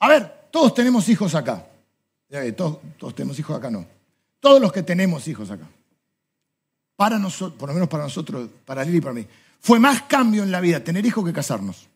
A 0.00 0.08
ver, 0.08 0.37
todos 0.50 0.74
tenemos 0.74 1.08
hijos 1.08 1.34
acá. 1.34 1.64
Todos, 2.56 3.14
tenemos 3.14 3.38
hijos 3.38 3.56
acá, 3.56 3.70
no. 3.70 3.86
Todos 4.40 4.60
los 4.60 4.72
que 4.72 4.82
tenemos 4.82 5.26
hijos 5.28 5.50
acá. 5.50 5.66
para 6.96 7.18
nosotros, 7.18 7.58
por 7.58 7.68
lo 7.68 7.74
menos 7.74 7.88
para 7.88 8.04
nosotros, 8.04 8.48
para 8.64 8.84
Lili 8.84 8.98
y 8.98 9.00
para 9.00 9.14
mí, 9.14 9.26
fue 9.60 9.78
más 9.78 10.02
cambio 10.02 10.42
en 10.42 10.50
la 10.50 10.60
vida 10.60 10.82
tener 10.82 11.04
hijos 11.06 11.24
que 11.24 11.32
casarnos. 11.32 11.86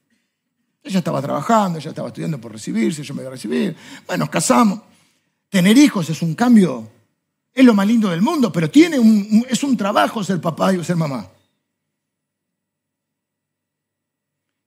Ella 0.82 0.98
estaba 0.98 1.20
trabajando, 1.20 1.78
ella 1.78 1.90
estaba 1.90 2.08
estudiando 2.08 2.40
por 2.40 2.52
recibirse, 2.52 3.02
yo 3.02 3.14
me 3.14 3.22
iba 3.22 3.28
a 3.28 3.32
recibir. 3.32 3.76
Bueno, 4.06 4.24
nos 4.24 4.30
casamos. 4.30 4.80
Tener 5.48 5.76
hijos 5.76 6.08
es 6.08 6.22
un 6.22 6.34
cambio, 6.34 6.88
es 7.52 7.64
lo 7.64 7.74
más 7.74 7.86
lindo 7.86 8.08
del 8.08 8.22
mundo, 8.22 8.50
pero 8.50 8.70
tiene 8.70 8.98
un, 8.98 9.44
es 9.48 9.62
un 9.62 9.76
trabajo 9.76 10.24
ser 10.24 10.40
papá 10.40 10.72
y 10.72 10.82
ser 10.82 10.96
mamá. 10.96 11.28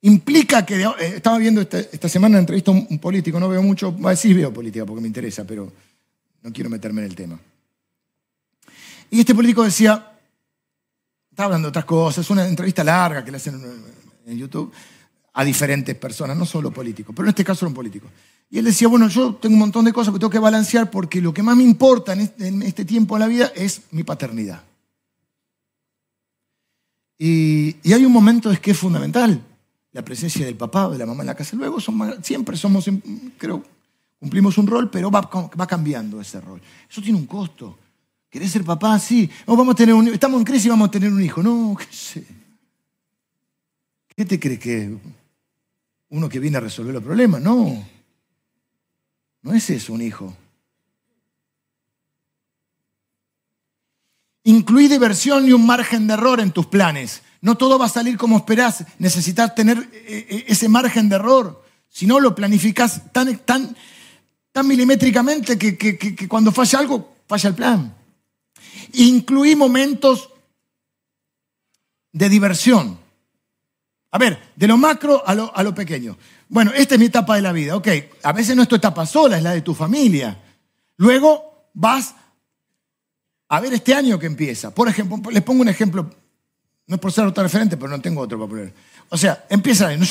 Implica 0.06 0.66
que, 0.66 0.82
eh, 0.82 1.16
estaba 1.16 1.38
viendo 1.38 1.62
esta, 1.62 2.10
semana 2.10 2.34
una 2.34 2.40
entrevista 2.40 2.72
a 2.72 2.74
un, 2.74 3.00
político, 3.00 3.40
no 3.40 3.50
veo 3.50 3.62
mucho, 3.64 3.96
sí 4.16 4.34
veo 4.34 4.54
política 4.54 4.86
porque 4.86 5.02
me 5.02 5.08
interesa, 5.08 5.46
pero 5.46 5.72
no 6.44 6.54
quiero 6.54 6.70
meterme 6.70 7.02
en 7.02 7.08
el 7.08 7.16
tema. 7.16 7.40
Y 9.10 9.20
este 9.20 9.34
político 9.34 9.64
decía, 9.64 10.12
estaba 11.30 11.46
hablando 11.46 11.68
de 11.68 11.70
otras 11.70 11.86
cosas, 11.86 12.30
una 12.30 12.48
entrevista 12.48 12.84
larga 12.84 13.26
que 13.26 13.32
le 13.32 13.38
hacen 13.38 13.60
en 14.26 14.38
YouTube 14.38 14.72
a 15.34 15.44
diferentes 15.44 15.96
personas, 15.96 16.38
no 16.38 16.46
solo 16.46 16.72
políticos, 16.72 17.14
pero 17.16 17.26
en 17.28 17.30
este 17.30 17.44
caso 17.44 17.66
era 17.66 17.70
un 17.70 17.76
político. 17.76 18.08
Y 18.50 18.60
él 18.60 18.66
decía, 18.66 18.88
bueno, 18.88 19.08
yo 19.08 19.36
tengo 19.36 19.54
un 19.54 19.60
montón 19.60 19.86
de 19.86 19.92
cosas 19.92 20.14
que 20.14 20.20
tengo 20.20 20.30
que 20.30 20.40
balancear 20.40 20.92
porque 20.92 21.20
lo 21.20 21.34
que 21.34 21.44
más 21.44 21.58
me 21.58 21.64
importa 21.64 22.14
en 22.14 22.22
este, 22.22 22.48
este 22.64 22.86
tiempo 22.86 23.16
de 23.16 23.20
la 23.20 23.28
vida 23.28 23.52
es 23.56 23.82
mi 23.92 24.04
paternidad. 24.04 24.62
Y, 27.18 27.76
hay 27.92 28.06
un 28.06 28.12
momento 28.12 28.52
es 28.52 28.60
que 28.60 28.72
es 28.72 28.78
fundamental, 28.78 29.42
la 29.96 30.04
presencia 30.04 30.46
del 30.46 30.58
papá 30.58 30.90
o 30.90 30.92
de 30.92 30.98
la 30.98 31.06
mamá 31.06 31.24
en 31.24 31.28
la 31.28 31.36
casa. 31.36 31.56
Luego 31.56 31.78
siempre 32.22 32.58
somos, 32.58 32.86
creo, 33.38 33.64
cumplimos 34.20 34.58
un 34.58 34.68
rol, 34.68 34.90
pero 34.90 35.10
va, 35.10 35.22
va, 35.22 35.66
cambiando 35.66 36.20
ese 36.20 36.42
rol. 36.42 36.62
Eso 36.90 37.02
tiene 37.02 37.18
un 37.18 37.26
costo. 37.26 37.80
¿Querés 38.30 38.52
ser 38.52 38.66
papá? 38.66 39.00
Sí. 39.00 39.30
vamos 39.48 39.70
a 39.70 39.76
tener 39.76 39.96
estamos 40.14 40.40
en 40.40 40.44
crisis 40.44 40.66
y 40.66 40.70
vamos 40.70 40.90
a 40.90 40.92
tener 40.92 41.10
un 41.10 41.24
hijo. 41.24 41.42
No, 41.42 41.78
qué 41.80 41.88
sé. 41.90 42.26
¿Qué 44.14 44.26
te 44.26 44.38
crees 44.38 44.60
que 44.60 44.98
uno 46.10 46.28
que 46.28 46.40
viene 46.40 46.58
a 46.58 46.60
resolver 46.60 46.94
los 46.94 47.04
problemas? 47.04 47.42
No. 47.42 47.82
No 49.44 49.54
es 49.54 49.70
eso 49.70 49.94
un 49.94 50.02
hijo. 50.02 50.36
Incluí 54.44 54.90
diversión 54.90 55.48
y 55.48 55.54
un 55.54 55.66
margen 55.66 56.06
de 56.06 56.16
error 56.16 56.42
en 56.42 56.52
tus 56.52 56.66
planes. 56.66 57.22
No 57.46 57.56
todo 57.56 57.78
va 57.78 57.86
a 57.86 57.90
salir 57.90 58.18
como 58.18 58.38
esperás. 58.38 58.84
Necesitas 58.98 59.54
tener 59.54 59.78
eh, 59.94 60.26
eh, 60.28 60.46
ese 60.48 60.68
margen 60.68 61.10
de 61.10 61.18
error. 61.18 61.64
Si 61.88 62.08
no, 62.08 62.20
lo 62.20 62.34
planificás 62.34 63.14
tan, 63.14 63.38
tan, 63.38 63.78
tan 64.52 64.68
milimétricamente 64.68 65.56
que, 65.56 65.78
que 65.78 66.28
cuando 66.28 66.52
falla 66.52 66.80
algo, 66.80 67.18
falla 67.28 67.50
el 67.50 67.56
plan. 67.56 67.96
Incluí 68.94 69.56
momentos 69.56 70.32
de 72.12 72.30
diversión. 72.30 72.98
A 74.10 74.18
ver, 74.18 74.40
de 74.56 74.68
lo 74.68 74.78
macro 74.78 75.22
a 75.24 75.36
lo, 75.36 75.56
a 75.56 75.62
lo 75.62 75.76
pequeño. 75.76 76.18
Bueno, 76.50 76.72
esta 76.74 76.96
es 76.96 77.00
mi 77.00 77.06
etapa 77.06 77.36
de 77.36 77.44
la 77.44 77.52
vida. 77.52 77.76
Ok, 77.76 77.90
a 78.24 78.34
veces 78.34 78.56
no 78.56 78.64
es 78.64 78.68
tu 78.68 78.76
etapa 78.76 79.06
sola, 79.06 79.38
es 79.38 79.44
la 79.44 79.52
de 79.52 79.62
tu 79.62 79.76
familia. 79.76 80.42
Luego 80.98 81.70
vas 81.76 82.16
a 83.50 83.60
ver 83.60 83.76
este 83.76 83.94
año 83.94 84.18
que 84.18 84.26
empieza. 84.26 84.74
Por 84.74 84.90
ejemplo, 84.90 85.30
les 85.30 85.44
pongo 85.44 85.62
un 85.62 85.70
ejemplo, 85.70 86.10
no 86.88 86.96
es 86.96 87.02
por 87.02 87.12
ser 87.12 87.26
otro 87.26 87.44
referente, 87.44 87.78
pero 87.78 87.90
no 87.90 88.00
tengo 88.00 88.22
otro 88.22 88.38
para 88.38 88.50
poner. 88.50 88.74
O 89.10 89.18
sea, 89.18 89.46
empieza 89.50 89.92
el 89.92 90.02
año. 90.02 90.08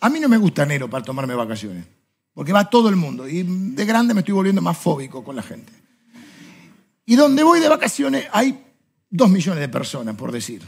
a 0.00 0.10
mí 0.10 0.20
no 0.20 0.28
me 0.28 0.38
gusta 0.38 0.62
enero 0.62 0.88
para 0.88 1.04
tomarme 1.04 1.34
vacaciones, 1.34 1.84
porque 2.32 2.52
va 2.52 2.68
todo 2.68 2.88
el 2.88 2.96
mundo. 2.96 3.28
Y 3.28 3.42
de 3.42 3.84
grande 3.84 4.14
me 4.14 4.20
estoy 4.20 4.34
volviendo 4.34 4.62
más 4.62 4.78
fóbico 4.78 5.22
con 5.22 5.36
la 5.36 5.42
gente. 5.42 5.72
Y 7.04 7.16
donde 7.16 7.42
voy 7.42 7.60
de 7.60 7.68
vacaciones 7.68 8.26
hay 8.32 8.64
dos 9.10 9.30
millones 9.30 9.60
de 9.60 9.68
personas, 9.68 10.16
por 10.16 10.32
decir. 10.32 10.62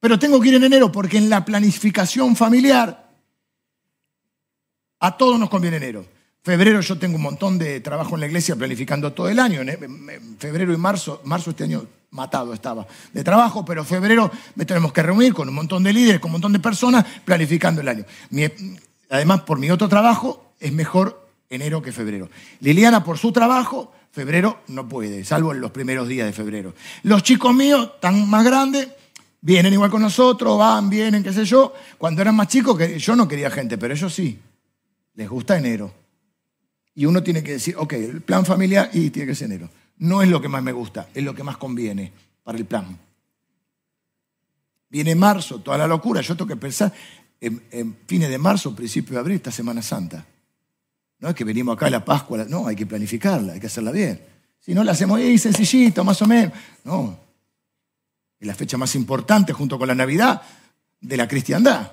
Pero 0.00 0.18
tengo 0.18 0.40
que 0.40 0.48
ir 0.48 0.54
en 0.54 0.64
enero 0.64 0.90
porque 0.90 1.18
en 1.18 1.30
la 1.30 1.44
planificación 1.44 2.36
familiar 2.36 3.10
a 5.00 5.16
todos 5.16 5.38
nos 5.38 5.48
conviene 5.50 5.76
enero. 5.76 6.04
Febrero 6.42 6.80
yo 6.80 6.98
tengo 6.98 7.16
un 7.16 7.22
montón 7.22 7.58
de 7.58 7.80
trabajo 7.80 8.14
en 8.14 8.20
la 8.20 8.26
iglesia 8.26 8.56
planificando 8.56 9.12
todo 9.12 9.28
el 9.28 9.38
año. 9.38 9.62
En 9.62 10.36
febrero 10.38 10.74
y 10.74 10.76
marzo, 10.76 11.22
marzo 11.24 11.50
este 11.50 11.64
año 11.64 11.86
matado 12.14 12.54
estaba 12.54 12.86
de 13.12 13.22
trabajo, 13.22 13.64
pero 13.64 13.84
febrero 13.84 14.30
me 14.54 14.64
tenemos 14.64 14.92
que 14.92 15.02
reunir 15.02 15.34
con 15.34 15.48
un 15.48 15.54
montón 15.54 15.82
de 15.82 15.92
líderes, 15.92 16.20
con 16.20 16.30
un 16.30 16.34
montón 16.34 16.52
de 16.52 16.60
personas 16.60 17.04
planificando 17.24 17.80
el 17.80 17.88
año. 17.88 18.04
además, 19.10 19.42
por 19.42 19.58
mi 19.58 19.70
otro 19.70 19.88
trabajo, 19.88 20.54
es 20.60 20.72
mejor 20.72 21.28
enero 21.50 21.82
que 21.82 21.92
febrero. 21.92 22.30
Liliana, 22.60 23.04
por 23.04 23.18
su 23.18 23.32
trabajo, 23.32 23.92
febrero 24.12 24.62
no 24.68 24.88
puede, 24.88 25.24
salvo 25.24 25.52
en 25.52 25.60
los 25.60 25.72
primeros 25.72 26.08
días 26.08 26.26
de 26.26 26.32
febrero. 26.32 26.74
Los 27.02 27.22
chicos 27.22 27.54
míos, 27.54 28.00
tan 28.00 28.28
más 28.28 28.44
grandes, 28.44 28.88
vienen 29.40 29.72
igual 29.72 29.90
con 29.90 30.00
nosotros, 30.00 30.58
van, 30.58 30.88
vienen, 30.88 31.22
qué 31.22 31.32
sé 31.32 31.44
yo. 31.44 31.74
Cuando 31.98 32.22
eran 32.22 32.34
más 32.34 32.48
chicos, 32.48 32.78
yo 32.96 33.16
no 33.16 33.28
quería 33.28 33.50
gente, 33.50 33.76
pero 33.76 33.92
ellos 33.92 34.14
sí 34.14 34.38
les 35.14 35.28
gusta 35.28 35.58
enero. 35.58 35.92
Y 36.94 37.06
uno 37.06 37.22
tiene 37.22 37.42
que 37.42 37.52
decir, 37.52 37.74
ok, 37.76 37.92
el 37.94 38.20
plan 38.20 38.46
familiar 38.46 38.88
y 38.92 39.10
tiene 39.10 39.26
que 39.26 39.34
ser 39.34 39.46
enero. 39.46 39.68
No 39.98 40.22
es 40.22 40.28
lo 40.28 40.40
que 40.40 40.48
más 40.48 40.62
me 40.62 40.72
gusta, 40.72 41.08
es 41.14 41.22
lo 41.22 41.34
que 41.34 41.42
más 41.42 41.56
conviene 41.56 42.12
para 42.42 42.58
el 42.58 42.64
plan. 42.64 42.98
Viene 44.88 45.14
marzo, 45.14 45.60
toda 45.60 45.78
la 45.78 45.86
locura. 45.86 46.20
Yo 46.20 46.36
tengo 46.36 46.48
que 46.48 46.56
pensar 46.56 46.92
en, 47.40 47.96
fines 48.06 48.28
de 48.28 48.38
marzo, 48.38 48.74
principio 48.74 49.14
de 49.14 49.20
abril, 49.20 49.36
esta 49.36 49.50
Semana 49.50 49.82
Santa. 49.82 50.24
No 51.18 51.28
es 51.28 51.34
que 51.34 51.44
venimos 51.44 51.76
acá 51.76 51.86
a 51.86 51.90
la 51.90 52.04
Pascua, 52.04 52.44
no, 52.48 52.66
hay 52.66 52.76
que 52.76 52.86
planificarla, 52.86 53.54
hay 53.54 53.60
que 53.60 53.66
hacerla 53.66 53.92
bien. 53.92 54.20
Si 54.60 54.74
no 54.74 54.84
la 54.84 54.92
hacemos 54.92 55.18
ahí 55.18 55.38
sencillito, 55.38 56.04
más 56.04 56.20
o 56.22 56.26
menos. 56.26 56.52
No. 56.84 57.18
Es 58.38 58.46
la 58.46 58.54
fecha 58.54 58.76
más 58.76 58.94
importante 58.94 59.52
junto 59.52 59.78
con 59.78 59.88
la 59.88 59.94
Navidad 59.94 60.42
de 61.00 61.16
la 61.16 61.28
cristiandad 61.28 61.92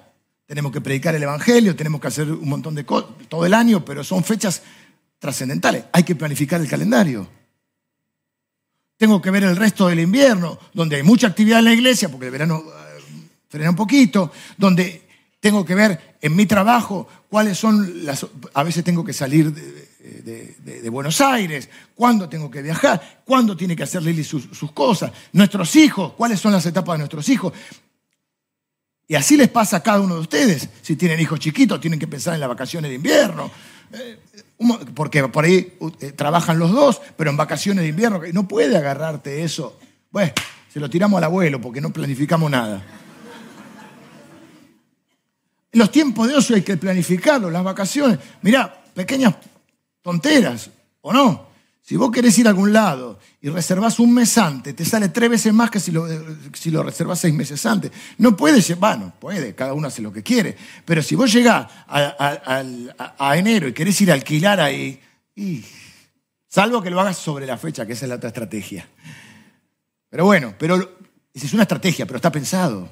tenemos 0.51 0.73
que 0.73 0.81
predicar 0.81 1.15
el 1.15 1.23
Evangelio, 1.23 1.77
tenemos 1.77 2.01
que 2.01 2.07
hacer 2.07 2.29
un 2.29 2.49
montón 2.49 2.75
de 2.75 2.83
cosas 2.83 3.11
todo 3.29 3.45
el 3.45 3.53
año, 3.53 3.85
pero 3.85 4.03
son 4.03 4.21
fechas 4.21 4.61
trascendentales. 5.17 5.85
Hay 5.93 6.03
que 6.03 6.13
planificar 6.13 6.59
el 6.59 6.67
calendario. 6.67 7.25
Tengo 9.01 9.19
que 9.19 9.31
ver 9.31 9.43
el 9.43 9.55
resto 9.55 9.87
del 9.87 9.99
invierno, 9.99 10.59
donde 10.75 10.97
hay 10.97 11.01
mucha 11.01 11.25
actividad 11.25 11.57
en 11.57 11.65
la 11.65 11.73
iglesia, 11.73 12.07
porque 12.07 12.27
el 12.27 12.31
verano 12.31 12.63
eh, 12.63 13.01
frena 13.49 13.71
un 13.71 13.75
poquito, 13.75 14.31
donde 14.59 15.07
tengo 15.39 15.65
que 15.65 15.73
ver 15.73 16.17
en 16.21 16.35
mi 16.35 16.45
trabajo 16.45 17.07
cuáles 17.27 17.57
son 17.57 18.05
las... 18.05 18.27
A 18.53 18.61
veces 18.61 18.83
tengo 18.83 19.03
que 19.03 19.11
salir 19.11 19.51
de, 19.51 20.87
Buenos 20.91 21.19
Aires, 21.19 21.67
cuándo 21.95 22.29
tengo 22.29 22.51
que 22.51 22.61
viajar, 22.61 23.23
cuándo 23.25 23.57
tiene 23.57 23.75
que 23.75 23.81
hacer 23.81 24.03
Lili 24.03 24.23
sus, 24.23 24.43
sus 24.51 24.71
cosas, 24.71 25.11
nuestros 25.33 25.75
hijos, 25.77 26.13
cuáles 26.13 26.39
son 26.39 26.51
las 26.51 26.67
etapas 26.67 26.93
de 26.93 26.99
nuestros 26.99 27.27
hijos. 27.29 27.53
Y 29.07 29.15
así 29.15 29.35
les 29.35 29.49
pasa 29.49 29.77
a 29.77 29.81
cada 29.81 29.99
uno 29.99 30.13
de 30.13 30.21
ustedes. 30.21 30.69
Si 30.83 30.95
tienen 30.95 31.19
hijos 31.19 31.39
chiquitos, 31.39 31.81
tienen 31.81 31.99
que 31.99 32.05
pensar 32.05 32.35
en 32.35 32.39
las 32.39 32.49
vacaciones 32.49 32.91
de 32.91 32.97
invierno. 32.97 33.49
Porque 34.93 35.27
por 35.27 35.45
ahí 35.45 35.73
eh, 35.99 36.11
trabajan 36.11 36.59
los 36.59 36.71
dos, 36.71 37.01
pero 37.17 37.29
en 37.29 37.37
vacaciones 37.37 37.83
de 37.83 37.89
invierno 37.89 38.21
no 38.33 38.47
puede 38.47 38.77
agarrarte 38.77 39.43
eso. 39.43 39.79
Bueno, 40.11 40.31
se 40.71 40.79
lo 40.79 40.89
tiramos 40.89 41.17
al 41.17 41.23
abuelo 41.25 41.59
porque 41.59 41.81
no 41.81 41.91
planificamos 41.91 42.49
nada. 42.49 42.83
Los 45.73 45.91
tiempos 45.91 46.27
de 46.27 46.35
ocio 46.35 46.55
hay 46.55 46.63
que 46.63 46.77
planificarlo, 46.77 47.49
las 47.49 47.63
vacaciones. 47.63 48.19
Mirá, 48.41 48.83
pequeñas 48.93 49.35
tonteras, 50.01 50.69
¿o 51.01 51.13
no? 51.13 51.50
Si 51.91 51.97
vos 51.97 52.09
querés 52.09 52.39
ir 52.39 52.47
a 52.47 52.51
algún 52.51 52.71
lado 52.71 53.19
y 53.41 53.49
reservás 53.49 53.99
un 53.99 54.13
mes 54.13 54.37
antes, 54.37 54.73
te 54.73 54.85
sale 54.85 55.09
tres 55.09 55.29
veces 55.29 55.53
más 55.53 55.69
que 55.69 55.77
si 55.77 55.91
lo, 55.91 56.07
si 56.53 56.71
lo 56.71 56.83
reservás 56.83 57.19
seis 57.19 57.33
meses 57.33 57.65
antes. 57.65 57.91
No 58.17 58.37
puede 58.37 58.61
ser, 58.61 58.77
bueno, 58.77 59.11
puede, 59.19 59.53
cada 59.55 59.73
uno 59.73 59.89
hace 59.89 60.01
lo 60.01 60.13
que 60.13 60.23
quiere, 60.23 60.55
pero 60.85 61.03
si 61.03 61.15
vos 61.15 61.33
llegás 61.33 61.69
a, 61.89 63.35
enero 63.35 63.67
y 63.67 63.73
querés 63.73 63.99
ir 63.99 64.09
a 64.09 64.13
alquilar 64.13 64.61
ahí, 64.61 65.01
salvo 66.47 66.81
que 66.81 66.89
lo 66.89 67.01
hagas 67.01 67.17
sobre 67.17 67.45
la 67.45 67.57
fecha, 67.57 67.85
que 67.85 67.91
esa 67.91 68.05
es 68.05 68.09
la 68.09 68.15
otra 68.15 68.29
estrategia. 68.29 68.87
Pero 70.09 70.23
bueno, 70.23 70.55
pero 70.57 70.95
es 71.33 71.53
una 71.53 71.63
estrategia, 71.63 72.05
pero 72.05 72.15
está 72.15 72.31
pensado. 72.31 72.89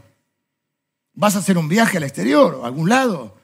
¿Vas 1.13 1.37
a 1.37 1.39
hacer 1.39 1.57
un 1.57 1.69
viaje 1.69 1.95
al 1.95 2.03
exterior 2.03 2.59
a 2.63 2.67
algún 2.67 2.89
lado? 2.89 3.37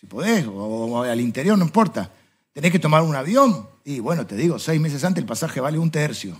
Si 0.00 0.06
podés, 0.08 0.44
o 0.48 1.00
al 1.04 1.20
interior, 1.20 1.56
no 1.56 1.64
importa. 1.64 2.10
Tenés 2.52 2.72
que 2.72 2.80
tomar 2.80 3.02
un 3.02 3.14
avión. 3.14 3.75
Y 3.88 4.00
bueno, 4.00 4.26
te 4.26 4.34
digo, 4.34 4.58
seis 4.58 4.80
meses 4.80 5.04
antes 5.04 5.22
el 5.22 5.28
pasaje 5.28 5.60
vale 5.60 5.78
un 5.78 5.92
tercio. 5.92 6.36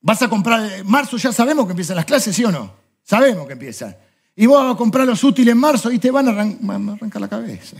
Vas 0.00 0.22
a 0.22 0.30
comprar, 0.30 0.78
en 0.78 0.86
marzo 0.86 1.18
ya 1.18 1.30
sabemos 1.30 1.66
que 1.66 1.72
empiezan 1.72 1.96
las 1.96 2.06
clases, 2.06 2.34
¿sí 2.34 2.42
o 2.42 2.50
no? 2.50 2.72
Sabemos 3.02 3.46
que 3.46 3.52
empiezan. 3.52 3.94
Y 4.34 4.46
vos 4.46 4.64
vas 4.64 4.74
a 4.74 4.78
comprar 4.78 5.06
los 5.06 5.22
útiles 5.24 5.52
en 5.52 5.58
marzo 5.58 5.92
y 5.92 5.98
te 5.98 6.10
van 6.10 6.28
a, 6.28 6.30
arrancar 6.30 7.20
la 7.20 7.28
cabeza. 7.28 7.76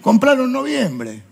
Comprarlo 0.00 0.44
en 0.44 0.52
noviembre. 0.52 1.24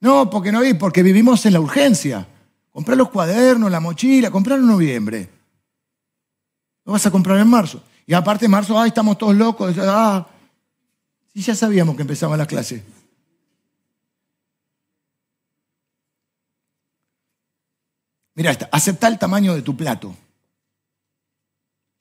No, 0.00 0.30
porque 0.30 0.50
no 0.50 0.60
hay, 0.60 0.72
porque 0.72 1.02
vivimos 1.02 1.44
en 1.44 1.52
la 1.52 1.60
urgencia. 1.60 2.26
Comprar 2.70 2.96
los 2.96 3.10
cuadernos, 3.10 3.70
la 3.70 3.80
mochila, 3.80 4.30
comprarlo 4.30 4.64
en 4.64 4.70
noviembre. 4.70 5.28
Lo 6.86 6.94
vas 6.94 7.04
a 7.04 7.10
comprar 7.10 7.38
en 7.38 7.48
marzo. 7.48 7.84
Y 8.06 8.14
aparte 8.14 8.46
en 8.46 8.52
marzo, 8.52 8.80
ay, 8.80 8.88
estamos 8.88 9.18
todos 9.18 9.34
locos. 9.34 9.76
Ah, 9.78 10.26
y 11.34 11.42
ya 11.42 11.54
sabíamos 11.54 11.96
que 11.96 12.02
empezaba 12.02 12.36
la 12.36 12.46
clase. 12.46 12.84
Mira 18.36 18.50
esta, 18.50 19.08
el 19.08 19.18
tamaño 19.18 19.54
de 19.54 19.62
tu 19.62 19.76
plato. 19.76 20.14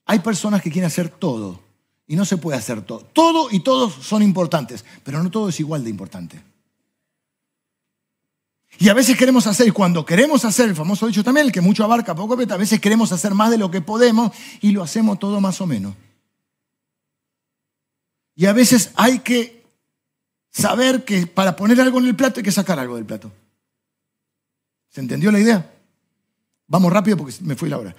Hay 0.05 0.19
personas 0.19 0.61
que 0.61 0.71
quieren 0.71 0.87
hacer 0.87 1.09
todo 1.09 1.59
y 2.07 2.15
no 2.15 2.25
se 2.25 2.37
puede 2.37 2.57
hacer 2.57 2.81
todo. 2.83 2.99
Todo 2.99 3.49
y 3.51 3.61
todos 3.61 3.93
son 3.93 4.21
importantes, 4.21 4.85
pero 5.03 5.21
no 5.21 5.31
todo 5.31 5.49
es 5.49 5.59
igual 5.59 5.83
de 5.83 5.89
importante. 5.89 6.41
Y 8.79 8.89
a 8.89 8.93
veces 8.93 9.15
queremos 9.15 9.45
hacer, 9.45 9.71
cuando 9.71 10.05
queremos 10.05 10.45
hacer, 10.45 10.69
el 10.69 10.75
famoso 10.75 11.05
dicho 11.07 11.23
también, 11.23 11.47
el 11.47 11.51
que 11.51 11.61
mucho 11.61 11.83
abarca, 11.83 12.15
poco 12.15 12.33
aprieta, 12.33 12.55
a 12.55 12.57
veces 12.57 12.79
queremos 12.79 13.11
hacer 13.11 13.33
más 13.33 13.51
de 13.51 13.59
lo 13.59 13.69
que 13.69 13.81
podemos 13.81 14.31
y 14.61 14.71
lo 14.71 14.83
hacemos 14.83 15.19
todo 15.19 15.39
más 15.39 15.61
o 15.61 15.67
menos. 15.67 15.93
Y 18.35 18.45
a 18.45 18.53
veces 18.53 18.91
hay 18.95 19.19
que 19.19 19.63
saber 20.51 21.03
que 21.03 21.27
para 21.27 21.55
poner 21.55 21.79
algo 21.81 21.99
en 21.99 22.05
el 22.05 22.15
plato 22.15 22.39
hay 22.39 22.43
que 22.43 22.51
sacar 22.51 22.79
algo 22.79 22.95
del 22.95 23.05
plato. 23.05 23.31
¿Se 24.89 25.01
entendió 25.01 25.31
la 25.31 25.39
idea? 25.39 25.71
Vamos 26.67 26.91
rápido 26.91 27.17
porque 27.17 27.33
me 27.41 27.55
fui 27.55 27.69
la 27.69 27.77
hora. 27.77 27.95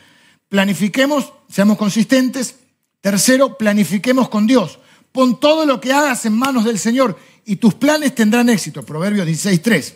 Planifiquemos, 0.49 1.33
seamos 1.49 1.77
consistentes. 1.77 2.57
Tercero, 3.01 3.59
planifiquemos 3.59 4.29
con 4.29 4.47
Dios. 4.47 4.79
Pon 5.13 5.39
todo 5.39 5.67
lo 5.67 5.81
que 5.81 5.93
hagas 5.93 6.25
en 6.27 6.33
manos 6.33 6.65
del 6.65 6.79
Señor 6.79 7.19
y 7.45 7.57
tus 7.57 7.75
planes 7.75 8.15
tendrán 8.15 8.49
éxito. 8.49 8.85
Proverbios 8.85 9.27
16.3. 9.27 9.95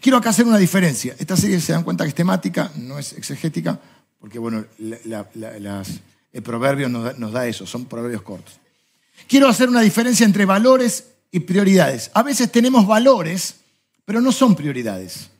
Quiero 0.00 0.18
acá 0.18 0.30
hacer 0.30 0.46
una 0.46 0.58
diferencia. 0.58 1.14
Esta 1.18 1.36
serie 1.36 1.60
se 1.60 1.72
dan 1.72 1.84
cuenta 1.84 2.04
que 2.04 2.08
es 2.08 2.14
temática, 2.14 2.70
no 2.76 2.98
es 2.98 3.12
exegética, 3.14 3.80
porque 4.18 4.38
bueno, 4.38 4.64
el 4.78 6.42
proverbio 6.42 6.88
nos 6.88 7.32
da 7.32 7.46
eso, 7.46 7.66
son 7.66 7.86
proverbios 7.86 8.22
cortos. 8.22 8.60
Quiero 9.28 9.48
hacer 9.48 9.68
una 9.68 9.80
diferencia 9.80 10.26
entre 10.26 10.44
valores 10.44 11.04
y 11.30 11.40
prioridades. 11.40 12.10
A 12.14 12.22
veces 12.22 12.52
tenemos 12.52 12.86
valores, 12.86 13.56
pero 14.04 14.20
no 14.20 14.32
son 14.32 14.54
prioridades. 14.54 15.30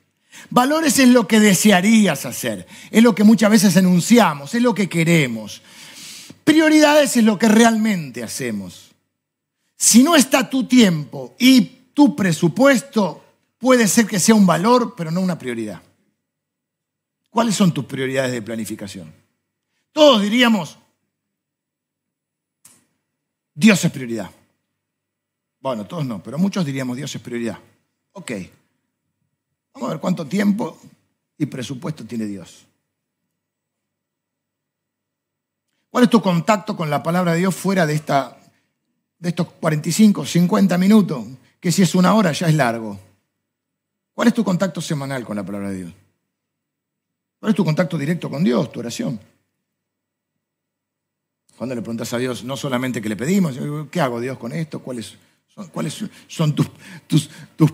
Valores 0.51 0.99
es 0.99 1.09
lo 1.09 1.27
que 1.27 1.41
desearías 1.41 2.27
hacer, 2.27 2.66
es 2.91 3.03
lo 3.03 3.14
que 3.14 3.25
muchas 3.25 3.51
veces 3.51 3.77
enunciamos, 3.77 4.55
es 4.55 4.62
lo 4.62 4.75
que 4.75 4.89
queremos. 4.89 5.62
Prioridades 6.45 7.16
es 7.16 7.25
lo 7.25 7.39
que 7.39 7.49
realmente 7.49 8.22
hacemos. 8.22 8.93
Si 9.77 10.03
no 10.03 10.16
está 10.16 10.49
tu 10.49 10.64
tiempo 10.64 11.35
y 11.39 11.61
tu 11.95 12.14
presupuesto, 12.14 13.25
puede 13.59 13.89
ser 13.89 14.07
que 14.07 14.20
sea 14.20 14.35
un 14.35 14.47
valor, 14.47 14.95
pero 14.97 15.11
no 15.11 15.20
una 15.20 15.39
prioridad. 15.39 15.81
¿Cuáles 17.31 17.55
son 17.55 17.72
tus 17.72 17.85
prioridades 17.85 18.33
de 18.33 18.43
planificación? 18.43 19.12
Todos 19.93 20.22
diríamos, 20.22 20.79
Dios 23.55 23.85
es 23.85 23.91
prioridad. 23.93 24.31
Bueno, 25.61 25.87
todos 25.87 26.05
no, 26.05 26.23
pero 26.23 26.39
muchos 26.39 26.65
diríamos 26.65 26.97
Dios 26.97 27.15
es 27.15 27.23
prioridad. 27.23 27.59
Ok. 28.13 28.33
Vamos 29.73 29.89
a 29.89 29.93
ver 29.93 30.01
cuánto 30.01 30.27
tiempo 30.27 30.79
y 31.39 31.47
presupuesto 31.47 32.05
tiene 32.05 32.27
Dios. 32.27 32.67
¿Cuál 35.91 36.05
es 36.05 36.11
tu 36.11 36.21
contacto 36.21 36.77
con 36.77 36.91
la 36.91 37.03
palabra 37.03 37.33
de 37.33 37.39
Dios 37.39 37.55
fuera 37.55 37.87
de, 37.87 37.95
esta, 37.95 38.37
de 39.19 39.29
estos 39.29 39.49
45, 39.53 40.27
50 40.27 40.77
minutos? 40.77 41.25
Que 41.61 41.71
si 41.71 41.83
es 41.83 41.95
una 41.95 42.15
hora 42.15 42.33
ya 42.33 42.49
es 42.49 42.55
largo. 42.55 42.99
¿Cuál 44.13 44.29
es 44.29 44.35
tu 44.35 44.45
contacto 44.45 44.81
semanal 44.81 45.25
con 45.25 45.37
la 45.37 45.45
palabra 45.45 45.71
de 45.71 45.77
Dios? 45.77 45.93
¿Cuál 47.39 47.51
es 47.51 47.57
tu 47.57 47.65
contacto 47.65 47.97
directo 47.97 48.29
con 48.29 48.43
Dios, 48.43 48.71
tu 48.73 48.81
oración? 48.81 49.21
Cuando 51.57 51.75
le 51.75 51.83
preguntas 51.83 52.13
a 52.13 52.19
Dios, 52.19 52.45
no 52.45 52.57
solamente 52.57 53.01
que 53.01 53.09
le 53.09 53.17
pedimos, 53.17 53.59
¿qué 53.91 54.01
hago 54.01 54.21
Dios 54.21 54.39
con 54.39 54.53
esto? 54.53 54.83
¿Cuáles 54.83 55.17
son, 56.27 56.55
tus, 56.55 57.29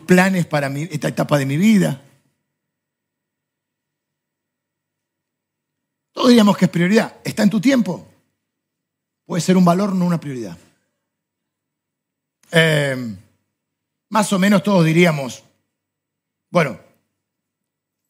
planes 0.06 0.46
para 0.46 0.68
esta 0.68 1.08
etapa 1.08 1.38
de 1.38 1.46
mi 1.46 1.56
vida? 1.56 2.02
Todos 6.12 6.28
diríamos 6.28 6.56
que 6.56 6.66
es 6.66 6.70
prioridad. 6.70 7.16
¿Está 7.24 7.42
en 7.42 7.50
tu 7.50 7.60
tiempo? 7.60 8.06
Puede 9.24 9.40
ser 9.40 9.56
un 9.56 9.64
valor, 9.64 9.94
no 9.94 10.04
una 10.04 10.20
prioridad. 10.20 10.58
Eh, 12.52 13.16
más 14.10 14.32
o 14.32 14.38
menos 14.38 14.62
todos 14.62 14.84
diríamos, 14.84 15.44
bueno, 16.50 16.78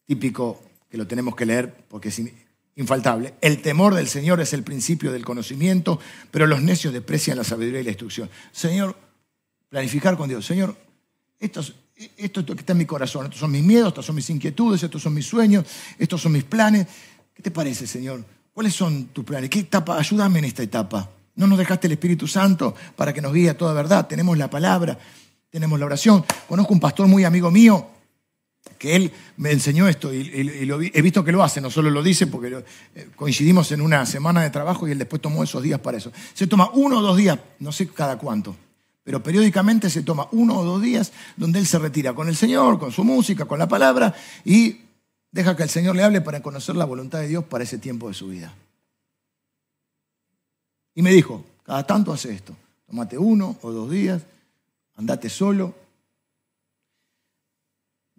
típico 0.07 0.61
que 0.91 0.97
lo 0.97 1.07
tenemos 1.07 1.37
que 1.37 1.47
leer 1.47 1.85
porque 1.89 2.09
es 2.09 2.21
infaltable. 2.81 3.35
El 3.41 3.63
temor 3.63 3.95
del 3.95 4.09
Señor 4.09 4.41
es 4.41 4.53
el 4.53 4.63
principio 4.63 5.13
del 5.13 5.25
conocimiento, 5.25 6.01
pero 6.31 6.47
los 6.47 6.63
necios 6.63 6.93
desprecian 6.93 7.37
la 7.37 7.45
sabiduría 7.45 7.81
y 7.81 7.85
la 7.85 7.91
instrucción. 7.91 8.31
Señor, 8.53 8.97
planificar 9.69 10.17
con 10.17 10.29
Dios. 10.29 10.45
Señor, 10.45 10.77
esto, 11.39 11.63
que 11.97 12.61
está 12.61 12.73
en 12.73 12.79
mi 12.79 12.87
corazón, 12.87 13.27
estos 13.27 13.41
son 13.41 13.51
mis 13.51 13.63
miedos, 13.63 13.89
estos 13.89 14.07
son 14.07 14.17
mis 14.17 14.29
inquietudes, 14.31 14.83
estos 14.83 15.03
son 15.03 15.15
mis 15.15 15.27
sueños, 15.27 15.65
estos 15.99 16.21
son 16.21 16.33
mis 16.33 16.45
planes. 16.45 16.87
¿Qué 17.35 17.43
te 17.43 17.51
parece, 17.51 17.87
Señor? 17.87 18.25
¿Cuáles 18.53 18.75
son 18.75 19.07
tus 19.07 19.25
planes? 19.25 19.51
¿Qué 19.51 19.61
etapa? 19.61 19.99
Ayúdame 19.99 20.41
en 20.41 20.47
esta 20.47 20.63
etapa. 20.63 21.09
No 21.37 21.47
nos 21.47 21.59
dejaste 21.59 21.87
el 21.87 21.93
Espíritu 21.93 22.27
Santo 22.27 22.75
para 22.97 23.13
que 23.13 23.21
nos 23.21 23.33
guíe 23.33 23.51
a 23.51 23.57
toda 23.57 23.73
verdad. 23.73 24.07
Tenemos 24.07 24.37
la 24.37 24.51
palabra, 24.51 24.99
tenemos 25.51 25.79
la 25.79 25.87
oración. 25.87 26.25
Conozco 26.49 26.75
un 26.75 26.81
pastor 26.81 27.07
muy 27.07 27.25
amigo 27.25 27.51
mío 27.51 28.00
que 28.79 28.97
él 28.97 29.13
me 29.37 29.53
enseñó 29.53 29.89
esto 29.89 30.13
y, 30.13 30.31
he 30.95 31.03
visto 31.03 31.23
que 31.23 31.33
lo 31.33 31.43
hace, 31.43 31.61
no 31.61 31.71
solo 31.71 31.91
lo 31.91 32.03
dice 32.03 32.27
porque 32.27 32.65
eh, 32.95 33.09
coincidimos 33.15 33.73
en 33.73 33.81
una 33.81 34.07
semana 34.07 34.43
de 34.43 34.51
trabajo 34.51 34.89
y 34.89 34.93
él 34.93 34.99
después 34.99 35.21
tomó 35.21 35.45
esos 35.45 35.63
días 35.63 35.81
para 35.81 35.99
eso. 35.99 36.13
Se 36.35 36.47
toma 36.47 36.71
uno 36.73 36.99
o 36.99 37.03
dos 37.03 37.17
días, 37.17 37.39
no 37.59 37.73
sé 37.73 37.89
cada 37.89 38.17
cuánto, 38.17 38.57
pero 39.05 39.23
periódicamente 39.23 39.91
se 39.91 40.03
toma 40.03 40.29
uno 40.33 40.59
o 40.59 40.65
dos 40.65 40.81
días 40.81 41.13
donde 41.37 41.59
él 41.59 41.67
se 41.67 41.79
retira 41.79 42.15
con 42.15 42.29
el 42.29 42.37
Señor, 42.37 42.79
con 42.79 42.91
su 42.91 43.05
música, 43.05 43.45
con 43.45 43.59
la 43.59 43.69
palabra 43.69 44.15
y 44.45 44.81
deja 45.31 45.57
que 45.57 45.63
el 45.63 45.71
Señor 45.71 45.97
le 45.97 46.03
hable 46.03 46.21
para 46.21 46.41
conocer 46.41 46.77
la 46.77 46.85
voluntad 46.85 47.21
de 47.21 47.29
Dios 47.29 47.45
para 47.45 47.65
ese 47.65 47.79
tiempo 47.79 48.09
de 48.09 48.15
su 48.15 48.29
vida. 48.29 48.55
Y 50.95 51.03
me 51.03 51.13
dijo, 51.13 51.45
cada 51.65 51.87
tanto 51.87 52.13
hace 52.13 52.33
esto, 52.33 52.55
tómate 52.87 53.17
uno 53.17 53.59
o 53.63 53.71
dos 53.71 53.91
días, 53.91 54.23
andate 54.97 55.29
solo, 55.29 55.75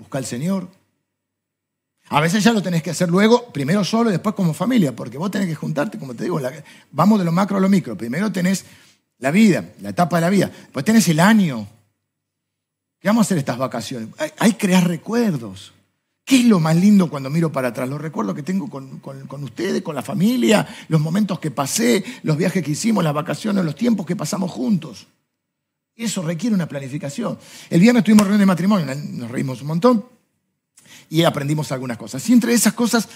busca 0.01 0.17
al 0.17 0.25
Señor. 0.25 0.67
A 2.09 2.19
veces 2.19 2.43
ya 2.43 2.51
lo 2.51 2.61
tenés 2.61 2.81
que 2.81 2.89
hacer 2.89 3.07
luego, 3.07 3.53
primero 3.53 3.83
solo 3.83 4.09
y 4.09 4.13
después 4.13 4.35
como 4.35 4.53
familia, 4.53 4.95
porque 4.95 5.17
vos 5.17 5.31
tenés 5.31 5.47
que 5.47 5.55
juntarte, 5.55 5.97
como 5.97 6.15
te 6.15 6.23
digo, 6.23 6.41
vamos 6.91 7.19
de 7.19 7.25
lo 7.25 7.31
macro 7.31 7.57
a 7.57 7.61
lo 7.61 7.69
micro. 7.69 7.95
Primero 7.95 8.31
tenés 8.31 8.65
la 9.19 9.31
vida, 9.31 9.69
la 9.79 9.89
etapa 9.89 10.17
de 10.17 10.21
la 10.21 10.29
vida, 10.29 10.47
después 10.47 10.83
tenés 10.83 11.07
el 11.07 11.19
año. 11.19 11.67
¿Qué 12.99 13.07
vamos 13.07 13.21
a 13.21 13.25
hacer 13.27 13.37
estas 13.37 13.57
vacaciones? 13.57 14.09
Hay, 14.39 14.53
que 14.53 14.57
crear 14.57 14.87
recuerdos. 14.87 15.73
¿Qué 16.25 16.39
es 16.39 16.45
lo 16.45 16.59
más 16.59 16.75
lindo 16.75 17.09
cuando 17.09 17.29
miro 17.29 17.51
para 17.51 17.69
atrás? 17.69 17.87
Los 17.87 18.01
recuerdos 18.01 18.35
que 18.35 18.43
tengo 18.43 18.69
con, 18.69 18.99
con, 18.99 19.43
ustedes, 19.43 19.81
con 19.81 19.95
la 19.95 20.01
familia, 20.01 20.67
los 20.87 20.99
momentos 20.99 21.39
que 21.39 21.51
pasé, 21.51 22.03
los 22.23 22.37
viajes 22.37 22.63
que 22.63 22.71
hicimos, 22.71 23.03
las 23.03 23.13
vacaciones, 23.13 23.63
los 23.63 23.75
tiempos 23.75 24.05
que 24.05 24.15
pasamos 24.15 24.51
juntos. 24.51 25.07
Eso 26.01 26.23
requiere 26.23 26.55
una 26.55 26.67
planificación. 26.67 27.37
El 27.69 27.79
viernes 27.79 28.03
tuvimos 28.03 28.23
reunión 28.23 28.39
de 28.39 28.45
matrimonio, 28.47 28.87
nos 28.95 29.29
reímos 29.29 29.61
un 29.61 29.67
montón 29.67 30.05
y 31.11 31.21
aprendimos 31.23 31.71
algunas 31.71 31.95
cosas. 31.95 32.27
Y 32.27 32.33
entre 32.33 32.53
esas 32.53 32.73
cosas, 32.73 33.07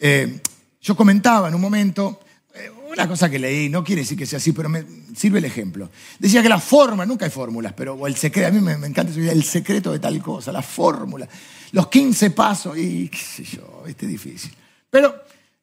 eh, 0.00 0.40
yo 0.80 0.96
comentaba 0.96 1.48
en 1.48 1.54
un 1.54 1.60
momento, 1.60 2.20
eh, 2.54 2.70
una 2.90 3.06
cosa 3.06 3.28
que 3.28 3.38
leí, 3.38 3.68
no 3.68 3.84
quiere 3.84 4.00
decir 4.00 4.16
que 4.16 4.24
sea 4.24 4.38
así, 4.38 4.52
pero 4.52 4.70
me 4.70 4.82
sirve 5.14 5.40
el 5.40 5.44
ejemplo. 5.44 5.90
Decía 6.18 6.42
que 6.42 6.48
la 6.48 6.58
forma, 6.58 7.04
nunca 7.04 7.26
hay 7.26 7.30
fórmulas, 7.30 7.74
pero 7.74 7.94
o 7.96 8.06
el 8.06 8.16
secreto, 8.16 8.48
a 8.48 8.50
mí 8.50 8.60
me, 8.60 8.72
encanta 8.86 9.12
el 9.12 9.44
secreto 9.44 9.92
de 9.92 9.98
tal 9.98 10.22
cosa, 10.22 10.52
la 10.52 10.62
fórmula, 10.62 11.28
los 11.72 11.88
15 11.88 12.30
pasos, 12.30 12.78
y 12.78 13.10
qué 13.10 13.18
sé 13.18 13.44
yo, 13.44 13.84
este 13.86 14.06
es 14.06 14.12
difícil. 14.12 14.52
Pero 14.88 15.14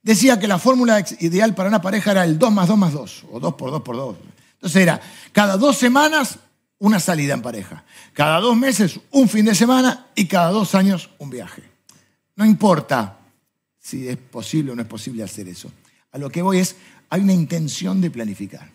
decía 0.04 0.40
que 0.40 0.48
la 0.48 0.60
fórmula 0.60 1.04
ideal 1.20 1.56
para 1.56 1.70
una 1.70 1.82
pareja 1.82 2.12
era 2.12 2.26
el 2.26 2.38
2 2.38 2.52
más 2.52 2.68
2 2.68 2.78
más 2.78 2.94
2, 2.94 3.26
o 3.32 3.40
2 3.40 3.54
por 3.56 3.72
2 3.72 3.82
por 3.82 3.96
2. 3.96 4.16
Entonces 4.54 4.82
era, 4.84 5.02
cada 5.32 5.56
dos 5.56 5.78
semanas 5.78 6.38
una 6.80 7.00
salida 7.00 7.34
en 7.34 7.42
pareja. 7.42 7.84
Cada 8.14 8.40
dos 8.40 8.58
meses 8.58 9.00
un 9.12 9.30
fin 9.30 9.46
de 9.46 9.56
semana 9.56 10.08
y 10.16 10.26
cada 10.26 10.50
dos 10.52 10.76
años 10.76 11.10
un 11.20 11.30
viaje. 11.30 11.64
No 12.36 12.46
importa 12.46 13.20
si 13.78 14.08
es 14.08 14.18
posible 14.18 14.72
o 14.72 14.76
no 14.76 14.82
es 14.82 14.88
posible 14.88 15.24
hacer 15.24 15.48
eso. 15.48 15.72
A 16.12 16.18
lo 16.18 16.30
que 16.30 16.42
voy 16.42 16.60
es, 16.60 16.76
hay 17.10 17.22
una 17.22 17.34
intención 17.34 18.02
de 18.02 18.10
planificar. 18.10 18.72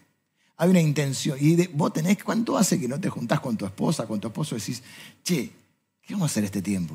Hay 0.56 0.70
una 0.70 0.80
intención. 0.80 1.36
Y 1.40 1.66
vos 1.68 1.92
tenés, 1.92 2.22
¿cuánto 2.22 2.56
hace 2.56 2.78
que 2.78 2.86
no 2.86 3.00
te 3.00 3.08
juntás 3.08 3.40
con 3.40 3.56
tu 3.56 3.64
esposa, 3.64 4.06
con 4.06 4.20
tu 4.20 4.28
esposo? 4.28 4.54
Decís, 4.54 4.82
che, 5.22 5.50
¿qué 6.02 6.14
vamos 6.14 6.30
a 6.30 6.32
hacer 6.32 6.44
este 6.44 6.62
tiempo? 6.62 6.94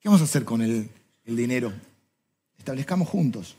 ¿Qué 0.00 0.08
vamos 0.08 0.20
a 0.20 0.24
hacer 0.24 0.44
con 0.44 0.62
el, 0.62 0.88
el 1.24 1.36
dinero? 1.36 1.72
Establezcamos 2.58 3.08
juntos. 3.08 3.56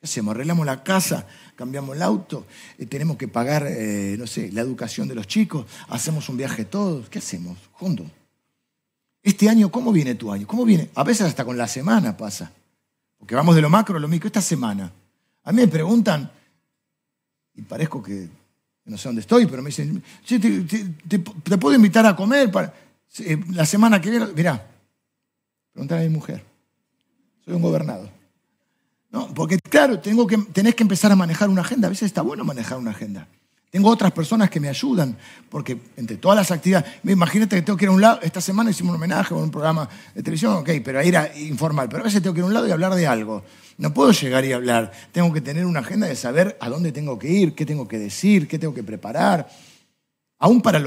¿Qué 0.00 0.06
hacemos? 0.06 0.32
Arreglamos 0.32 0.64
la 0.64 0.84
casa, 0.84 1.26
cambiamos 1.56 1.96
el 1.96 2.02
auto, 2.02 2.46
eh, 2.78 2.86
tenemos 2.86 3.16
que 3.16 3.26
pagar, 3.26 3.66
eh, 3.66 4.14
no 4.18 4.28
sé, 4.28 4.52
la 4.52 4.60
educación 4.60 5.08
de 5.08 5.16
los 5.16 5.26
chicos, 5.26 5.66
hacemos 5.88 6.28
un 6.28 6.36
viaje 6.36 6.64
todos. 6.64 7.08
¿Qué 7.08 7.18
hacemos? 7.18 7.58
Juntos. 7.72 8.06
Este 9.22 9.48
año, 9.48 9.70
¿cómo 9.70 9.92
viene 9.92 10.14
tu 10.14 10.30
año? 10.30 10.46
¿Cómo 10.46 10.64
viene? 10.64 10.90
A 10.94 11.02
veces 11.02 11.26
hasta 11.26 11.44
con 11.44 11.58
la 11.58 11.66
semana 11.66 12.16
pasa. 12.16 12.52
Porque 13.18 13.34
vamos 13.34 13.56
de 13.56 13.62
lo 13.62 13.68
macro 13.68 13.96
a 13.96 14.00
lo 14.00 14.06
micro. 14.06 14.28
Esta 14.28 14.40
semana. 14.40 14.92
A 15.42 15.52
mí 15.52 15.62
me 15.62 15.68
preguntan, 15.68 16.30
y 17.54 17.62
parezco 17.62 18.00
que 18.00 18.28
no 18.84 18.96
sé 18.96 19.08
dónde 19.08 19.20
estoy, 19.20 19.46
pero 19.46 19.62
me 19.62 19.70
dicen, 19.70 20.02
te, 20.26 21.18
puedo 21.58 21.74
invitar 21.74 22.06
a 22.06 22.14
comer 22.14 22.50
para, 22.50 22.72
la 23.52 23.66
semana 23.66 24.00
que 24.00 24.10
viene. 24.10 24.26
Mirá, 24.34 24.64
preguntar 25.72 25.98
a 25.98 26.02
mi 26.02 26.08
mujer. 26.08 26.44
soy 27.44 27.54
un 27.54 27.62
gobernado. 27.62 28.17
No, 29.10 29.32
porque 29.34 29.58
claro, 29.58 30.00
tenés 30.00 30.74
que 30.74 30.82
empezar 30.82 31.10
a 31.10 31.16
manejar 31.16 31.48
una 31.48 31.62
agenda. 31.62 31.88
A 31.88 31.90
veces 31.90 32.06
está 32.06 32.22
bueno 32.22 32.44
manejar 32.44 32.78
una 32.78 32.90
agenda. 32.90 33.26
Tengo 33.70 33.90
otras 33.90 34.12
personas 34.12 34.48
que 34.48 34.60
me 34.60 34.68
ayudan, 34.68 35.16
porque 35.50 35.78
entre 35.98 36.16
todas 36.16 36.36
las 36.36 36.50
actividades, 36.50 36.90
imagínate 37.04 37.56
que 37.56 37.62
tengo 37.62 37.76
que 37.76 37.84
ir 37.84 37.90
a 37.90 37.92
un 37.92 38.00
lado, 38.00 38.18
esta 38.22 38.40
semana 38.40 38.70
hicimos 38.70 38.92
un 38.92 38.96
homenaje 38.96 39.34
con 39.34 39.42
un 39.42 39.50
programa 39.50 39.86
de 40.14 40.22
televisión, 40.22 40.54
ok, 40.54 40.70
pero 40.82 41.00
era 41.00 41.36
informal, 41.36 41.86
pero 41.86 42.00
a 42.02 42.04
veces 42.04 42.22
tengo 42.22 42.32
que 42.32 42.40
ir 42.40 42.44
a 42.44 42.46
un 42.46 42.54
lado 42.54 42.66
y 42.66 42.70
hablar 42.70 42.94
de 42.94 43.06
algo. 43.06 43.44
No 43.76 43.92
puedo 43.92 44.10
llegar 44.12 44.46
y 44.46 44.52
hablar, 44.52 44.90
tengo 45.12 45.30
que 45.34 45.42
tener 45.42 45.66
una 45.66 45.80
agenda 45.80 46.06
de 46.06 46.16
saber 46.16 46.56
a 46.60 46.70
dónde 46.70 46.92
tengo 46.92 47.18
que 47.18 47.28
ir, 47.28 47.54
qué 47.54 47.66
tengo 47.66 47.86
que 47.86 47.98
decir, 47.98 48.48
qué 48.48 48.58
tengo 48.58 48.72
que 48.72 48.82
preparar. 48.82 49.46
Aún 50.38 50.62
para 50.62 50.82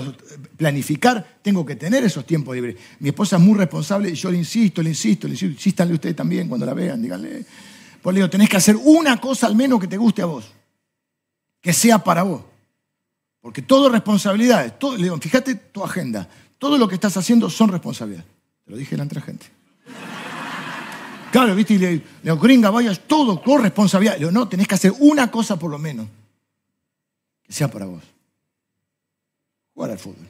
planificar 0.57 1.37
tengo 1.43 1.63
que 1.63 1.75
tener 1.75 2.03
esos 2.03 2.25
tiempos 2.25 2.55
libres. 2.55 2.77
Mi 2.99 3.09
esposa 3.09 3.35
es 3.35 3.41
muy 3.43 3.59
responsable 3.59 4.09
y 4.09 4.15
yo 4.15 4.31
le 4.31 4.39
insisto, 4.39 4.81
le 4.81 4.89
insisto, 4.89 5.27
le 5.27 5.33
insisto, 5.33 5.53
insístanle 5.53 5.93
ustedes 5.93 6.15
también 6.15 6.47
cuando 6.47 6.65
la 6.65 6.73
vean, 6.73 6.99
díganle. 6.99 7.45
Pues 8.01 8.13
le 8.13 8.19
digo, 8.19 8.29
tenés 8.29 8.49
que 8.49 8.57
hacer 8.57 8.75
una 8.75 9.17
cosa 9.17 9.47
al 9.47 9.55
menos 9.55 9.79
que 9.79 9.87
te 9.87 9.97
guste 9.97 10.21
a 10.21 10.25
vos, 10.25 10.45
que 11.61 11.73
sea 11.73 11.99
para 11.99 12.23
vos. 12.23 12.41
Porque 13.41 13.61
todo 13.61 13.87
es 13.87 13.91
responsabilidad. 13.91 14.77
Todo, 14.77 14.95
le 14.97 15.03
digo, 15.03 15.17
fíjate 15.17 15.55
tu 15.55 15.83
agenda. 15.83 16.29
Todo 16.57 16.77
lo 16.77 16.87
que 16.87 16.95
estás 16.95 17.17
haciendo 17.17 17.49
son 17.49 17.69
responsabilidades. 17.69 18.29
Te 18.65 18.71
lo 18.71 18.77
dije 18.77 18.91
delante 18.91 19.15
de 19.15 19.19
la 19.19 19.25
gente. 19.25 19.45
Claro, 21.31 21.55
viste, 21.55 21.75
y 21.75 21.77
le, 21.77 22.03
digo, 22.21 22.37
gringa, 22.37 22.69
vayas, 22.69 22.99
todo, 23.07 23.39
todo 23.39 23.57
responsabilidad. 23.57 24.13
Le 24.13 24.19
digo, 24.19 24.31
no, 24.31 24.47
tenés 24.47 24.67
que 24.67 24.75
hacer 24.75 24.93
una 24.99 25.31
cosa 25.31 25.57
por 25.57 25.71
lo 25.71 25.79
menos. 25.79 26.07
Que 27.43 27.53
sea 27.53 27.69
para 27.69 27.85
vos. 27.85 28.03
Jugar 29.73 29.91
al 29.91 29.99
fútbol. 29.99 30.27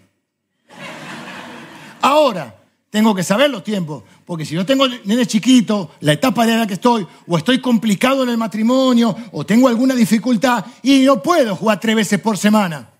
Ahora, 2.01 2.60
tengo 2.91 3.15
que 3.15 3.23
saber 3.23 3.49
los 3.49 3.63
tiempos, 3.63 4.03
porque 4.25 4.45
si 4.45 4.53
yo 4.53 4.63
tengo 4.65 4.87
nene 4.87 5.25
chiquito, 5.25 5.91
la 6.01 6.13
etapa 6.13 6.45
de 6.45 6.53
edad 6.53 6.67
que 6.67 6.75
estoy, 6.75 7.07
o 7.25 7.37
estoy 7.37 7.59
complicado 7.59 8.21
en 8.21 8.29
el 8.29 8.37
matrimonio, 8.37 9.15
o 9.31 9.43
tengo 9.43 9.67
alguna 9.67 9.95
dificultad, 9.95 10.63
y 10.83 10.99
no 10.99 11.23
puedo 11.23 11.55
jugar 11.55 11.79
tres 11.79 11.95
veces 11.95 12.19
por 12.19 12.37
semana 12.37 12.91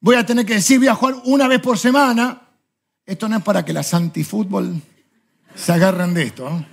voy 0.00 0.16
a 0.16 0.24
tener 0.24 0.46
que 0.46 0.54
decir, 0.54 0.78
voy 0.78 0.88
a 0.88 0.94
jugar 0.94 1.16
una 1.24 1.46
vez 1.46 1.60
por 1.60 1.78
semana. 1.78 2.40
Esto 3.04 3.28
no 3.28 3.36
es 3.36 3.42
para 3.42 3.64
que 3.64 3.72
las 3.72 3.92
antifútbol 3.94 4.80
se 5.54 5.72
agarren 5.72 6.14
de 6.14 6.24
esto. 6.24 6.64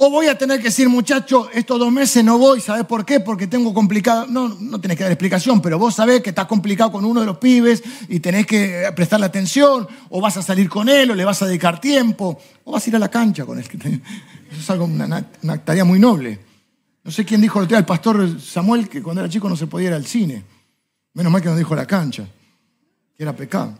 O 0.00 0.10
voy 0.10 0.28
a 0.28 0.38
tener 0.38 0.58
que 0.58 0.66
decir, 0.66 0.88
muchacho, 0.88 1.50
estos 1.52 1.76
dos 1.76 1.90
meses 1.90 2.24
no 2.24 2.38
voy, 2.38 2.60
¿sabes 2.60 2.84
por 2.84 3.04
qué? 3.04 3.18
Porque 3.18 3.48
tengo 3.48 3.74
complicado. 3.74 4.28
No, 4.28 4.48
no 4.48 4.80
tenés 4.80 4.96
que 4.96 5.02
dar 5.02 5.10
explicación, 5.10 5.60
pero 5.60 5.76
vos 5.76 5.96
sabés 5.96 6.22
que 6.22 6.30
estás 6.30 6.46
complicado 6.46 6.92
con 6.92 7.04
uno 7.04 7.18
de 7.18 7.26
los 7.26 7.38
pibes 7.38 7.82
y 8.08 8.20
tenés 8.20 8.46
que 8.46 8.92
prestarle 8.94 9.26
atención, 9.26 9.88
o 10.10 10.20
vas 10.20 10.36
a 10.36 10.42
salir 10.42 10.68
con 10.68 10.88
él, 10.88 11.10
o 11.10 11.16
le 11.16 11.24
vas 11.24 11.42
a 11.42 11.46
dedicar 11.46 11.80
tiempo, 11.80 12.38
o 12.62 12.70
vas 12.70 12.86
a 12.86 12.90
ir 12.90 12.94
a 12.94 13.00
la 13.00 13.10
cancha 13.10 13.44
con 13.44 13.58
él. 13.58 13.64
Eso 14.52 14.60
es 14.60 14.70
algo, 14.70 14.84
una, 14.84 15.24
tarea 15.64 15.84
muy 15.84 15.98
noble. 15.98 16.38
No 17.02 17.10
sé 17.10 17.24
quién 17.24 17.40
dijo 17.40 17.60
el 17.60 17.84
pastor 17.84 18.40
Samuel 18.40 18.88
que 18.88 19.02
cuando 19.02 19.20
era 19.22 19.28
chico 19.28 19.48
no 19.48 19.56
se 19.56 19.66
podía 19.66 19.88
ir 19.88 19.94
al 19.94 20.06
cine. 20.06 20.44
Menos 21.14 21.32
mal 21.32 21.42
que 21.42 21.48
nos 21.48 21.58
dijo 21.58 21.74
la 21.74 21.86
cancha, 21.86 22.24
que 23.16 23.22
era 23.24 23.34
pecado. 23.34 23.76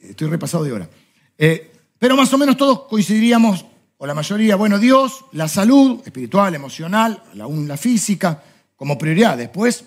Estoy 0.00 0.28
repasado 0.28 0.62
de 0.62 0.72
hora. 0.72 0.88
Eh, 1.36 1.72
pero 1.98 2.16
más 2.16 2.32
o 2.32 2.38
menos 2.38 2.56
todos 2.56 2.82
coincidiríamos, 2.82 3.64
o 4.02 4.06
la 4.06 4.14
mayoría, 4.14 4.56
bueno, 4.56 4.80
Dios, 4.80 5.26
la 5.30 5.46
salud 5.46 6.02
espiritual, 6.04 6.52
emocional, 6.56 7.22
aún 7.40 7.68
la 7.68 7.76
física, 7.76 8.42
como 8.74 8.98
prioridad. 8.98 9.38
Después, 9.38 9.84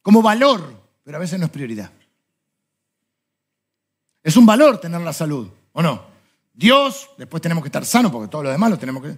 como 0.00 0.22
valor, 0.22 0.80
pero 1.04 1.18
a 1.18 1.20
veces 1.20 1.38
no 1.38 1.44
es 1.44 1.50
prioridad. 1.52 1.90
Es 4.22 4.34
un 4.38 4.46
valor 4.46 4.80
tener 4.80 5.02
la 5.02 5.12
salud, 5.12 5.46
¿o 5.72 5.82
no? 5.82 6.02
Dios, 6.54 7.10
después 7.18 7.42
tenemos 7.42 7.62
que 7.62 7.68
estar 7.68 7.84
sanos, 7.84 8.10
porque 8.10 8.28
todo 8.28 8.44
lo 8.44 8.50
demás 8.50 8.70
lo 8.70 8.78
tenemos 8.78 9.02
que... 9.02 9.14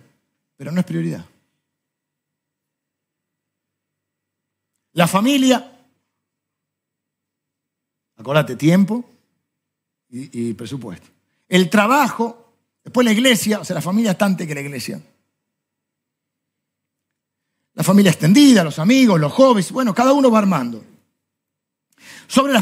Pero 0.56 0.72
no 0.72 0.80
es 0.80 0.86
prioridad. 0.86 1.24
La 4.94 5.06
familia, 5.06 5.72
Acordate, 8.16 8.56
tiempo 8.56 9.04
y, 10.10 10.52
presupuesto. 10.54 11.06
El 11.48 11.70
trabajo, 11.70 12.41
después 12.84 13.04
la 13.04 13.12
iglesia, 13.12 13.60
o 13.60 13.64
sea, 13.64 13.74
la 13.74 13.82
familia 13.82 14.12
es 14.12 14.22
antes 14.22 14.46
que 14.46 14.54
la 14.54 14.60
iglesia. 14.60 15.00
La 17.74 17.82
familia 17.82 18.10
extendida, 18.10 18.62
los 18.64 18.78
amigos, 18.78 19.18
los 19.18 19.32
jóvenes, 19.32 19.72
bueno, 19.72 19.94
cada 19.94 20.12
uno 20.12 20.30
va 20.30 20.38
armando. 20.38 20.84
Sobre 22.26 22.52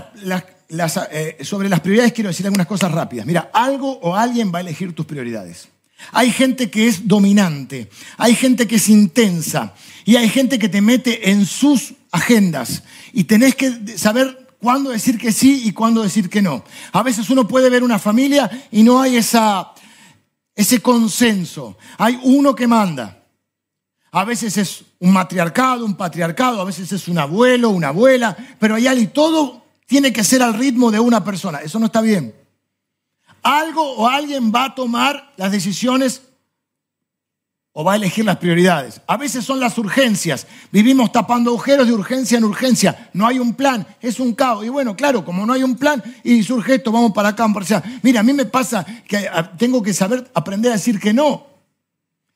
las, 0.70 1.00
eh, 1.10 1.38
sobre 1.42 1.68
las 1.68 1.80
prioridades 1.80 2.12
quiero 2.12 2.28
decir 2.28 2.46
algunas 2.46 2.66
cosas 2.66 2.92
rápidas. 2.92 3.26
Mira, 3.26 3.50
algo 3.52 3.98
o 4.02 4.14
alguien 4.14 4.52
va 4.52 4.58
a 4.58 4.62
elegir 4.62 4.94
tus 4.94 5.06
prioridades. 5.06 5.68
Hay 6.12 6.30
gente 6.30 6.70
que 6.70 6.88
es 6.88 7.06
dominante, 7.06 7.90
hay 8.16 8.34
gente 8.34 8.66
que 8.66 8.76
es 8.76 8.88
intensa 8.88 9.74
y 10.04 10.16
hay 10.16 10.28
gente 10.28 10.58
que 10.58 10.68
te 10.68 10.80
mete 10.80 11.30
en 11.30 11.44
sus 11.44 11.94
agendas 12.10 12.82
y 13.12 13.24
tenés 13.24 13.54
que 13.54 13.98
saber 13.98 14.48
cuándo 14.60 14.90
decir 14.90 15.18
que 15.18 15.32
sí 15.32 15.62
y 15.64 15.72
cuándo 15.72 16.02
decir 16.02 16.28
que 16.28 16.42
no. 16.42 16.64
A 16.92 17.02
veces 17.02 17.28
uno 17.30 17.46
puede 17.46 17.68
ver 17.70 17.82
una 17.82 17.98
familia 17.98 18.50
y 18.70 18.82
no 18.82 19.00
hay 19.00 19.16
esa, 19.16 19.72
ese 20.54 20.80
consenso. 20.80 21.76
Hay 21.98 22.18
uno 22.22 22.54
que 22.54 22.66
manda. 22.66 23.24
A 24.12 24.24
veces 24.24 24.56
es 24.56 24.84
un 24.98 25.12
matriarcado, 25.12 25.84
un 25.84 25.94
patriarcado, 25.94 26.60
a 26.60 26.64
veces 26.64 26.90
es 26.92 27.06
un 27.08 27.18
abuelo, 27.18 27.70
una 27.70 27.88
abuela, 27.88 28.36
pero 28.58 28.74
hay 28.74 29.06
todo 29.08 29.64
tiene 29.86 30.12
que 30.12 30.22
ser 30.22 30.42
al 30.42 30.54
ritmo 30.54 30.90
de 30.90 31.00
una 31.00 31.24
persona. 31.24 31.58
Eso 31.58 31.78
no 31.78 31.86
está 31.86 32.00
bien. 32.00 32.34
Algo 33.42 33.82
o 33.82 34.08
alguien 34.08 34.52
va 34.54 34.66
a 34.66 34.74
tomar 34.74 35.32
las 35.36 35.50
decisiones 35.50 36.22
o 37.72 37.84
va 37.84 37.92
a 37.92 37.96
elegir 37.96 38.24
las 38.24 38.38
prioridades. 38.38 39.00
A 39.06 39.16
veces 39.16 39.44
son 39.44 39.60
las 39.60 39.78
urgencias. 39.78 40.46
Vivimos 40.72 41.12
tapando 41.12 41.50
agujeros 41.50 41.86
de 41.86 41.92
urgencia 41.92 42.38
en 42.38 42.44
urgencia. 42.44 43.10
No 43.12 43.26
hay 43.26 43.38
un 43.38 43.54
plan, 43.54 43.86
es 44.00 44.18
un 44.18 44.34
caos. 44.34 44.64
Y 44.64 44.68
bueno, 44.68 44.96
claro, 44.96 45.24
como 45.24 45.46
no 45.46 45.52
hay 45.52 45.62
un 45.62 45.76
plan 45.76 46.02
y 46.24 46.42
surge 46.42 46.76
esto, 46.76 46.90
vamos 46.90 47.12
para 47.12 47.30
acá. 47.30 47.46
Para 47.52 47.64
allá. 47.64 47.82
Mira, 48.02 48.20
a 48.20 48.22
mí 48.22 48.32
me 48.32 48.44
pasa 48.44 48.84
que 49.06 49.28
tengo 49.56 49.82
que 49.82 49.94
saber 49.94 50.28
aprender 50.34 50.72
a 50.72 50.74
decir 50.74 50.98
que 50.98 51.12
no. 51.12 51.46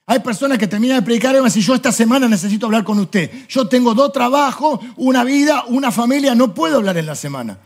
Hay 0.07 0.21
personas 0.21 0.59
que 0.59 0.67
terminan 0.67 0.99
de 0.99 1.03
predicar 1.03 1.35
y 1.35 1.61
yo 1.61 1.75
esta 1.75 1.91
semana 1.91 2.29
necesito 2.29 2.67
hablar 2.67 2.85
con 2.85 2.99
usted. 2.99 3.31
Yo 3.49 3.67
tengo 3.69 3.95
dos 3.95 4.13
trabajos, 4.13 4.81
una 4.97 5.25
vida, 5.25 5.65
una 5.69 5.91
familia, 5.91 6.35
no 6.35 6.55
puedo 6.55 6.77
hablar 6.77 6.99
en 6.99 7.07
la 7.07 7.15
semana. 7.15 7.59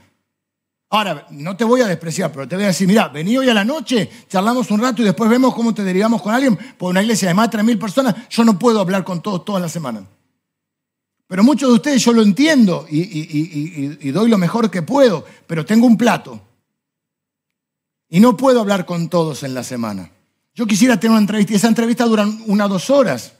Ahora, 0.91 1.27
no 1.31 1.55
te 1.55 1.65
voy 1.65 1.83
a 1.83 1.87
despreciar, 1.87 2.33
pero 2.33 2.49
te 2.49 2.57
voy 2.57 2.65
a 2.65 2.69
decir, 2.69 2.89
mira, 2.89 3.09
vení 3.09 3.37
hoy 3.37 3.49
a 3.51 3.55
la 3.55 3.65
noche, 3.65 4.09
charlamos 4.27 4.71
un 4.71 4.81
rato 4.81 5.03
y 5.03 5.05
después 5.05 5.29
vemos 5.29 5.55
cómo 5.55 5.75
te 5.75 5.85
derivamos 5.85 6.23
con 6.23 6.33
alguien. 6.33 6.59
Por 6.79 6.91
una 6.91 7.03
iglesia 7.03 7.29
de 7.29 7.35
más 7.35 7.51
de 7.51 7.59
3.000 7.59 7.79
personas, 7.79 8.15
yo 8.31 8.43
no 8.45 8.59
puedo 8.59 8.81
hablar 8.81 9.05
con 9.05 9.21
todos 9.21 9.45
toda 9.45 9.61
la 9.61 9.69
semana. 9.69 10.07
Pero 11.27 11.45
muchos 11.45 11.69
de 11.69 11.75
ustedes 11.75 12.03
yo 12.03 12.15
lo 12.15 12.23
entiendo 12.23 12.87
y, 12.89 13.01
y, 13.01 14.11
doy 14.13 14.31
lo 14.31 14.39
mejor 14.39 14.71
que 14.71 14.81
puedo, 14.81 15.27
pero 15.47 15.67
tengo 15.67 15.87
un 15.87 15.99
plato. 15.99 16.41
Y 18.09 18.21
no 18.21 18.35
puedo 18.35 18.61
hablar 18.61 18.87
con 18.87 19.11
todos 19.11 19.43
en 19.43 19.53
la 19.53 19.63
semana. 19.63 20.11
Yo 20.55 20.67
quisiera 20.67 20.99
tener 20.99 21.13
una 21.13 21.21
entrevista 21.21 21.53
y 21.53 21.57
esa 21.57 21.69
entrevista 21.69 22.07
dura 22.07 22.27
una 22.47 22.65
o 22.65 22.69
dos 22.69 22.89
horas. 22.89 23.35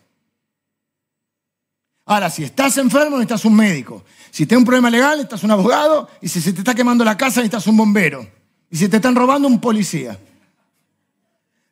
Ahora, 2.09 2.31
si 2.31 2.43
estás 2.43 2.79
enfermo, 2.79 3.19
necesitas 3.19 3.45
un 3.45 3.55
médico. 3.55 4.03
Si 4.31 4.47
tienes 4.47 4.63
un 4.63 4.65
problema 4.65 4.89
legal, 4.89 5.19
necesitas 5.19 5.45
un 5.45 5.51
abogado. 5.51 6.09
Y 6.23 6.29
si 6.29 6.41
se 6.41 6.55
te 6.55 6.61
está 6.61 6.75
quemando 6.75 7.05
la 7.05 7.19
casa, 7.19 7.41
necesitas 7.41 7.67
un 7.67 7.77
bombero. 7.77 8.27
Y 8.71 8.79
si 8.79 8.89
te 8.89 8.97
están 8.97 9.15
robando, 9.15 9.47
un 9.47 9.61
policía. 9.61 10.19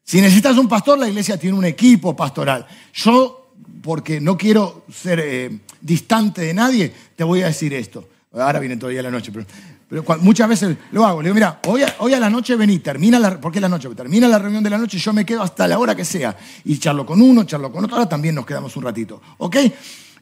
Si 0.04 0.20
necesitas 0.20 0.58
un 0.58 0.68
pastor, 0.68 0.98
la 0.98 1.08
iglesia 1.08 1.38
tiene 1.38 1.56
un 1.56 1.64
equipo 1.64 2.14
pastoral. 2.14 2.66
Yo, 2.92 3.50
porque 3.82 4.20
no 4.20 4.36
quiero 4.36 4.84
ser 4.92 5.20
eh, 5.20 5.58
distante 5.80 6.42
de 6.42 6.52
nadie, 6.52 6.92
te 7.16 7.24
voy 7.24 7.40
a 7.40 7.46
decir 7.46 7.72
esto. 7.72 8.06
Ahora 8.34 8.60
viene 8.60 8.76
todavía 8.76 9.02
la 9.02 9.10
noche, 9.10 9.32
pero, 9.32 10.04
muchas 10.20 10.50
veces 10.50 10.76
lo 10.92 11.06
hago. 11.06 11.22
Le 11.22 11.28
digo, 11.28 11.34
mira, 11.34 11.60
hoy 11.64 12.12
a, 12.12 12.20
la 12.20 12.28
noche 12.28 12.56
vení, 12.56 12.80
termina 12.80 13.18
la, 13.18 13.40
porque 13.40 13.58
la 13.58 13.70
noche, 13.70 13.88
termina 13.94 14.28
la 14.28 14.38
reunión 14.38 14.62
de 14.62 14.68
la 14.68 14.76
noche, 14.76 14.98
y 14.98 15.00
yo 15.00 15.14
me 15.14 15.24
quedo 15.24 15.42
hasta 15.42 15.66
la 15.66 15.78
hora 15.78 15.94
que 15.94 16.04
sea. 16.04 16.36
Y 16.66 16.78
charlo 16.78 17.06
con 17.06 17.22
uno, 17.22 17.44
charlo 17.44 17.72
con 17.72 17.84
otro, 17.84 17.96
ahora 17.96 18.08
también 18.08 18.34
nos 18.34 18.44
quedamos 18.44 18.76
un 18.76 18.82
ratito. 18.82 19.22
¿Ok? 19.38 19.56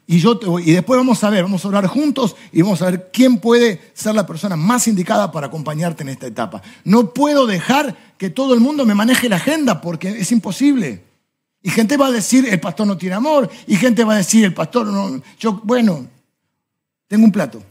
Y, 0.07 0.19
yo 0.19 0.39
y 0.63 0.73
después 0.73 0.99
vamos 0.99 1.25
a 1.25 1.31
ver, 1.31 1.45
vamos 1.45 1.65
a 1.65 1.69
hablar 1.69 1.87
juntos 1.87 2.37
y 2.53 2.61
vamos 2.61 2.83
a 2.83 2.91
ver 2.91 3.11
quién 3.13 3.39
puede 3.39 3.81
ser 3.95 4.15
la 4.15 4.27
persona 4.27 4.55
más 4.55 4.87
indicada 4.87 5.33
para 5.33 5.47
acompañarte 5.47 6.03
en 6.03 6.11
esta 6.11 6.27
etapa. 6.27 6.63
No 6.85 7.15
puedo 7.15 7.47
dejar 7.47 7.97
que 8.19 8.29
todo 8.29 8.53
el 8.53 8.61
mundo 8.61 8.85
me 8.85 8.95
maneje 8.95 9.29
la 9.29 9.37
agenda 9.37 9.81
porque 9.81 10.09
es 10.09 10.31
imposible. 10.31 11.03
Y 11.63 11.71
gente 11.71 11.97
va 11.97 12.09
a 12.09 12.13
decir, 12.13 12.47
el 12.47 12.61
pastor 12.61 12.87
no 12.87 12.99
tiene 12.99 13.15
amor, 13.15 13.51
y 13.67 13.77
gente 13.77 14.05
va 14.05 14.13
a 14.13 14.19
decir, 14.19 14.45
el 14.45 14.53
pastor 14.53 14.87
no, 14.87 15.23
yo, 15.39 15.63
bueno, 15.65 16.07
tengo 17.09 17.25
un 17.25 17.33
plato. 17.33 17.63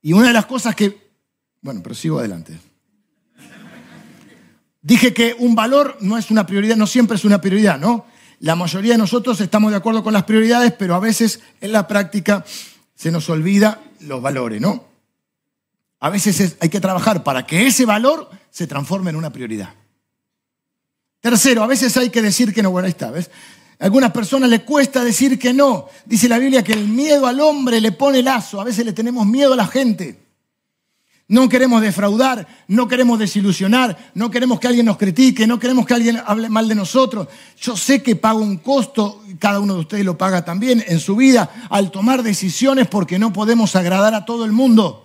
Y 0.00 0.14
una 0.14 0.28
de 0.28 0.32
las 0.32 0.46
cosas 0.46 0.74
que, 0.74 1.10
bueno, 1.60 1.80
pero 1.82 1.94
sigo 1.94 2.18
adelante. 2.18 2.58
Dije 4.86 5.12
que 5.12 5.34
un 5.38 5.56
valor 5.56 5.96
no 6.00 6.16
es 6.16 6.30
una 6.30 6.46
prioridad, 6.46 6.76
no 6.76 6.86
siempre 6.86 7.16
es 7.16 7.24
una 7.24 7.40
prioridad, 7.40 7.78
¿no? 7.78 8.06
La 8.38 8.54
mayoría 8.54 8.92
de 8.92 8.98
nosotros 8.98 9.40
estamos 9.40 9.72
de 9.72 9.78
acuerdo 9.78 10.04
con 10.04 10.12
las 10.12 10.22
prioridades, 10.22 10.72
pero 10.72 10.94
a 10.94 11.00
veces 11.00 11.40
en 11.60 11.72
la 11.72 11.88
práctica 11.88 12.44
se 12.94 13.10
nos 13.10 13.28
olvida 13.28 13.80
los 14.00 14.22
valores, 14.22 14.60
¿no? 14.60 14.84
a 16.00 16.10
veces 16.10 16.56
hay 16.60 16.68
que 16.68 16.80
trabajar 16.80 17.24
para 17.24 17.46
que 17.46 17.66
ese 17.66 17.84
valor 17.84 18.30
se 18.50 18.66
transforme 18.66 19.10
en 19.10 19.16
una 19.16 19.32
prioridad. 19.32 19.70
Tercero, 21.20 21.62
a 21.62 21.66
veces 21.66 21.96
hay 21.96 22.10
que 22.10 22.22
decir 22.22 22.54
que 22.54 22.62
no. 22.62 22.70
Bueno, 22.70 22.86
ahí 22.86 22.90
está, 22.90 23.10
¿ves? 23.10 23.30
A 23.78 23.84
algunas 23.86 24.12
personas 24.12 24.48
le 24.48 24.62
cuesta 24.62 25.02
decir 25.02 25.38
que 25.38 25.52
no. 25.52 25.88
Dice 26.04 26.28
la 26.28 26.38
Biblia 26.38 26.62
que 26.62 26.74
el 26.74 26.86
miedo 26.86 27.26
al 27.26 27.40
hombre 27.40 27.80
le 27.80 27.92
pone 27.92 28.22
lazo. 28.22 28.60
A 28.60 28.64
veces 28.64 28.84
le 28.84 28.92
tenemos 28.92 29.26
miedo 29.26 29.54
a 29.54 29.56
la 29.56 29.66
gente. 29.66 30.25
No 31.28 31.48
queremos 31.48 31.82
defraudar, 31.82 32.46
no 32.68 32.86
queremos 32.86 33.18
desilusionar, 33.18 34.12
no 34.14 34.30
queremos 34.30 34.60
que 34.60 34.68
alguien 34.68 34.86
nos 34.86 34.96
critique, 34.96 35.46
no 35.46 35.58
queremos 35.58 35.84
que 35.84 35.94
alguien 35.94 36.22
hable 36.24 36.48
mal 36.48 36.68
de 36.68 36.76
nosotros. 36.76 37.26
Yo 37.60 37.76
sé 37.76 38.00
que 38.00 38.14
pago 38.14 38.38
un 38.38 38.58
costo, 38.58 39.24
cada 39.40 39.58
uno 39.58 39.74
de 39.74 39.80
ustedes 39.80 40.04
lo 40.04 40.16
paga 40.16 40.44
también 40.44 40.84
en 40.86 41.00
su 41.00 41.16
vida, 41.16 41.50
al 41.68 41.90
tomar 41.90 42.22
decisiones 42.22 42.86
porque 42.86 43.18
no 43.18 43.32
podemos 43.32 43.74
agradar 43.74 44.14
a 44.14 44.24
todo 44.24 44.44
el 44.44 44.52
mundo. 44.52 45.04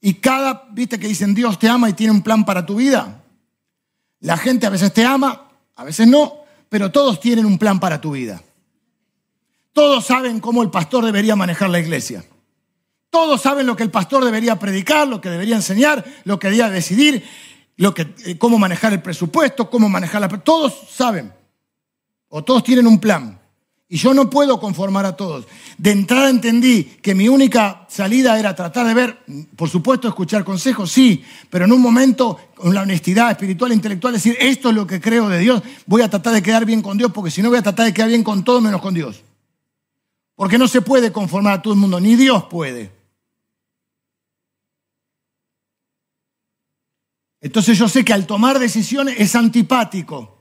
Y 0.00 0.14
cada, 0.14 0.68
viste 0.70 1.00
que 1.00 1.08
dicen 1.08 1.34
Dios 1.34 1.58
te 1.58 1.68
ama 1.68 1.90
y 1.90 1.94
tiene 1.94 2.12
un 2.12 2.22
plan 2.22 2.44
para 2.44 2.64
tu 2.64 2.76
vida. 2.76 3.24
La 4.20 4.36
gente 4.36 4.66
a 4.66 4.70
veces 4.70 4.92
te 4.92 5.04
ama, 5.04 5.48
a 5.74 5.82
veces 5.82 6.06
no, 6.06 6.34
pero 6.68 6.92
todos 6.92 7.18
tienen 7.18 7.46
un 7.46 7.58
plan 7.58 7.80
para 7.80 8.00
tu 8.00 8.12
vida. 8.12 8.42
Todos 9.72 10.06
saben 10.06 10.38
cómo 10.38 10.62
el 10.62 10.70
pastor 10.70 11.04
debería 11.04 11.34
manejar 11.34 11.68
la 11.70 11.80
iglesia. 11.80 12.24
Todos 13.10 13.40
saben 13.40 13.66
lo 13.66 13.76
que 13.76 13.82
el 13.82 13.90
pastor 13.90 14.24
debería 14.24 14.58
predicar, 14.58 15.08
lo 15.08 15.20
que 15.20 15.30
debería 15.30 15.56
enseñar, 15.56 16.04
lo 16.24 16.38
que 16.38 16.48
debería 16.48 16.68
decidir, 16.68 17.24
lo 17.76 17.94
que, 17.94 18.14
eh, 18.26 18.36
cómo 18.36 18.58
manejar 18.58 18.92
el 18.92 19.02
presupuesto, 19.02 19.70
cómo 19.70 19.88
manejar 19.88 20.20
la... 20.20 20.28
Todos 20.28 20.74
saben, 20.90 21.32
o 22.28 22.44
todos 22.44 22.62
tienen 22.62 22.86
un 22.86 22.98
plan. 22.98 23.38
Y 23.90 23.96
yo 23.96 24.12
no 24.12 24.28
puedo 24.28 24.60
conformar 24.60 25.06
a 25.06 25.16
todos. 25.16 25.46
De 25.78 25.92
entrada 25.92 26.28
entendí 26.28 26.84
que 26.84 27.14
mi 27.14 27.26
única 27.26 27.86
salida 27.88 28.38
era 28.38 28.54
tratar 28.54 28.86
de 28.86 28.92
ver, 28.92 29.18
por 29.56 29.70
supuesto, 29.70 30.06
escuchar 30.06 30.44
consejos, 30.44 30.92
sí, 30.92 31.24
pero 31.48 31.64
en 31.64 31.72
un 31.72 31.80
momento, 31.80 32.38
con 32.54 32.74
la 32.74 32.82
honestidad 32.82 33.30
espiritual 33.30 33.70
e 33.70 33.76
intelectual, 33.76 34.12
decir, 34.12 34.36
esto 34.38 34.68
es 34.68 34.74
lo 34.74 34.86
que 34.86 35.00
creo 35.00 35.30
de 35.30 35.38
Dios, 35.38 35.62
voy 35.86 36.02
a 36.02 36.10
tratar 36.10 36.34
de 36.34 36.42
quedar 36.42 36.66
bien 36.66 36.82
con 36.82 36.98
Dios, 36.98 37.12
porque 37.12 37.30
si 37.30 37.40
no 37.40 37.48
voy 37.48 37.58
a 37.58 37.62
tratar 37.62 37.86
de 37.86 37.94
quedar 37.94 38.10
bien 38.10 38.22
con 38.22 38.44
todo 38.44 38.60
menos 38.60 38.82
con 38.82 38.92
Dios. 38.92 39.22
Porque 40.34 40.58
no 40.58 40.68
se 40.68 40.82
puede 40.82 41.10
conformar 41.10 41.54
a 41.54 41.62
todo 41.62 41.72
el 41.72 41.80
mundo, 41.80 41.98
ni 41.98 42.14
Dios 42.14 42.44
puede. 42.44 42.97
Entonces 47.40 47.78
yo 47.78 47.88
sé 47.88 48.04
que 48.04 48.12
al 48.12 48.26
tomar 48.26 48.58
decisiones 48.58 49.16
es 49.18 49.34
antipático. 49.34 50.38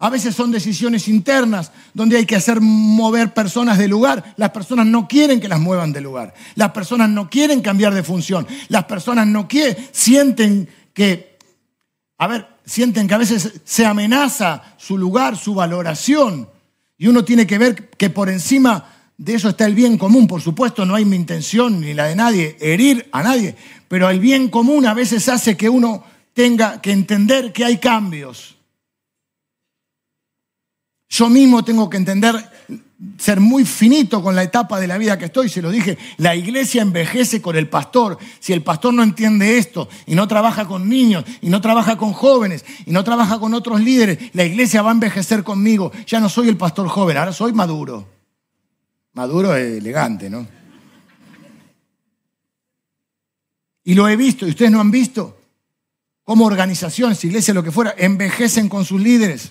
A 0.00 0.10
veces 0.10 0.34
son 0.34 0.52
decisiones 0.52 1.08
internas 1.08 1.72
donde 1.92 2.16
hay 2.16 2.24
que 2.24 2.36
hacer 2.36 2.60
mover 2.60 3.34
personas 3.34 3.78
de 3.78 3.88
lugar. 3.88 4.34
Las 4.36 4.50
personas 4.50 4.86
no 4.86 5.08
quieren 5.08 5.40
que 5.40 5.48
las 5.48 5.58
muevan 5.58 5.92
de 5.92 6.00
lugar. 6.00 6.34
Las 6.54 6.70
personas 6.70 7.10
no 7.10 7.28
quieren 7.28 7.60
cambiar 7.60 7.92
de 7.92 8.04
función. 8.04 8.46
Las 8.68 8.84
personas 8.84 9.26
no 9.26 9.48
quieren, 9.48 9.76
sienten 9.90 10.68
que, 10.94 11.36
a 12.16 12.28
ver, 12.28 12.46
sienten 12.64 13.08
que 13.08 13.14
a 13.14 13.18
veces 13.18 13.60
se 13.64 13.86
amenaza 13.86 14.62
su 14.76 14.96
lugar, 14.96 15.36
su 15.36 15.54
valoración. 15.54 16.48
Y 16.96 17.08
uno 17.08 17.24
tiene 17.24 17.46
que 17.46 17.58
ver 17.58 17.90
que 17.90 18.08
por 18.08 18.28
encima 18.28 18.97
de 19.18 19.34
eso 19.34 19.48
está 19.48 19.66
el 19.66 19.74
bien 19.74 19.98
común. 19.98 20.26
Por 20.26 20.40
supuesto, 20.40 20.86
no 20.86 20.94
hay 20.94 21.04
mi 21.04 21.16
intención 21.16 21.80
ni 21.80 21.92
la 21.92 22.06
de 22.06 22.16
nadie 22.16 22.56
herir 22.60 23.08
a 23.12 23.22
nadie, 23.22 23.54
pero 23.88 24.08
el 24.08 24.20
bien 24.20 24.48
común 24.48 24.86
a 24.86 24.94
veces 24.94 25.28
hace 25.28 25.56
que 25.56 25.68
uno 25.68 26.04
tenga 26.32 26.80
que 26.80 26.92
entender 26.92 27.52
que 27.52 27.64
hay 27.64 27.78
cambios. 27.78 28.56
Yo 31.10 31.28
mismo 31.28 31.64
tengo 31.64 31.90
que 31.90 31.96
entender, 31.96 32.36
ser 33.16 33.40
muy 33.40 33.64
finito 33.64 34.22
con 34.22 34.36
la 34.36 34.44
etapa 34.44 34.78
de 34.78 34.86
la 34.86 34.98
vida 34.98 35.18
que 35.18 35.24
estoy. 35.24 35.48
Se 35.48 35.62
lo 35.62 35.70
dije, 35.70 35.98
la 36.18 36.36
iglesia 36.36 36.82
envejece 36.82 37.42
con 37.42 37.56
el 37.56 37.68
pastor. 37.68 38.18
Si 38.38 38.52
el 38.52 38.62
pastor 38.62 38.94
no 38.94 39.02
entiende 39.02 39.58
esto 39.58 39.88
y 40.06 40.14
no 40.14 40.28
trabaja 40.28 40.66
con 40.66 40.88
niños 40.88 41.24
y 41.40 41.48
no 41.48 41.60
trabaja 41.60 41.96
con 41.96 42.12
jóvenes 42.12 42.64
y 42.86 42.92
no 42.92 43.02
trabaja 43.02 43.40
con 43.40 43.54
otros 43.54 43.80
líderes, 43.80 44.18
la 44.34 44.44
iglesia 44.44 44.82
va 44.82 44.90
a 44.90 44.92
envejecer 44.92 45.42
conmigo. 45.42 45.90
Ya 46.06 46.20
no 46.20 46.28
soy 46.28 46.48
el 46.48 46.58
pastor 46.58 46.86
joven, 46.88 47.16
ahora 47.16 47.32
soy 47.32 47.52
maduro. 47.52 48.17
Maduro 49.12 49.54
es 49.54 49.78
elegante, 49.78 50.30
¿no? 50.30 50.46
Y 53.84 53.94
lo 53.94 54.06
he 54.08 54.16
visto, 54.16 54.46
y 54.46 54.50
ustedes 54.50 54.70
no 54.70 54.80
han 54.80 54.90
visto 54.90 55.40
cómo 56.22 56.44
organizaciones, 56.44 57.24
iglesias, 57.24 57.54
lo 57.54 57.62
que 57.62 57.72
fuera, 57.72 57.94
envejecen 57.96 58.68
con 58.68 58.84
sus 58.84 59.00
líderes. 59.00 59.50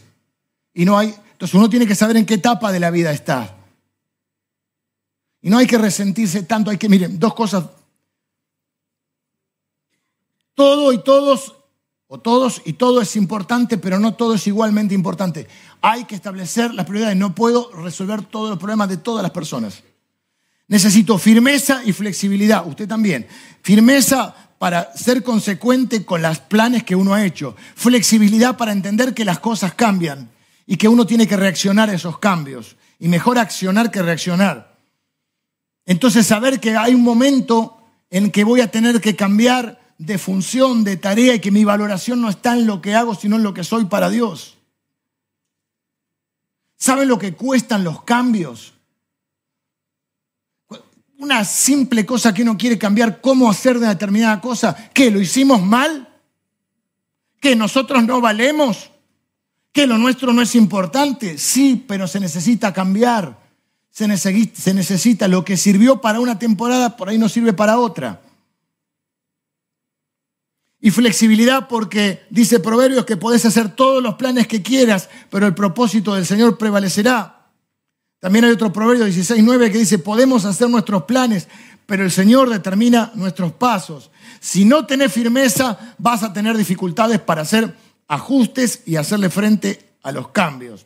Y 0.76 0.86
no 0.86 0.95
hay. 0.95 1.08
Entonces 1.32 1.55
uno 1.55 1.70
tiene 1.70 1.88
que 1.88 1.95
saber 1.95 2.18
en 2.18 2.26
qué 2.28 2.36
etapa 2.36 2.72
de 2.72 2.80
la 2.80 2.91
vida 2.91 3.12
está. 3.12 3.58
Y 5.41 5.49
no 5.49 5.58
hay 5.58 5.66
que 5.66 5.80
resentirse 5.80 6.43
tanto, 6.43 6.70
hay 6.70 6.78
que, 6.78 6.88
miren, 6.88 7.18
dos 7.18 7.34
cosas. 7.34 7.66
Todo 10.53 10.93
y 10.93 11.03
todos, 11.03 11.55
o 12.08 12.20
todos 12.20 12.62
y 12.66 12.74
todo 12.74 13.01
es 13.01 13.16
importante, 13.16 13.78
pero 13.78 13.99
no 13.99 14.14
todo 14.14 14.36
es 14.36 14.47
igualmente 14.47 14.95
importante. 14.95 15.47
Hay 15.82 16.05
que 16.05 16.16
establecer 16.16 16.74
las 16.74 16.86
prioridades. 16.86 17.18
No 17.18 17.36
puedo 17.36 17.72
resolver 17.72 18.24
todos 18.24 18.49
los 18.49 18.60
problemas 18.60 18.89
de 18.89 18.97
todas 18.97 19.22
las 19.22 19.32
personas. 19.32 19.84
Necesito 20.70 21.18
firmeza 21.18 21.82
y 21.86 21.93
flexibilidad, 21.93 22.66
usted 22.66 22.88
también. 22.88 23.28
Firmeza 23.62 24.36
para 24.58 24.95
ser 24.95 25.24
consecuente 25.24 26.05
con 26.05 26.22
los 26.22 26.39
planes 26.39 26.84
que 26.84 26.95
uno 26.95 27.14
ha 27.14 27.26
hecho. 27.26 27.55
Flexibilidad 27.76 28.58
para 28.58 28.72
entender 28.72 29.14
que 29.14 29.26
las 29.26 29.39
cosas 29.39 29.74
cambian 29.74 30.30
y 30.66 30.78
que 30.78 30.88
uno 30.88 31.05
tiene 31.05 31.28
que 31.28 31.38
reaccionar 31.38 31.89
a 31.89 31.93
esos 31.93 32.20
cambios. 32.20 32.76
Y 32.99 33.08
mejor 33.08 33.38
accionar 33.38 33.91
que 33.91 34.01
reaccionar. 34.01 34.76
Entonces 35.86 36.26
saber 36.26 36.60
que 36.60 36.76
hay 36.76 36.93
un 36.93 37.03
momento 37.03 37.78
en 38.10 38.32
que 38.32 38.43
voy 38.43 38.62
a 38.62 38.72
tener 38.72 38.99
que 38.99 39.16
cambiar 39.16 39.86
de 39.98 40.18
función, 40.18 40.84
de 40.84 40.98
tarea 40.98 41.36
y 41.36 41.39
que 41.39 41.52
mi 41.52 41.66
valoración 41.66 42.22
no 42.22 42.30
está 42.30 42.54
en 42.54 42.68
lo 42.68 42.82
que 42.82 42.95
hago, 42.95 43.16
sino 43.16 43.36
en 43.36 43.43
lo 43.43 43.54
que 43.54 43.64
soy 43.64 43.86
para 43.86 44.10
Dios. 44.10 44.58
¿Saben 46.78 47.08
lo 47.08 47.18
que 47.18 47.34
cuestan 47.34 47.84
los 47.84 48.04
cambios? 48.04 48.74
una 51.20 51.43
simple 51.43 52.06
cosa 52.06 52.34
que 52.34 52.43
uno 52.43 52.58
quiere 52.58 52.78
cambiar, 52.78 53.22
cómo 53.22 53.50
hacer 53.50 53.80
de 53.80 53.88
determinada 53.88 54.39
cosa, 54.39 54.76
que 54.93 55.10
lo 55.10 55.20
hicimos 55.20 55.62
mal, 55.62 56.08
que 57.39 57.56
nosotros 57.56 58.04
no 58.04 58.22
valemos, 58.22 58.91
que 59.72 59.88
lo 59.88 59.98
nuestro 59.98 60.34
no 60.34 60.41
es 60.41 60.56
importante. 60.56 61.38
Sí, 61.38 61.84
pero 61.88 62.08
se 62.08 62.20
necesita 62.20 62.74
cambiar. 62.74 63.38
Se 63.89 64.08
necesita, 64.08 64.62
se 64.62 64.74
necesita 64.74 65.28
lo 65.28 65.43
que 65.43 65.58
sirvió 65.58 66.02
para 66.02 66.20
una 66.20 66.38
temporada, 66.38 66.95
por 66.98 67.10
ahí 67.10 67.18
no 67.18 67.30
sirve 67.30 67.54
para 67.54 67.80
otra. 67.80 68.22
Y 70.88 70.91
flexibilidad 70.91 71.67
porque 71.67 72.25
dice 72.29 72.61
Proverbios 72.61 73.03
que 73.03 73.17
podés 73.17 73.43
hacer 73.43 73.75
todos 73.75 74.01
los 74.01 74.15
planes 74.15 74.47
que 74.47 74.61
quieras, 74.61 75.09
pero 75.29 75.45
el 75.45 75.53
propósito 75.53 76.15
del 76.15 76.25
Señor 76.25 76.57
prevalecerá. 76.57 77.49
También 78.21 78.45
hay 78.45 78.51
otro 78.51 78.71
proverbio 78.71 79.05
16.9 79.05 79.69
que 79.69 79.79
dice, 79.79 79.99
podemos 79.99 80.45
hacer 80.45 80.69
nuestros 80.69 81.03
planes, 81.03 81.49
pero 81.85 82.05
el 82.05 82.11
Señor 82.11 82.49
determina 82.49 83.11
nuestros 83.15 83.51
pasos. 83.51 84.11
Si 84.39 84.63
no 84.63 84.85
tenés 84.85 85.11
firmeza, 85.11 85.77
vas 85.97 86.23
a 86.23 86.31
tener 86.31 86.55
dificultades 86.55 87.19
para 87.19 87.41
hacer 87.41 87.75
ajustes 88.07 88.83
y 88.85 88.95
hacerle 88.95 89.29
frente 89.29 89.89
a 90.03 90.13
los 90.13 90.29
cambios. 90.29 90.85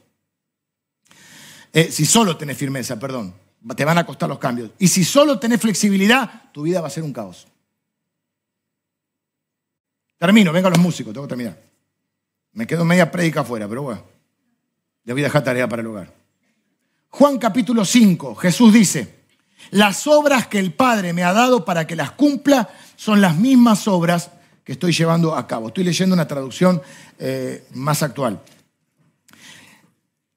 Eh, 1.73 1.91
si 1.91 2.07
solo 2.07 2.37
tenés 2.37 2.57
firmeza, 2.57 2.97
perdón, 2.97 3.35
te 3.75 3.85
van 3.85 3.99
a 3.99 4.05
costar 4.07 4.27
los 4.27 4.39
cambios. 4.39 4.71
Y 4.79 4.87
si 4.87 5.03
solo 5.03 5.37
tenés 5.37 5.61
flexibilidad, 5.61 6.49
tu 6.51 6.63
vida 6.63 6.81
va 6.81 6.87
a 6.87 6.89
ser 6.89 7.03
un 7.03 7.13
caos. 7.13 7.45
Termino, 10.21 10.53
vengan 10.53 10.71
los 10.71 10.79
músicos, 10.79 11.15
tengo 11.15 11.25
que 11.25 11.29
terminar. 11.29 11.59
Me 12.53 12.67
quedo 12.67 12.85
media 12.85 13.09
prédica 13.09 13.39
afuera, 13.39 13.67
pero 13.67 13.81
bueno, 13.81 14.03
le 15.03 15.13
voy 15.13 15.23
a 15.23 15.25
dejar 15.25 15.43
tarea 15.43 15.67
para 15.67 15.81
el 15.81 15.87
hogar. 15.87 16.13
Juan 17.09 17.39
capítulo 17.39 17.83
5, 17.83 18.35
Jesús 18.35 18.71
dice, 18.71 19.15
las 19.71 20.05
obras 20.05 20.45
que 20.45 20.59
el 20.59 20.73
Padre 20.73 21.11
me 21.11 21.23
ha 21.23 21.33
dado 21.33 21.65
para 21.65 21.87
que 21.87 21.95
las 21.95 22.11
cumpla 22.11 22.69
son 22.95 23.19
las 23.19 23.35
mismas 23.35 23.87
obras 23.87 24.29
que 24.63 24.73
estoy 24.73 24.93
llevando 24.93 25.35
a 25.35 25.47
cabo. 25.47 25.69
Estoy 25.69 25.85
leyendo 25.85 26.13
una 26.13 26.27
traducción 26.27 26.83
eh, 27.17 27.65
más 27.73 28.03
actual. 28.03 28.43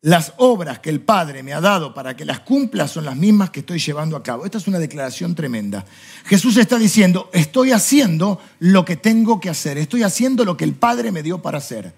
Las 0.05 0.35
obras 0.37 0.81
que 0.81 0.91
el 0.91 1.01
Padre 1.01 1.43
me 1.43 1.55
ha 1.55 1.63
dado 1.63 1.95
para 1.95 2.15
que 2.15 2.27
las 2.27 2.41
cumpla 2.41 2.87
son 2.87 3.07
las 3.07 3.17
mismas 3.17 3.49
que 3.49 3.61
estoy 3.61 3.79
llevando 3.79 4.19
a 4.19 4.23
cabo. 4.23 4.45
Esta 4.45 4.59
es 4.59 4.69
una 4.69 4.79
declaración 4.79 5.35
tremenda. 5.35 5.87
Jesús 6.27 6.59
está 6.59 6.79
diciendo, 6.79 7.31
estoy 7.33 7.73
haciendo 7.73 8.39
lo 8.59 8.85
que 8.85 8.97
tengo 8.97 9.41
que 9.41 9.49
hacer, 9.49 9.79
estoy 9.79 10.03
haciendo 10.03 10.45
lo 10.45 10.59
que 10.59 10.65
el 10.65 10.75
Padre 10.75 11.11
me 11.11 11.23
dio 11.23 11.41
para 11.41 11.57
hacer. 11.57 11.95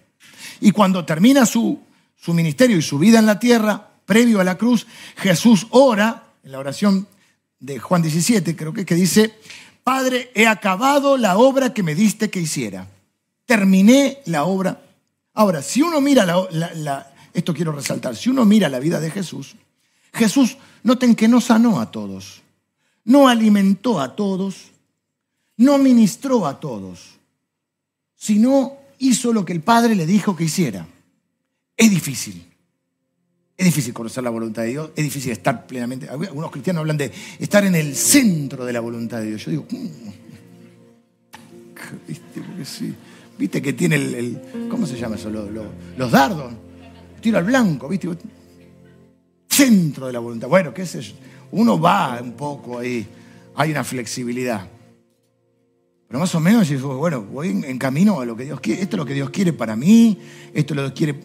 Y 0.61 0.71
cuando 0.71 1.05
termina 1.05 1.47
su, 1.47 1.81
su 2.15 2.33
ministerio 2.33 2.77
y 2.77 2.83
su 2.83 2.97
vida 2.97 3.19
en 3.19 3.27
la 3.27 3.41
tierra, 3.41 3.89
previo 4.05 4.41
a 4.41 4.45
la 4.45 4.57
cruz, 4.57 4.87
Jesús 5.17 5.67
ora, 5.71 6.29
en 6.45 6.53
la 6.53 6.61
oración 6.61 7.09
de 7.59 7.81
Juan 7.81 8.03
17, 8.03 8.55
creo 8.55 8.73
que, 8.73 8.87
que 8.87 8.95
dice, 8.95 9.35
Padre, 9.83 10.31
he 10.37 10.47
acabado 10.47 11.17
la 11.17 11.39
obra 11.39 11.75
que 11.75 11.83
me 11.83 11.97
diste 11.97 12.31
que 12.31 12.41
hiciera. 12.41 12.87
Terminé 13.47 14.19
la 14.27 14.45
obra. 14.45 14.81
Ahora, 15.35 15.61
si 15.61 15.83
uno 15.83 16.01
mira 16.01 16.25
la, 16.25 17.13
esto 17.37 17.55
quiero 17.55 17.73
resaltar, 17.73 18.17
si 18.17 18.31
uno 18.31 18.45
mira 18.45 18.69
la 18.69 18.81
vida 18.81 18.99
de 18.99 19.11
Jesús, 19.11 19.57
Jesús, 20.13 20.57
noten 20.83 21.15
que 21.15 21.29
no 21.29 21.41
sanó 21.41 21.81
a 21.81 21.91
todos, 21.91 22.43
no 23.05 23.29
alimentó 23.29 24.01
a 24.01 24.17
todos, 24.17 24.73
no 25.59 25.79
ministró 25.79 26.47
a 26.47 26.59
todos, 26.59 27.19
sino 28.17 28.79
hizo 28.99 29.33
lo 29.33 29.45
que 29.45 29.53
el 29.53 29.61
Padre 29.61 29.95
le 29.95 30.07
dijo 30.07 30.35
que 30.35 30.45
hiciera. 30.45 30.87
Es 31.77 31.91
difícil. 31.91 32.47
Es 33.57 33.67
difícil 33.67 33.93
conocer 33.93 34.25
la 34.25 34.31
voluntad 34.31 34.63
de 34.63 34.69
Dios, 34.69 34.91
es 34.97 35.05
difícil 35.05 35.33
estar 35.33 35.67
plenamente. 35.67 36.09
Algunos 36.09 36.51
cristianos 36.51 36.81
hablan 36.81 36.97
de 36.97 37.13
estar 37.39 37.65
en 37.65 37.75
el 37.75 37.95
centro 37.95 38.65
de 38.65 38.73
la 38.73 38.81
voluntad 38.81 39.21
de 39.21 39.27
Dios. 39.27 39.45
Yo 39.45 39.51
digo, 39.51 39.67
mm". 39.71 39.89
¿viste? 42.09 42.43
sí. 42.65 42.95
¿Viste 43.39 43.61
que 43.61 43.73
tiene 43.75 43.97
el, 43.97 44.41
¿cómo 44.71 44.87
se 44.87 44.97
llama 44.97 45.17
eso? 45.17 45.31
Los, 45.31 46.11
dardos. 46.11 46.55
Tiro 47.27 47.39
al 47.39 47.45
blanco, 47.45 47.89
¿viste? 47.89 48.09
Centro 49.49 50.07
de 50.07 50.13
la 50.13 50.21
voluntad. 50.21 50.47
Bueno, 50.47 50.73
qué 50.73 50.87
sé 50.87 51.03
yo. 51.03 51.15
Uno 51.51 51.77
va 51.81 52.21
un 52.23 52.35
poco 52.35 52.79
ahí, 52.79 53.05
hay 53.57 53.73
una 53.73 53.83
flexibilidad. 53.83 54.65
Pero 56.07 56.21
más 56.21 56.33
o 56.37 56.39
menos, 56.39 56.71
bueno, 56.81 57.23
voy 57.23 57.49
en 57.49 57.79
camino 57.79 58.21
a 58.21 58.25
lo 58.25 58.37
que 58.37 58.45
Dios 58.45 58.61
quiere. 58.61 58.81
Esto 58.81 58.95
es 58.95 58.99
lo 58.99 59.05
que 59.05 59.15
Dios 59.15 59.31
quiere 59.31 59.53
para 59.53 59.75
mí, 59.75 60.21
esto 60.55 60.73
es 60.75 60.81
lo 60.81 60.87
que 60.87 60.95
quiere 60.95 61.21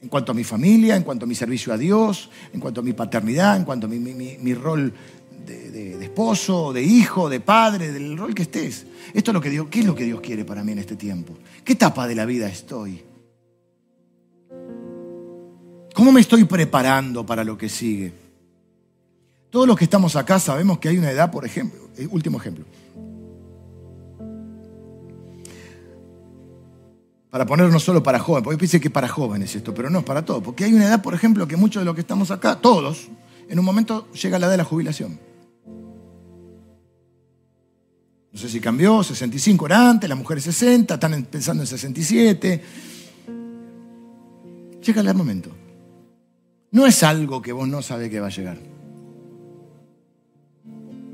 en 0.00 0.08
cuanto 0.08 0.32
a 0.32 0.34
mi 0.34 0.44
familia, 0.44 0.96
en 0.96 1.02
cuanto 1.02 1.26
a 1.26 1.28
mi 1.28 1.34
servicio 1.34 1.74
a 1.74 1.76
Dios, 1.76 2.30
en 2.54 2.60
cuanto 2.60 2.80
a 2.80 2.82
mi 2.82 2.94
paternidad, 2.94 3.58
en 3.58 3.64
cuanto 3.64 3.86
a 3.86 3.90
mi, 3.90 4.54
rol 4.54 4.94
de, 5.44 6.02
esposo, 6.02 6.72
de 6.72 6.82
hijo, 6.82 7.28
de 7.28 7.40
padre, 7.40 7.92
del 7.92 8.16
rol 8.16 8.34
que 8.34 8.44
estés. 8.44 8.86
Esto 9.12 9.30
es 9.30 9.34
lo 9.34 9.42
que 9.42 9.50
Dios, 9.50 9.66
¿qué 9.70 9.80
es 9.80 9.84
lo 9.84 9.94
que 9.94 10.04
Dios 10.04 10.22
quiere 10.22 10.46
para 10.46 10.64
mí 10.64 10.72
en 10.72 10.78
este 10.78 10.96
tiempo? 10.96 11.36
¿Qué 11.62 11.74
etapa 11.74 12.08
de 12.08 12.14
la 12.14 12.24
vida 12.24 12.48
estoy? 12.48 13.09
¿Cómo 16.00 16.12
me 16.12 16.22
estoy 16.22 16.44
preparando 16.44 17.26
para 17.26 17.44
lo 17.44 17.58
que 17.58 17.68
sigue? 17.68 18.10
Todos 19.50 19.66
los 19.66 19.76
que 19.76 19.84
estamos 19.84 20.16
acá 20.16 20.40
sabemos 20.40 20.78
que 20.78 20.88
hay 20.88 20.96
una 20.96 21.10
edad, 21.10 21.30
por 21.30 21.44
ejemplo, 21.44 21.90
eh, 21.98 22.08
último 22.10 22.38
ejemplo. 22.38 22.64
Para 27.28 27.44
ponernos 27.44 27.74
no 27.74 27.78
solo 27.78 28.02
para 28.02 28.18
jóvenes, 28.18 28.44
porque 28.44 28.56
pensé 28.56 28.80
que 28.80 28.88
para 28.88 29.08
jóvenes 29.08 29.54
esto, 29.54 29.74
pero 29.74 29.90
no, 29.90 30.02
para 30.02 30.24
todos. 30.24 30.42
Porque 30.42 30.64
hay 30.64 30.72
una 30.72 30.86
edad, 30.86 31.02
por 31.02 31.12
ejemplo, 31.12 31.46
que 31.46 31.56
muchos 31.58 31.82
de 31.82 31.84
los 31.84 31.94
que 31.94 32.00
estamos 32.00 32.30
acá, 32.30 32.62
todos, 32.62 33.08
en 33.46 33.58
un 33.58 33.64
momento 33.66 34.10
llega 34.12 34.38
la 34.38 34.46
edad 34.46 34.52
de 34.52 34.56
la 34.56 34.64
jubilación. 34.64 35.20
No 38.32 38.38
sé 38.38 38.48
si 38.48 38.58
cambió, 38.58 39.02
65 39.02 39.66
era 39.66 39.90
antes, 39.90 40.08
las 40.08 40.16
mujeres 40.16 40.44
60, 40.44 40.94
están 40.94 41.24
pensando 41.24 41.62
en 41.62 41.66
67. 41.66 42.64
Llega 44.80 45.02
el 45.02 45.14
momento. 45.14 45.59
No 46.72 46.86
es 46.86 47.02
algo 47.02 47.42
que 47.42 47.52
vos 47.52 47.68
no 47.68 47.82
sabés 47.82 48.10
que 48.10 48.20
va 48.20 48.28
a 48.28 48.30
llegar. 48.30 48.58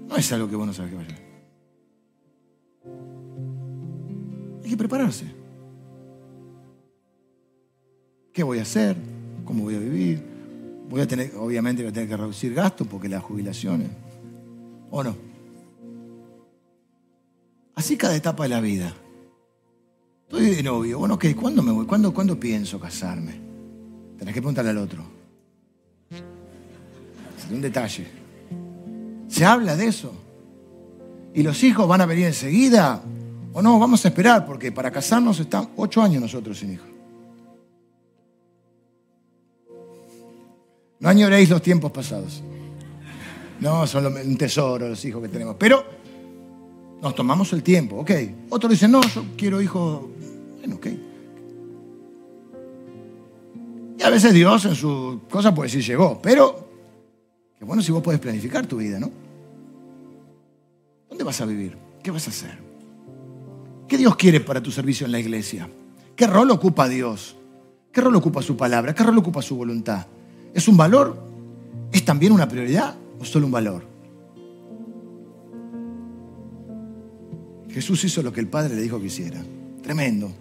No 0.08 0.16
es 0.16 0.32
algo 0.32 0.48
que 0.48 0.56
vos 0.56 0.66
no 0.66 0.72
sabés 0.72 0.90
que 0.90 0.96
va 0.96 1.02
a 1.02 1.06
llegar. 1.06 1.26
Hay 4.62 4.70
que 4.70 4.76
prepararse. 4.76 5.24
¿Qué 8.32 8.42
voy 8.42 8.58
a 8.58 8.62
hacer? 8.62 8.96
¿Cómo 9.44 9.62
voy 9.62 9.76
a 9.76 9.78
vivir? 9.78 10.22
Voy 10.90 11.00
a 11.00 11.08
tener, 11.08 11.32
obviamente 11.36 11.82
voy 11.82 11.90
a 11.90 11.92
tener 11.92 12.08
que 12.08 12.16
reducir 12.16 12.52
gastos 12.52 12.86
porque 12.86 13.08
las 13.08 13.22
jubilaciones. 13.22 13.88
¿O 14.90 15.02
no? 15.02 15.16
Así 17.74 17.96
cada 17.96 18.14
etapa 18.14 18.42
de 18.42 18.48
la 18.50 18.60
vida. 18.60 18.94
Estoy 20.24 20.56
de 20.56 20.62
novio. 20.62 20.98
Bueno, 20.98 21.14
ok, 21.14 21.26
¿cuándo 21.34 21.62
me 21.62 21.72
voy? 21.72 21.86
¿Cuándo, 21.86 22.12
¿Cuándo 22.12 22.38
pienso 22.38 22.78
casarme? 22.78 23.40
Tenés 24.18 24.34
que 24.34 24.40
preguntarle 24.40 24.70
al 24.70 24.78
otro. 24.78 25.15
Un 27.50 27.60
detalle. 27.60 28.06
Se 29.28 29.44
habla 29.44 29.76
de 29.76 29.86
eso. 29.86 30.12
¿Y 31.34 31.42
los 31.42 31.62
hijos 31.62 31.86
van 31.86 32.00
a 32.00 32.06
venir 32.06 32.26
enseguida? 32.26 33.02
¿O 33.52 33.62
no? 33.62 33.78
Vamos 33.78 34.04
a 34.04 34.08
esperar, 34.08 34.46
porque 34.46 34.72
para 34.72 34.90
casarnos 34.90 35.38
están 35.40 35.70
ocho 35.76 36.02
años 36.02 36.22
nosotros 36.22 36.58
sin 36.58 36.72
hijos. 36.72 36.88
No 40.98 41.08
añoréis 41.08 41.50
los 41.50 41.60
tiempos 41.60 41.92
pasados. 41.92 42.42
No, 43.60 43.86
son 43.86 44.06
un 44.06 44.36
tesoro 44.36 44.88
los 44.88 45.04
hijos 45.04 45.22
que 45.22 45.28
tenemos. 45.28 45.56
Pero 45.58 45.84
nos 47.02 47.14
tomamos 47.14 47.52
el 47.52 47.62
tiempo, 47.62 47.96
ok. 47.96 48.10
Otros 48.50 48.70
dicen, 48.70 48.90
no, 48.90 49.02
yo 49.02 49.24
quiero 49.36 49.60
hijos. 49.60 50.02
Bueno, 50.58 50.76
ok. 50.76 50.86
Y 53.98 54.02
a 54.02 54.10
veces 54.10 54.32
Dios 54.32 54.64
en 54.64 54.74
su 54.74 55.20
cosa 55.30 55.54
puede 55.54 55.68
decir 55.68 55.84
llegó, 55.84 56.20
pero 56.20 56.65
qué 57.58 57.64
bueno 57.64 57.82
si 57.82 57.92
vos 57.92 58.02
podés 58.02 58.20
planificar 58.20 58.66
tu 58.66 58.76
vida, 58.76 58.98
¿no? 58.98 59.10
¿Dónde 61.08 61.24
vas 61.24 61.40
a 61.40 61.46
vivir? 61.46 61.76
¿Qué 62.02 62.10
vas 62.10 62.26
a 62.26 62.30
hacer? 62.30 62.58
¿Qué 63.88 63.96
Dios 63.96 64.16
quiere 64.16 64.40
para 64.40 64.62
tu 64.62 64.70
servicio 64.70 65.06
en 65.06 65.12
la 65.12 65.20
iglesia? 65.20 65.68
¿Qué 66.14 66.26
rol 66.26 66.50
ocupa 66.50 66.88
Dios? 66.88 67.36
¿Qué 67.92 68.00
rol 68.00 68.16
ocupa 68.16 68.42
su 68.42 68.56
palabra? 68.56 68.94
¿Qué 68.94 69.02
rol 69.02 69.18
ocupa 69.18 69.42
su 69.42 69.56
voluntad? 69.56 70.06
¿Es 70.52 70.68
un 70.68 70.76
valor? 70.76 71.16
¿Es 71.92 72.04
también 72.04 72.32
una 72.32 72.48
prioridad 72.48 72.94
o 73.18 73.24
solo 73.24 73.46
un 73.46 73.52
valor? 73.52 73.84
Jesús 77.70 78.04
hizo 78.04 78.22
lo 78.22 78.32
que 78.32 78.40
el 78.40 78.48
Padre 78.48 78.74
le 78.74 78.82
dijo 78.82 78.98
que 78.98 79.06
hiciera. 79.06 79.42
Tremendo. 79.82 80.32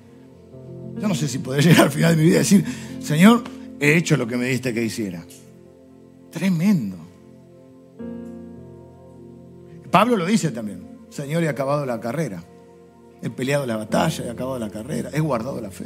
Yo 0.99 1.07
no 1.07 1.15
sé 1.15 1.27
si 1.27 1.39
podré 1.39 1.61
llegar 1.63 1.81
al 1.81 1.91
final 1.91 2.15
de 2.15 2.21
mi 2.21 2.29
vida 2.29 2.37
y 2.37 2.39
decir, 2.39 2.65
Señor, 3.01 3.43
he 3.79 3.95
hecho 3.95 4.17
lo 4.17 4.25
que 4.25 4.37
me 4.37 4.47
diste 4.47 4.73
que 4.73 4.83
hiciera. 4.83 5.23
Tremendo. 6.31 6.97
Pablo 9.95 10.17
lo 10.17 10.25
dice 10.25 10.51
también. 10.51 10.85
Señor, 11.09 11.41
he 11.45 11.47
acabado 11.47 11.85
la 11.85 12.01
carrera. 12.01 12.43
He 13.21 13.29
peleado 13.29 13.65
la 13.65 13.77
batalla, 13.77 14.25
he 14.25 14.29
acabado 14.29 14.59
la 14.59 14.69
carrera, 14.69 15.09
he 15.13 15.21
guardado 15.21 15.61
la 15.61 15.71
fe. 15.71 15.85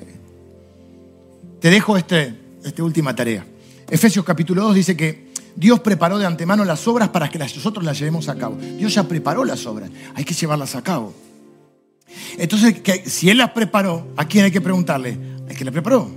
Te 1.59 1.69
dejo 1.69 1.95
este, 1.95 2.33
esta 2.65 2.83
última 2.83 3.15
tarea. 3.15 3.45
Efesios 3.87 4.25
capítulo 4.25 4.63
2 4.63 4.73
dice 4.73 4.97
que 4.97 5.31
Dios 5.55 5.81
preparó 5.81 6.17
de 6.17 6.25
antemano 6.25 6.65
las 6.65 6.87
obras 6.87 7.09
para 7.09 7.29
que 7.29 7.37
nosotros 7.37 7.85
las 7.85 7.99
llevemos 7.99 8.29
a 8.29 8.35
cabo. 8.35 8.55
Dios 8.55 8.95
ya 8.95 9.03
preparó 9.03 9.45
las 9.45 9.63
obras, 9.67 9.91
hay 10.15 10.23
que 10.23 10.33
llevarlas 10.33 10.75
a 10.75 10.81
cabo. 10.81 11.13
Entonces, 12.39 12.81
si 13.05 13.29
Él 13.29 13.37
las 13.37 13.51
preparó, 13.51 14.07
¿a 14.17 14.25
quién 14.25 14.43
hay 14.43 14.49
que 14.49 14.59
preguntarle? 14.59 15.19
Al 15.47 15.55
que 15.55 15.63
las 15.63 15.71
preparó. 15.71 16.09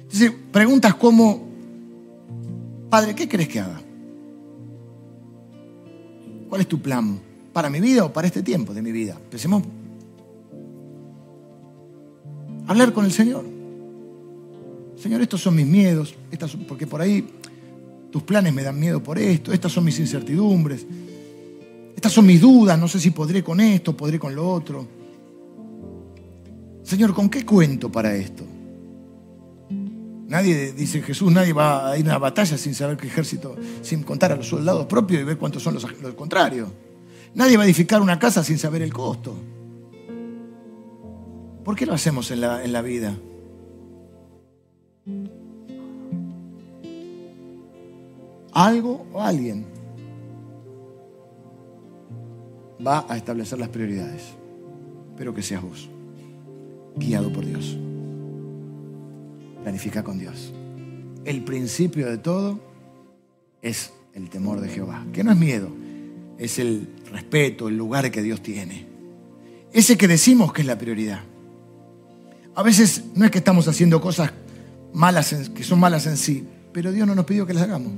Entonces, 0.00 0.32
preguntas 0.50 0.94
como, 0.94 1.46
Padre, 2.88 3.14
¿qué 3.14 3.28
crees 3.28 3.50
que 3.50 3.60
haga? 3.60 3.82
¿Cuál 6.48 6.60
es 6.62 6.68
tu 6.68 6.80
plan? 6.80 7.18
¿Para 7.52 7.68
mi 7.70 7.80
vida 7.80 8.04
o 8.04 8.12
para 8.12 8.26
este 8.26 8.42
tiempo 8.42 8.72
de 8.72 8.82
mi 8.82 8.92
vida? 8.92 9.16
Empecemos 9.22 9.62
hablar 12.68 12.92
con 12.92 13.04
el 13.04 13.12
Señor. 13.12 13.44
Señor, 14.96 15.22
estos 15.22 15.40
son 15.40 15.56
mis 15.56 15.66
miedos, 15.66 16.14
porque 16.66 16.86
por 16.86 17.00
ahí 17.00 17.26
tus 18.10 18.22
planes 18.22 18.52
me 18.52 18.62
dan 18.62 18.78
miedo 18.78 19.02
por 19.02 19.18
esto, 19.18 19.52
estas 19.52 19.72
son 19.72 19.84
mis 19.84 19.98
incertidumbres, 19.98 20.86
estas 21.94 22.12
son 22.12 22.26
mis 22.26 22.40
dudas, 22.40 22.78
no 22.78 22.88
sé 22.88 23.00
si 23.00 23.10
podré 23.10 23.42
con 23.42 23.60
esto, 23.60 23.96
podré 23.96 24.18
con 24.18 24.34
lo 24.34 24.50
otro. 24.50 24.86
Señor, 26.82 27.14
¿con 27.14 27.28
qué 27.28 27.44
cuento 27.44 27.90
para 27.90 28.14
esto? 28.14 28.44
Nadie, 30.28 30.72
dice 30.72 31.00
Jesús, 31.00 31.32
nadie 31.32 31.54
va 31.54 31.90
a 31.90 31.96
ir 31.96 32.04
a 32.04 32.10
una 32.10 32.18
batalla 32.18 32.58
sin 32.58 32.74
saber 32.74 32.98
qué 32.98 33.06
ejército, 33.06 33.56
sin 33.80 34.02
contar 34.02 34.30
a 34.30 34.36
los 34.36 34.46
soldados 34.46 34.84
propios 34.84 35.22
y 35.22 35.24
ver 35.24 35.38
cuántos 35.38 35.62
son 35.62 35.72
los, 35.72 35.86
contrarios. 36.14 36.68
Nadie 37.34 37.56
va 37.56 37.62
a 37.62 37.66
edificar 37.66 38.02
una 38.02 38.18
casa 38.18 38.44
sin 38.44 38.58
saber 38.58 38.82
el 38.82 38.92
costo. 38.92 39.34
¿Por 41.64 41.74
qué 41.74 41.86
lo 41.86 41.94
hacemos 41.94 42.30
en 42.30 42.42
la, 42.42 42.62
en 42.62 42.72
la 42.74 42.82
vida? 42.82 43.16
Algo 48.52 49.06
o 49.14 49.22
alguien 49.22 49.64
va 52.86 53.06
a 53.08 53.16
establecer 53.16 53.58
las 53.58 53.70
prioridades. 53.70 54.24
Pero 55.16 55.32
que 55.32 55.42
seas 55.42 55.62
vos, 55.62 55.88
guiado 56.96 57.32
por 57.32 57.46
Dios. 57.46 57.78
Planifica 59.68 60.02
con 60.02 60.18
Dios. 60.18 60.50
El 61.26 61.44
principio 61.44 62.06
de 62.06 62.16
todo 62.16 62.58
es 63.60 63.92
el 64.14 64.30
temor 64.30 64.62
de 64.62 64.70
Jehová, 64.70 65.04
que 65.12 65.22
no 65.22 65.30
es 65.30 65.36
miedo, 65.36 65.68
es 66.38 66.58
el 66.58 66.88
respeto, 67.12 67.68
el 67.68 67.76
lugar 67.76 68.10
que 68.10 68.22
Dios 68.22 68.42
tiene. 68.42 68.86
Ese 69.70 69.98
que 69.98 70.08
decimos 70.08 70.54
que 70.54 70.62
es 70.62 70.66
la 70.66 70.78
prioridad. 70.78 71.20
A 72.54 72.62
veces 72.62 73.04
no 73.14 73.26
es 73.26 73.30
que 73.30 73.36
estamos 73.36 73.68
haciendo 73.68 74.00
cosas 74.00 74.32
malas 74.94 75.34
que 75.54 75.62
son 75.62 75.78
malas 75.78 76.06
en 76.06 76.16
sí, 76.16 76.48
pero 76.72 76.90
Dios 76.90 77.06
no 77.06 77.14
nos 77.14 77.26
pidió 77.26 77.44
que 77.44 77.52
las 77.52 77.64
hagamos. 77.64 77.92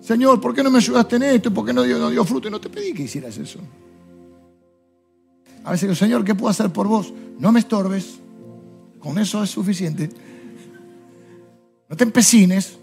Señor, 0.00 0.40
¿por 0.40 0.54
qué 0.54 0.62
no 0.62 0.70
me 0.70 0.78
ayudaste 0.78 1.16
en 1.16 1.22
esto? 1.24 1.52
¿Por 1.52 1.66
qué 1.66 1.74
no 1.74 1.82
dio, 1.82 1.98
no 1.98 2.08
dio 2.08 2.24
fruto? 2.24 2.48
Y 2.48 2.50
no 2.50 2.62
te 2.62 2.70
pedí 2.70 2.94
que 2.94 3.02
hicieras 3.02 3.36
eso. 3.36 3.60
A 5.64 5.72
veces 5.72 5.82
digo, 5.82 5.94
Señor, 5.94 6.24
¿qué 6.24 6.34
puedo 6.34 6.48
hacer 6.48 6.72
por 6.72 6.88
vos? 6.88 7.12
No 7.38 7.52
me 7.52 7.60
estorbes. 7.60 8.20
Con 9.00 9.18
eso 9.18 9.42
es 9.42 9.50
suficiente. 9.50 10.10
No 11.88 11.96
te 11.96 12.04
empecines. 12.04 12.78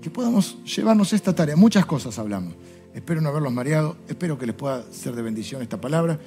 que 0.00 0.10
podamos 0.10 0.56
llevarnos 0.64 1.12
esta 1.12 1.34
tarea. 1.34 1.56
Muchas 1.56 1.84
cosas 1.84 2.18
hablamos. 2.18 2.54
Espero 2.94 3.20
no 3.20 3.28
haberlos 3.28 3.52
mareado, 3.52 3.96
espero 4.08 4.38
que 4.38 4.46
les 4.46 4.54
pueda 4.54 4.84
ser 4.90 5.14
de 5.14 5.22
bendición 5.22 5.62
esta 5.62 5.80
palabra. 5.80 6.18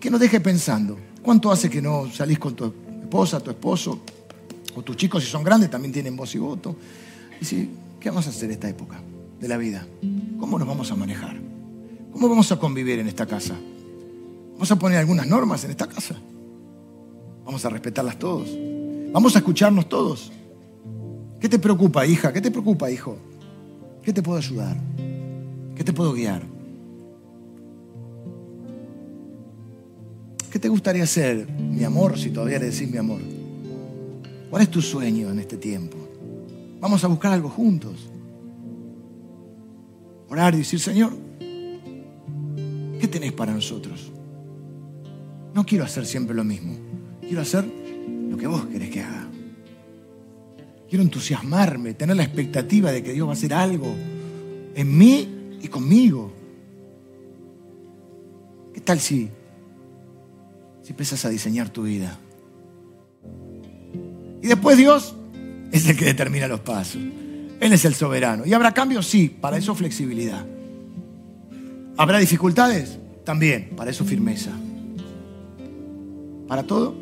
Que 0.00 0.10
nos 0.10 0.20
deje 0.20 0.40
pensando, 0.40 0.96
¿cuánto 1.22 1.50
hace 1.50 1.68
que 1.68 1.82
no 1.82 2.10
salís 2.10 2.38
con 2.38 2.54
tu 2.54 2.72
esposa, 3.02 3.40
tu 3.40 3.50
esposo, 3.50 4.00
o 4.74 4.82
tus 4.82 4.96
chicos 4.96 5.24
si 5.24 5.30
son 5.30 5.44
grandes 5.44 5.70
también 5.70 5.92
tienen 5.92 6.16
voz 6.16 6.34
y 6.34 6.38
voto? 6.38 6.76
Y 7.40 7.44
si, 7.44 7.70
¿qué 8.00 8.10
vamos 8.10 8.26
a 8.26 8.30
hacer 8.30 8.50
esta 8.50 8.68
época 8.68 9.00
de 9.40 9.48
la 9.48 9.56
vida? 9.56 9.86
¿Cómo 10.38 10.58
nos 10.58 10.68
vamos 10.68 10.90
a 10.90 10.94
manejar? 10.94 11.36
¿Cómo 12.12 12.28
vamos 12.28 12.50
a 12.52 12.58
convivir 12.58 12.98
en 12.98 13.08
esta 13.08 13.26
casa? 13.26 13.54
¿Vamos 14.52 14.70
a 14.70 14.76
poner 14.76 14.98
algunas 14.98 15.26
normas 15.26 15.64
en 15.64 15.70
esta 15.70 15.86
casa? 15.86 16.16
¿Vamos 17.44 17.64
a 17.64 17.70
respetarlas 17.70 18.18
todos? 18.18 18.48
¿Vamos 19.12 19.34
a 19.36 19.38
escucharnos 19.38 19.88
todos? 19.88 20.32
¿Qué 21.40 21.48
te 21.48 21.58
preocupa, 21.58 22.06
hija? 22.06 22.32
¿Qué 22.32 22.40
te 22.40 22.50
preocupa, 22.50 22.90
hijo? 22.90 23.18
¿Qué 24.02 24.12
te 24.12 24.22
puedo 24.22 24.38
ayudar? 24.38 24.76
¿Qué 25.76 25.84
te 25.84 25.92
puedo 25.92 26.12
guiar? 26.12 26.42
¿Qué 30.50 30.58
te 30.58 30.68
gustaría 30.68 31.02
hacer, 31.02 31.50
mi 31.50 31.84
amor, 31.84 32.18
si 32.18 32.30
todavía 32.30 32.58
le 32.60 32.70
decís 32.70 32.90
mi 32.90 32.96
amor? 32.96 33.20
¿Cuál 34.50 34.62
es 34.62 34.70
tu 34.70 34.80
sueño 34.80 35.30
en 35.30 35.40
este 35.40 35.56
tiempo? 35.56 35.96
Vamos 36.80 37.02
a 37.02 37.08
buscar 37.08 37.32
algo 37.32 37.48
juntos. 37.48 38.08
Orar 40.28 40.54
y 40.54 40.58
decir, 40.58 40.78
Señor, 40.78 41.12
¿qué 43.00 43.08
tenés 43.08 43.32
para 43.32 43.52
nosotros? 43.52 44.12
No 45.52 45.66
quiero 45.66 45.84
hacer 45.84 46.06
siempre 46.06 46.34
lo 46.34 46.44
mismo. 46.44 46.83
Quiero 47.26 47.40
hacer 47.40 47.64
lo 48.30 48.36
que 48.36 48.46
vos 48.46 48.66
querés 48.66 48.90
que 48.90 49.00
haga. 49.02 49.28
Quiero 50.88 51.02
entusiasmarme, 51.02 51.94
tener 51.94 52.16
la 52.16 52.24
expectativa 52.24 52.92
de 52.92 53.02
que 53.02 53.12
Dios 53.12 53.26
va 53.26 53.32
a 53.32 53.34
hacer 53.34 53.52
algo 53.54 53.94
en 54.74 54.98
mí 54.98 55.58
y 55.62 55.68
conmigo. 55.68 56.32
¿Qué 58.72 58.80
tal 58.80 59.00
si, 59.00 59.28
si 60.82 60.90
empiezas 60.90 61.24
a 61.24 61.30
diseñar 61.30 61.70
tu 61.70 61.84
vida? 61.84 62.18
Y 64.42 64.46
después 64.46 64.76
Dios 64.76 65.14
es 65.72 65.88
el 65.88 65.96
que 65.96 66.04
determina 66.04 66.46
los 66.46 66.60
pasos. 66.60 67.00
Él 67.60 67.72
es 67.72 67.84
el 67.84 67.94
soberano. 67.94 68.44
¿Y 68.44 68.52
habrá 68.52 68.74
cambios? 68.74 69.06
Sí, 69.06 69.28
para 69.28 69.56
eso 69.56 69.74
flexibilidad. 69.74 70.44
¿Habrá 71.96 72.18
dificultades? 72.18 72.98
También, 73.24 73.70
para 73.74 73.90
eso 73.90 74.04
firmeza. 74.04 74.50
Para 76.46 76.62
todo, 76.64 76.94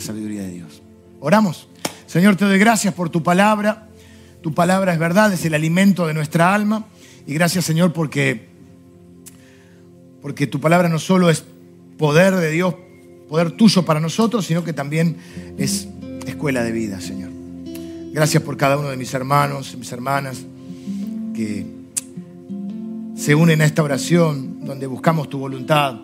sabiduría 0.00 0.42
de 0.42 0.50
Dios. 0.50 0.82
Oramos. 1.20 1.68
Señor, 2.06 2.36
te 2.36 2.44
doy 2.44 2.58
gracias 2.58 2.94
por 2.94 3.10
tu 3.10 3.22
palabra. 3.22 3.88
Tu 4.42 4.52
palabra 4.54 4.92
es 4.92 4.98
verdad, 4.98 5.32
es 5.32 5.44
el 5.44 5.54
alimento 5.54 6.06
de 6.06 6.14
nuestra 6.14 6.54
alma. 6.54 6.86
Y 7.26 7.34
gracias, 7.34 7.64
Señor, 7.64 7.92
porque, 7.92 8.48
porque 10.22 10.46
tu 10.46 10.60
palabra 10.60 10.88
no 10.88 10.98
solo 10.98 11.30
es 11.30 11.44
poder 11.98 12.34
de 12.34 12.50
Dios, 12.50 12.74
poder 13.28 13.52
tuyo 13.52 13.84
para 13.84 14.00
nosotros, 14.00 14.46
sino 14.46 14.64
que 14.64 14.72
también 14.72 15.18
es 15.58 15.88
escuela 16.26 16.62
de 16.62 16.72
vida, 16.72 17.00
Señor. 17.00 17.30
Gracias 18.12 18.42
por 18.42 18.56
cada 18.56 18.76
uno 18.76 18.88
de 18.88 18.96
mis 18.96 19.12
hermanos, 19.14 19.76
mis 19.76 19.92
hermanas, 19.92 20.38
que 21.34 21.66
se 23.14 23.34
unen 23.34 23.60
a 23.60 23.66
esta 23.66 23.82
oración 23.82 24.64
donde 24.64 24.86
buscamos 24.86 25.28
tu 25.28 25.38
voluntad. 25.38 26.00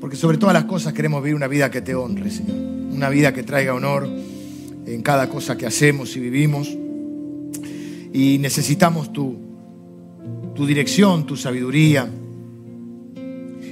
Porque 0.00 0.16
sobre 0.16 0.36
todas 0.36 0.52
las 0.52 0.64
cosas 0.64 0.92
queremos 0.92 1.22
vivir 1.22 1.34
una 1.34 1.48
vida 1.48 1.70
que 1.70 1.80
te 1.80 1.94
honre, 1.94 2.30
Señor. 2.30 2.75
Una 2.96 3.10
vida 3.10 3.34
que 3.34 3.42
traiga 3.42 3.74
honor 3.74 4.08
en 4.86 5.02
cada 5.02 5.28
cosa 5.28 5.58
que 5.58 5.66
hacemos 5.66 6.16
y 6.16 6.20
vivimos. 6.20 6.74
Y 8.10 8.38
necesitamos 8.38 9.12
tu, 9.12 9.36
tu 10.54 10.64
dirección, 10.64 11.26
tu 11.26 11.36
sabiduría. 11.36 12.08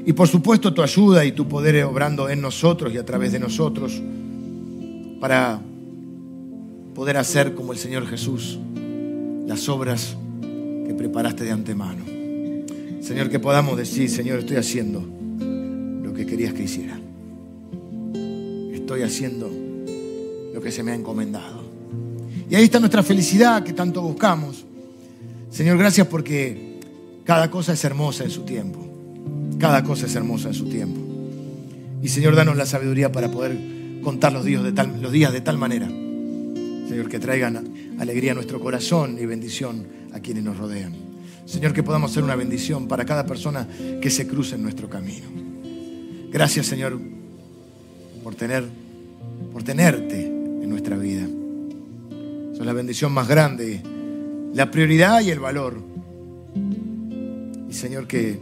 Y 0.04 0.12
por 0.12 0.28
supuesto 0.28 0.74
tu 0.74 0.82
ayuda 0.82 1.24
y 1.24 1.32
tu 1.32 1.48
poder 1.48 1.84
obrando 1.84 2.28
en 2.28 2.42
nosotros 2.42 2.92
y 2.92 2.98
a 2.98 3.06
través 3.06 3.32
de 3.32 3.40
nosotros 3.40 4.02
para 5.20 5.58
poder 6.94 7.16
hacer 7.16 7.54
como 7.54 7.72
el 7.72 7.78
Señor 7.78 8.06
Jesús 8.06 8.58
las 9.46 9.66
obras 9.70 10.18
que 10.86 10.92
preparaste 10.92 11.44
de 11.44 11.50
antemano. 11.50 12.04
Señor, 13.00 13.30
que 13.30 13.38
podamos 13.38 13.78
decir, 13.78 14.10
Señor, 14.10 14.40
estoy 14.40 14.58
haciendo 14.58 15.02
lo 16.02 16.12
que 16.12 16.26
querías 16.26 16.52
que 16.52 16.64
hiciera. 16.64 16.98
Estoy 18.84 19.02
haciendo 19.02 19.50
lo 20.52 20.60
que 20.60 20.70
se 20.70 20.82
me 20.82 20.92
ha 20.92 20.94
encomendado. 20.94 21.64
Y 22.50 22.54
ahí 22.54 22.64
está 22.64 22.78
nuestra 22.78 23.02
felicidad 23.02 23.64
que 23.64 23.72
tanto 23.72 24.02
buscamos. 24.02 24.64
Señor, 25.50 25.78
gracias 25.78 26.06
porque 26.06 26.80
cada 27.24 27.50
cosa 27.50 27.72
es 27.72 27.82
hermosa 27.82 28.24
en 28.24 28.30
su 28.30 28.42
tiempo. 28.42 28.78
Cada 29.58 29.82
cosa 29.82 30.04
es 30.04 30.14
hermosa 30.14 30.48
en 30.48 30.54
su 30.54 30.68
tiempo. 30.68 31.00
Y 32.02 32.08
Señor, 32.08 32.36
danos 32.36 32.56
la 32.56 32.66
sabiduría 32.66 33.10
para 33.10 33.30
poder 33.30 33.58
contar 34.02 34.32
los 34.34 34.44
días 34.44 34.62
de 34.62 34.72
tal, 34.72 35.00
los 35.00 35.10
días 35.10 35.32
de 35.32 35.40
tal 35.40 35.56
manera 35.56 35.88
Señor, 36.88 37.08
que 37.08 37.18
traigan 37.18 37.96
alegría 37.98 38.32
a 38.32 38.34
nuestro 38.34 38.60
corazón 38.60 39.16
y 39.18 39.24
bendición 39.24 39.86
a 40.12 40.20
quienes 40.20 40.44
nos 40.44 40.58
rodean. 40.58 40.94
Señor, 41.46 41.72
que 41.72 41.82
podamos 41.82 42.12
ser 42.12 42.22
una 42.22 42.36
bendición 42.36 42.88
para 42.88 43.04
cada 43.04 43.26
persona 43.26 43.66
que 44.00 44.10
se 44.10 44.26
cruce 44.26 44.56
en 44.56 44.62
nuestro 44.62 44.88
camino. 44.88 45.26
Gracias, 46.30 46.66
Señor, 46.66 47.00
por 48.24 48.34
tener, 48.34 48.64
por 49.52 49.62
tenerte 49.62 50.26
en 50.26 50.68
nuestra 50.68 50.96
vida. 50.96 51.24
Son 52.56 52.66
la 52.66 52.72
bendición 52.72 53.12
más 53.12 53.28
grande, 53.28 53.80
la 54.52 54.68
prioridad 54.70 55.20
y 55.20 55.30
el 55.30 55.38
valor. 55.38 55.80
Y 57.70 57.72
Señor, 57.72 58.08
que, 58.08 58.40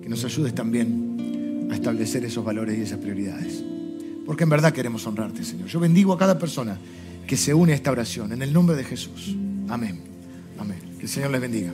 que 0.00 0.08
nos 0.08 0.24
ayudes 0.24 0.54
también 0.54 1.68
a 1.70 1.74
establecer 1.74 2.24
esos 2.24 2.42
valores 2.42 2.78
y 2.78 2.82
esas 2.82 2.98
prioridades 2.98 3.62
porque 4.28 4.44
en 4.44 4.50
verdad 4.50 4.74
queremos 4.74 5.06
honrarte, 5.06 5.42
Señor. 5.42 5.68
Yo 5.68 5.80
bendigo 5.80 6.12
a 6.12 6.18
cada 6.18 6.38
persona 6.38 6.78
que 7.26 7.34
se 7.34 7.54
une 7.54 7.72
a 7.72 7.74
esta 7.74 7.90
oración 7.90 8.30
en 8.30 8.42
el 8.42 8.52
nombre 8.52 8.76
de 8.76 8.84
Jesús. 8.84 9.34
Amén. 9.70 10.02
Amén. 10.58 10.78
Que 10.98 11.04
el 11.04 11.08
Señor 11.08 11.30
les 11.30 11.40
bendiga. 11.40 11.72